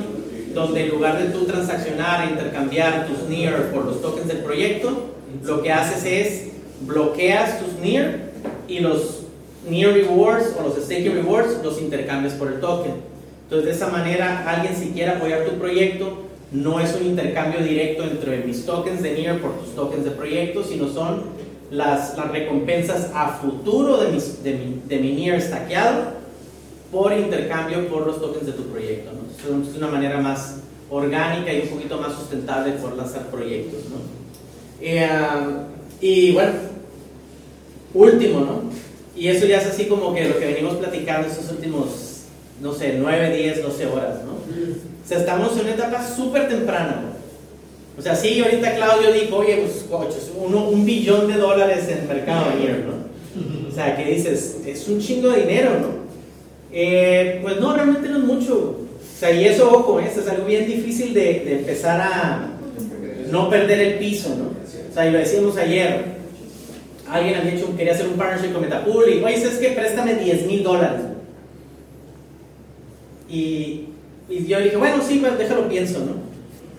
donde 0.54 0.84
en 0.84 0.90
lugar 0.90 1.22
de 1.22 1.30
tú 1.30 1.44
transaccionar 1.44 2.26
e 2.26 2.30
intercambiar 2.30 3.06
tus 3.06 3.28
NIR 3.28 3.70
por 3.72 3.84
los 3.84 4.00
tokens 4.00 4.28
del 4.28 4.38
proyecto, 4.38 5.10
lo 5.42 5.62
que 5.62 5.72
haces 5.72 6.04
es 6.04 6.48
bloqueas 6.80 7.60
tus 7.60 7.74
NIR 7.80 8.20
y 8.68 8.78
los 8.78 9.24
NIR 9.68 9.92
rewards 9.92 10.54
o 10.58 10.62
los 10.62 10.82
staking 10.82 11.12
rewards 11.12 11.62
los 11.62 11.80
intercambias 11.80 12.34
por 12.34 12.48
el 12.48 12.60
token. 12.60 12.94
Entonces, 13.44 13.66
de 13.66 13.72
esa 13.72 13.88
manera, 13.88 14.48
alguien 14.48 14.74
si 14.74 14.92
quiere 14.92 15.12
apoyar 15.12 15.44
tu 15.44 15.58
proyecto, 15.58 16.23
no 16.52 16.80
es 16.80 16.94
un 16.94 17.06
intercambio 17.06 17.60
directo 17.60 18.04
entre 18.04 18.44
mis 18.44 18.64
tokens 18.64 19.02
de 19.02 19.14
NIR 19.14 19.40
por 19.40 19.58
tus 19.58 19.74
tokens 19.74 20.04
de 20.04 20.10
proyecto, 20.10 20.62
sino 20.62 20.88
son 20.88 21.22
las, 21.70 22.16
las 22.16 22.30
recompensas 22.30 23.10
a 23.14 23.28
futuro 23.40 23.98
de, 23.98 24.12
mis, 24.12 24.42
de, 24.42 24.52
mi, 24.54 24.82
de 24.86 24.98
mi 24.98 25.12
NIR 25.12 25.40
stackeado 25.40 26.14
por 26.92 27.12
intercambio 27.12 27.88
por 27.88 28.06
los 28.06 28.20
tokens 28.20 28.46
de 28.46 28.52
tu 28.52 28.62
proyecto. 28.64 29.10
¿no? 29.12 29.62
Es 29.68 29.76
una 29.76 29.88
manera 29.88 30.20
más 30.20 30.58
orgánica 30.90 31.52
y 31.52 31.62
un 31.62 31.68
poquito 31.68 31.98
más 31.98 32.14
sustentable 32.14 32.72
por 32.74 32.96
lanzar 32.96 33.26
proyectos. 33.26 33.80
¿no? 33.90 33.96
Eh, 34.80 35.08
y 36.00 36.32
bueno, 36.32 36.52
último, 37.94 38.40
¿no? 38.40 38.62
Y 39.16 39.28
eso 39.28 39.46
ya 39.46 39.58
es 39.58 39.66
así 39.66 39.86
como 39.86 40.14
que 40.14 40.28
lo 40.28 40.38
que 40.38 40.46
venimos 40.46 40.74
platicando 40.76 41.28
estos 41.28 41.50
últimos, 41.50 42.24
no 42.60 42.74
sé, 42.74 42.96
9, 42.98 43.36
10, 43.36 43.62
12 43.62 43.86
horas, 43.86 44.18
¿no? 44.24 44.34
O 45.04 45.06
sea, 45.06 45.18
estamos 45.18 45.52
en 45.56 45.60
una 45.60 45.74
etapa 45.74 46.06
súper 46.06 46.48
temprana. 46.48 47.02
O 47.98 48.02
sea, 48.02 48.16
sí, 48.16 48.40
ahorita 48.40 48.74
Claudio 48.74 49.12
dijo, 49.12 49.36
oye, 49.36 49.56
pues, 49.56 49.84
coches, 49.88 50.30
uno, 50.36 50.68
un 50.68 50.84
billón 50.84 51.28
de 51.28 51.34
dólares 51.34 51.86
en 51.88 51.98
el 51.98 52.08
mercado 52.08 52.46
ayer, 52.50 52.84
¿no? 52.86 53.68
O 53.68 53.72
sea, 53.74 53.96
que 53.96 54.04
dices, 54.04 54.58
es 54.66 54.88
un 54.88 55.00
chingo 55.00 55.30
de 55.30 55.42
dinero, 55.42 55.70
¿no? 55.80 55.88
Eh, 56.72 57.40
pues 57.42 57.60
no, 57.60 57.74
realmente 57.74 58.08
no 58.08 58.18
es 58.18 58.24
mucho. 58.24 58.56
O 58.56 59.18
sea, 59.18 59.30
y 59.30 59.44
eso, 59.44 59.70
ojo, 59.72 60.00
¿eh? 60.00 60.10
es 60.10 60.28
algo 60.28 60.44
bien 60.44 60.66
difícil 60.66 61.14
de, 61.14 61.58
empezar 61.58 62.00
a 62.00 62.48
no 63.30 63.48
perder 63.50 63.80
el 63.80 63.98
piso, 63.98 64.30
¿no? 64.30 64.46
O 64.46 64.94
sea, 64.94 65.06
y 65.06 65.12
lo 65.12 65.18
decíamos 65.18 65.56
ayer, 65.56 66.04
alguien 67.08 67.36
había 67.36 67.54
hecho, 67.54 67.76
quería 67.76 67.92
hacer 67.92 68.06
un 68.06 68.14
partnership 68.14 68.52
con 68.52 68.62
Metapool 68.62 69.08
y, 69.08 69.22
oye, 69.22 69.38
¿sabes 69.38 69.58
qué? 69.58 69.68
Préstame 69.70 70.14
10 70.14 70.46
mil 70.46 70.62
dólares. 70.62 71.00
Y, 73.28 73.88
y 74.28 74.46
yo 74.46 74.60
dije, 74.60 74.76
bueno, 74.76 75.02
sí, 75.06 75.22
déjalo 75.38 75.68
pienso, 75.68 76.00
¿no? 76.00 76.12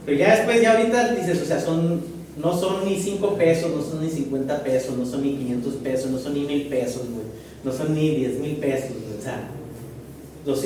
Pero 0.06 0.18
ya 0.18 0.36
después, 0.36 0.62
ya 0.62 0.78
ahorita 0.78 1.14
dices, 1.16 1.41
o 1.41 1.46
sea, 1.46 1.60
son, 1.60 2.02
no 2.38 2.58
son 2.58 2.86
ni 2.86 3.00
5 3.00 3.36
pesos, 3.36 3.72
no 3.72 3.82
son 3.82 4.02
ni 4.04 4.10
50 4.10 4.64
pesos, 4.64 4.98
no 4.98 5.06
son 5.06 5.24
ni 5.24 5.36
500 5.36 5.74
pesos, 5.76 6.12
no 6.12 6.20
son 6.20 6.34
ni 6.34 6.41
mil 6.41 6.68
pesos, 6.68 7.04
güey. 7.10 7.26
No 7.64 7.72
son 7.72 7.96
ni 7.96 8.16
10 8.16 8.39
mil 8.39 8.56
pesos, 8.58 8.91
güey. 8.91 9.18
O 9.18 9.22
sea, 9.22 9.50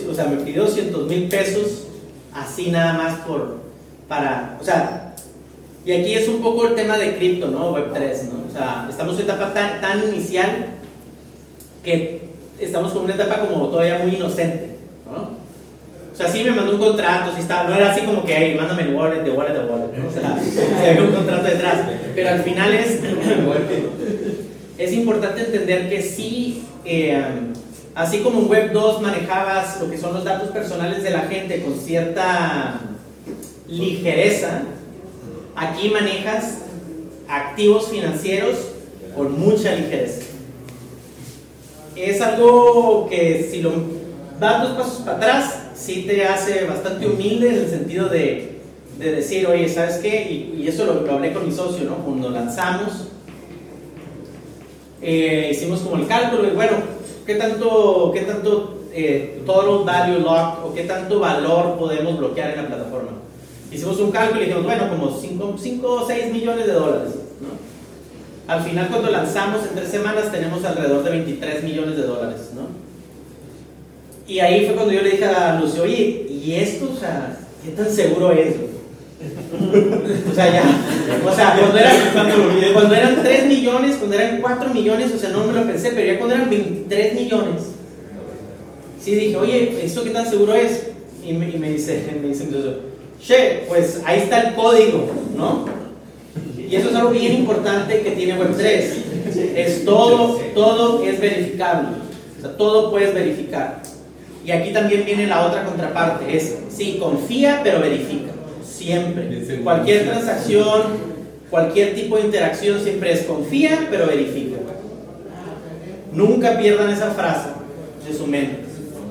o 0.09 0.13
sea, 0.13 0.25
me 0.25 0.37
pidió 0.43 0.63
200 0.65 1.07
mil 1.07 1.29
pesos 1.29 1.87
así 2.33 2.69
nada 2.69 2.93
más 2.93 3.19
por, 3.21 3.57
para, 4.07 4.57
o 4.59 4.63
sea, 4.63 5.15
y 5.85 5.91
aquí 5.93 6.13
es 6.13 6.27
un 6.27 6.41
poco 6.41 6.67
el 6.67 6.75
tema 6.75 6.97
de 6.97 7.15
cripto, 7.15 7.47
¿no? 7.47 7.73
Web3, 7.73 8.23
¿no? 8.25 8.49
O 8.49 8.51
sea, 8.51 8.87
estamos 8.89 9.17
en 9.17 9.25
una 9.25 9.33
etapa 9.33 9.53
tan, 9.53 9.81
tan 9.81 10.09
inicial 10.09 10.67
que 11.83 12.21
estamos 12.59 12.91
con 12.91 13.05
una 13.05 13.15
etapa 13.15 13.47
como 13.47 13.69
todavía 13.69 13.99
muy 13.99 14.15
inocente, 14.15 14.68
sea, 16.21 16.31
sí 16.31 16.43
me 16.43 16.51
mandó 16.51 16.73
un 16.73 16.79
contrato, 16.79 17.31
sí 17.33 17.41
estaba, 17.41 17.69
no 17.69 17.75
era 17.75 17.93
así 17.93 18.01
como 18.01 18.25
que, 18.25 18.35
hey, 18.35 18.55
mándame 18.57 18.83
el 18.83 18.93
wallet, 18.93 19.23
de 19.23 19.31
wallet, 19.31 19.53
de 19.53 19.59
wallet, 19.59 19.97
¿no? 19.97 20.07
O 20.07 20.11
sea, 20.11 20.35
había 20.89 21.01
un 21.01 21.13
contrato 21.13 21.43
detrás, 21.43 21.77
pero 22.13 22.29
al 22.29 22.43
final 22.43 22.73
es, 22.73 22.99
es 24.77 24.93
importante 24.93 25.45
entender 25.45 25.89
que 25.89 26.01
sí, 26.01 26.63
eh, 26.83 27.23
así 27.95 28.19
como 28.19 28.41
en 28.41 28.49
Web 28.49 28.71
2 28.73 29.01
manejabas 29.01 29.79
lo 29.79 29.89
que 29.89 29.97
son 29.97 30.13
los 30.13 30.25
datos 30.25 30.49
personales 30.49 31.03
de 31.03 31.11
la 31.11 31.21
gente 31.21 31.61
con 31.61 31.79
cierta 31.79 32.81
ligereza, 33.67 34.63
aquí 35.55 35.89
manejas 35.89 36.59
activos 37.29 37.87
financieros 37.87 38.57
con 39.15 39.39
mucha 39.39 39.73
ligereza. 39.73 40.23
Es 41.95 42.21
algo 42.21 43.07
que 43.09 43.47
si 43.49 43.61
lo 43.61 43.71
das 44.39 44.63
dos 44.63 44.77
pasos 44.77 45.01
para 45.03 45.17
atrás, 45.17 45.58
sí 45.79 46.03
te 46.07 46.25
hace 46.25 46.65
bastante 46.65 47.07
humilde 47.07 47.49
en 47.49 47.55
el 47.55 47.69
sentido 47.69 48.09
de, 48.09 48.59
de 48.97 49.11
decir, 49.13 49.47
oye, 49.47 49.69
¿sabes 49.69 49.97
qué? 49.97 50.29
Y, 50.29 50.61
y 50.61 50.67
eso 50.67 50.85
lo, 50.85 51.11
hablé 51.11 51.33
con 51.33 51.47
mi 51.47 51.55
socio, 51.55 51.85
¿no? 51.85 51.95
Cuando 51.97 52.29
lanzamos, 52.29 53.07
eh, 55.01 55.49
hicimos 55.51 55.79
como 55.79 55.95
el 55.95 56.07
cálculo 56.07 56.47
y 56.47 56.51
bueno, 56.51 56.77
¿qué 57.25 57.35
tanto, 57.35 58.11
qué 58.13 58.21
tanto 58.21 58.81
eh, 58.93 59.41
total 59.45 59.85
value 59.85 60.19
locked 60.19 60.65
o 60.65 60.73
qué 60.73 60.83
tanto 60.83 61.19
valor 61.19 61.77
podemos 61.77 62.17
bloquear 62.17 62.51
en 62.51 62.63
la 62.63 62.67
plataforma? 62.67 63.11
Hicimos 63.71 63.99
un 63.99 64.11
cálculo 64.11 64.41
y 64.41 64.45
dijimos, 64.45 64.65
bueno, 64.65 64.89
como 64.89 65.17
5 65.17 65.91
o 65.91 66.07
6 66.07 66.33
millones 66.33 66.65
de 66.65 66.73
dólares. 66.73 67.13
¿no? 67.39 68.53
Al 68.53 68.63
final, 68.63 68.87
cuando 68.89 69.11
lanzamos 69.11 69.63
en 69.63 69.75
tres 69.75 69.89
semanas, 69.89 70.31
tenemos 70.31 70.65
alrededor 70.65 71.03
de 71.03 71.11
23 71.11 71.63
millones 71.63 71.95
de 71.95 72.03
dólares. 72.03 72.49
¿no? 72.55 72.88
Y 74.29 74.39
ahí 74.39 74.67
fue 74.67 74.75
cuando 74.75 74.93
yo 74.93 75.01
le 75.01 75.09
dije 75.09 75.25
a 75.25 75.59
Lucio, 75.59 75.81
oye, 75.81 76.27
¿y 76.29 76.53
esto, 76.53 76.91
o 76.95 76.99
sea, 76.99 77.35
qué 77.65 77.71
tan 77.71 77.91
seguro 77.91 78.31
es? 78.31 78.53
o 80.31 80.35
sea, 80.35 80.53
ya, 80.53 80.63
o 81.25 81.35
sea, 81.35 81.57
cuando 81.59 81.77
eran, 81.79 82.73
cuando 82.73 82.93
eran 82.93 83.23
3 83.23 83.47
millones, 83.47 83.95
cuando 83.95 84.15
eran 84.15 84.39
4 84.39 84.71
millones, 84.71 85.11
o 85.15 85.17
sea, 85.17 85.31
no 85.31 85.47
me 85.47 85.53
lo 85.53 85.65
pensé, 85.65 85.91
pero 85.95 86.13
ya 86.13 86.19
cuando 86.19 86.35
eran 86.35 86.49
23 86.49 87.15
millones, 87.15 87.61
sí 89.03 89.15
dije, 89.15 89.35
oye, 89.35 89.79
¿esto 89.83 90.03
qué 90.03 90.11
tan 90.11 90.29
seguro 90.29 90.53
es? 90.53 90.89
Y 91.25 91.33
me, 91.33 91.49
y 91.49 91.57
me 91.57 91.71
dice, 91.71 92.05
me 92.21 92.27
dice 92.27 92.43
entonces, 92.43 92.73
che, 93.19 93.63
pues 93.67 93.99
ahí 94.05 94.19
está 94.19 94.41
el 94.41 94.53
código, 94.53 95.09
¿no? 95.35 95.65
Y 96.55 96.75
eso 96.75 96.89
es 96.89 96.95
algo 96.95 97.09
bien 97.09 97.33
importante 97.33 98.01
que 98.01 98.11
tiene 98.11 98.39
Web3. 98.39 98.83
Es 99.55 99.85
todo, 99.85 100.39
todo 100.53 101.03
es 101.03 101.19
verificable. 101.19 101.97
O 102.37 102.41
sea, 102.41 102.55
todo 102.57 102.91
puedes 102.91 103.11
verificar. 103.11 103.81
Y 104.45 104.51
aquí 104.51 104.71
también 104.71 105.05
viene 105.05 105.27
la 105.27 105.45
otra 105.45 105.65
contraparte, 105.65 106.35
es, 106.35 106.57
sí, 106.75 106.97
confía, 106.99 107.61
pero 107.63 107.79
verifica. 107.81 108.31
Siempre. 108.63 109.59
Cualquier 109.63 110.05
transacción, 110.05 110.83
cualquier 111.49 111.93
tipo 111.93 112.17
de 112.17 112.23
interacción 112.23 112.81
siempre 112.81 113.11
es 113.11 113.23
confía, 113.23 113.87
pero 113.91 114.07
verifica. 114.07 114.57
Nunca 116.13 116.57
pierdan 116.57 116.89
esa 116.89 117.11
frase 117.11 117.49
de 118.07 118.17
su 118.17 118.25
mente. 118.25 118.59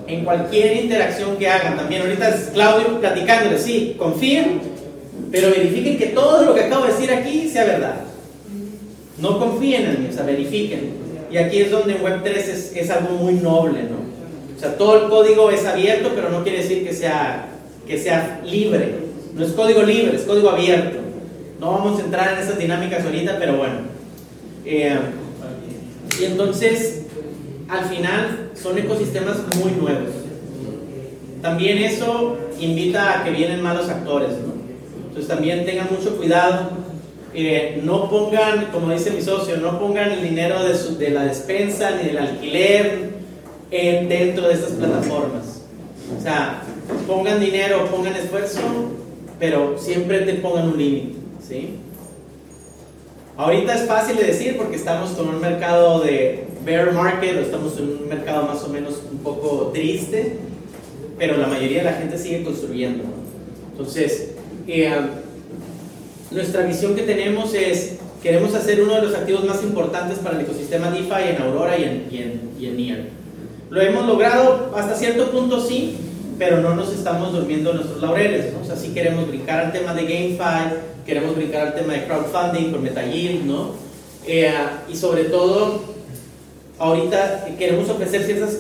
En 0.06 0.24
cualquier 0.24 0.84
interacción 0.84 1.36
que 1.36 1.48
hagan, 1.48 1.76
también 1.76 2.02
ahorita 2.02 2.30
es 2.30 2.50
Claudio 2.54 2.98
platicándole, 2.98 3.58
sí, 3.58 3.94
confíen, 3.98 4.60
pero 5.30 5.50
verifiquen 5.50 5.98
que 5.98 6.06
todo 6.06 6.44
lo 6.44 6.54
que 6.54 6.62
acabo 6.62 6.86
de 6.86 6.92
decir 6.92 7.12
aquí 7.12 7.48
sea 7.50 7.64
verdad. 7.64 7.96
No 9.18 9.38
confíen 9.38 9.84
en 9.84 10.02
mí, 10.02 10.08
o 10.10 10.12
sea, 10.12 10.24
verifiquen. 10.24 10.92
Y 11.30 11.36
aquí 11.36 11.60
es 11.60 11.70
donde 11.70 12.00
Web3 12.00 12.26
es, 12.26 12.72
es 12.74 12.90
algo 12.90 13.10
muy 13.16 13.34
noble, 13.34 13.82
¿no? 13.82 14.07
O 14.58 14.60
sea, 14.60 14.76
todo 14.76 15.04
el 15.04 15.08
código 15.08 15.52
es 15.52 15.64
abierto, 15.64 16.10
pero 16.16 16.30
no 16.30 16.42
quiere 16.42 16.58
decir 16.58 16.84
que 16.84 16.92
sea, 16.92 17.46
que 17.86 17.96
sea 17.96 18.40
libre. 18.44 18.96
No 19.36 19.44
es 19.44 19.52
código 19.52 19.84
libre, 19.84 20.16
es 20.16 20.22
código 20.22 20.50
abierto. 20.50 20.98
No 21.60 21.70
vamos 21.70 22.00
a 22.00 22.04
entrar 22.04 22.32
en 22.32 22.40
esas 22.40 22.58
dinámicas 22.58 23.04
ahorita, 23.04 23.38
pero 23.38 23.56
bueno. 23.56 23.76
Eh, 24.64 24.98
y 26.20 26.24
entonces, 26.24 27.02
al 27.68 27.84
final, 27.84 28.50
son 28.60 28.76
ecosistemas 28.78 29.36
muy 29.60 29.70
nuevos. 29.70 30.10
También 31.40 31.78
eso 31.78 32.36
invita 32.58 33.20
a 33.20 33.24
que 33.24 33.30
vienen 33.30 33.62
malos 33.62 33.88
actores, 33.88 34.30
¿no? 34.30 34.54
Entonces 35.06 35.28
también 35.28 35.64
tengan 35.66 35.86
mucho 35.88 36.16
cuidado. 36.16 36.70
Eh, 37.32 37.80
no 37.84 38.10
pongan, 38.10 38.72
como 38.72 38.90
dice 38.90 39.12
mi 39.12 39.22
socio, 39.22 39.56
no 39.58 39.78
pongan 39.78 40.10
el 40.10 40.22
dinero 40.22 40.64
de, 40.64 40.74
su, 40.76 40.98
de 40.98 41.10
la 41.10 41.26
despensa 41.26 41.92
ni 41.92 42.08
del 42.08 42.18
alquiler 42.18 43.17
en, 43.70 44.08
dentro 44.08 44.48
de 44.48 44.54
estas 44.54 44.72
plataformas. 44.72 45.62
O 46.18 46.22
sea, 46.22 46.62
pongan 47.06 47.40
dinero, 47.40 47.86
pongan 47.90 48.14
esfuerzo, 48.16 48.60
pero 49.38 49.78
siempre 49.78 50.20
te 50.20 50.34
pongan 50.34 50.70
un 50.70 50.78
límite. 50.78 51.18
¿sí? 51.46 51.74
Ahorita 53.36 53.74
es 53.74 53.86
fácil 53.86 54.16
de 54.16 54.24
decir 54.24 54.56
porque 54.56 54.76
estamos 54.76 55.10
con 55.10 55.28
un 55.28 55.40
mercado 55.40 56.00
de 56.00 56.44
bear 56.64 56.92
market, 56.92 57.36
o 57.36 57.40
estamos 57.40 57.78
en 57.78 57.84
un 57.84 58.08
mercado 58.08 58.46
más 58.46 58.62
o 58.64 58.68
menos 58.68 59.00
un 59.10 59.18
poco 59.18 59.70
triste, 59.72 60.38
pero 61.18 61.36
la 61.36 61.46
mayoría 61.46 61.78
de 61.78 61.84
la 61.84 61.92
gente 61.92 62.18
sigue 62.18 62.42
construyendo. 62.42 63.04
Entonces, 63.72 64.32
eh, 64.66 64.90
nuestra 66.30 66.64
visión 66.64 66.94
que 66.94 67.02
tenemos 67.02 67.54
es, 67.54 67.94
queremos 68.22 68.54
hacer 68.54 68.82
uno 68.82 68.96
de 68.96 69.02
los 69.02 69.14
activos 69.14 69.44
más 69.44 69.62
importantes 69.62 70.18
para 70.18 70.36
el 70.36 70.44
ecosistema 70.44 70.90
DeFi 70.90 71.30
en 71.36 71.42
Aurora 71.42 71.78
y 71.78 71.84
en, 71.84 72.08
y 72.10 72.18
en, 72.18 72.50
y 72.58 72.90
en. 72.90 73.08
Lo 73.70 73.82
hemos 73.82 74.06
logrado 74.06 74.72
hasta 74.74 74.94
cierto 74.94 75.30
punto 75.30 75.60
sí, 75.60 75.96
pero 76.38 76.60
no 76.60 76.74
nos 76.74 76.92
estamos 76.92 77.32
durmiendo 77.32 77.70
en 77.70 77.76
nuestros 77.76 78.00
laureles, 78.00 78.52
¿no? 78.52 78.60
O 78.60 78.64
sea, 78.64 78.76
sí 78.76 78.94
queremos 78.94 79.28
brincar 79.28 79.66
al 79.66 79.72
tema 79.72 79.92
de 79.92 80.02
GameFi, 80.02 80.76
queremos 81.04 81.36
brincar 81.36 81.68
al 81.68 81.74
tema 81.74 81.92
de 81.92 82.04
crowdfunding 82.04 82.72
con 82.72 82.82
MetaYield, 82.82 83.44
¿no? 83.44 83.72
Eh, 84.26 84.50
y 84.88 84.96
sobre 84.96 85.24
todo, 85.24 85.82
ahorita 86.78 87.46
queremos 87.58 87.90
ofrecer 87.90 88.22
ciertos 88.24 88.58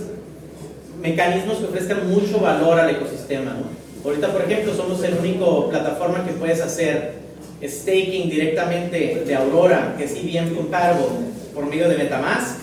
mecanismos 1.00 1.58
que 1.58 1.64
ofrezcan 1.64 2.10
mucho 2.10 2.40
valor 2.40 2.78
al 2.78 2.90
ecosistema, 2.90 3.52
¿no? 3.52 3.78
Ahorita, 4.04 4.28
por 4.28 4.42
ejemplo, 4.42 4.74
somos 4.74 5.02
el 5.04 5.14
único 5.14 5.70
plataforma 5.70 6.24
que 6.24 6.32
puedes 6.32 6.60
hacer 6.60 7.14
staking 7.62 8.30
directamente 8.30 9.22
de 9.26 9.34
Aurora, 9.34 9.94
que 9.96 10.04
es 10.04 10.22
bien 10.22 10.54
compatible 10.54 11.06
por 11.54 11.66
medio 11.66 11.88
de 11.88 11.96
Metamask, 11.96 12.58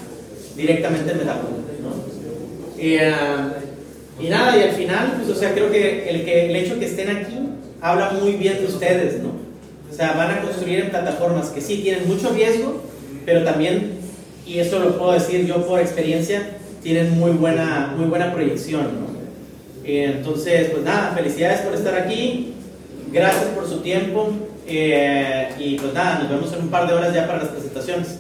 directamente 0.56 1.12
en 1.12 1.18
Metapool, 1.18 1.55
¿no? 2.86 4.24
Y, 4.24 4.30
nada, 4.30 4.58
y 4.58 4.62
al 4.62 4.72
final, 4.72 5.14
pues, 5.18 5.30
o 5.30 5.40
sea, 5.40 5.54
creo 5.54 5.70
que 5.72 6.10
el, 6.10 6.24
que 6.24 6.46
el 6.46 6.56
hecho 6.56 6.80
que 6.80 6.86
estén 6.86 7.10
aquí 7.10 7.38
habla 7.82 8.12
muy 8.12 8.34
bien 8.34 8.60
de 8.60 8.66
ustedes, 8.66 9.22
¿no? 9.22 9.34
O 9.92 9.94
sea, 9.94 10.14
van 10.14 10.32
a 10.32 10.42
construir 10.42 10.80
en 10.80 10.90
plataformas 10.90 11.50
que 11.50 11.62
sí 11.62 11.80
tienen 11.84 12.08
mucho 12.08 12.30
riesgo, 12.30 12.82
pero 13.26 13.44
también, 13.44 14.00
y 14.46 14.60
eso 14.60 14.80
lo 14.80 14.98
puedo 14.98 15.14
decir 15.14 15.46
yo 15.46 15.66
por 15.66 15.80
experiencia, 15.80 16.58
tienen 16.82 17.18
muy 17.20 17.32
buena, 17.32 17.94
muy 17.98 18.06
buena 18.06 18.34
proyección, 18.34 18.84
¿no? 18.84 19.16
Entonces, 19.84 20.70
pues 20.72 20.84
nada, 20.84 21.14
felicidades 21.16 21.62
por 21.62 21.76
estar 21.76 21.94
aquí, 21.96 22.54
gracias 23.12 23.46
por 23.56 23.68
su 23.68 23.82
tiempo 23.82 24.32
eh, 24.68 25.50
y 25.60 25.78
pues 25.78 25.94
nada, 25.94 26.20
nos 26.20 26.30
vemos 26.30 26.54
en 26.54 26.62
un 26.62 26.70
par 26.70 26.88
de 26.88 26.94
horas 26.94 27.14
ya 27.14 27.28
para 27.28 27.40
las 27.40 27.50
presentaciones. 27.50 28.20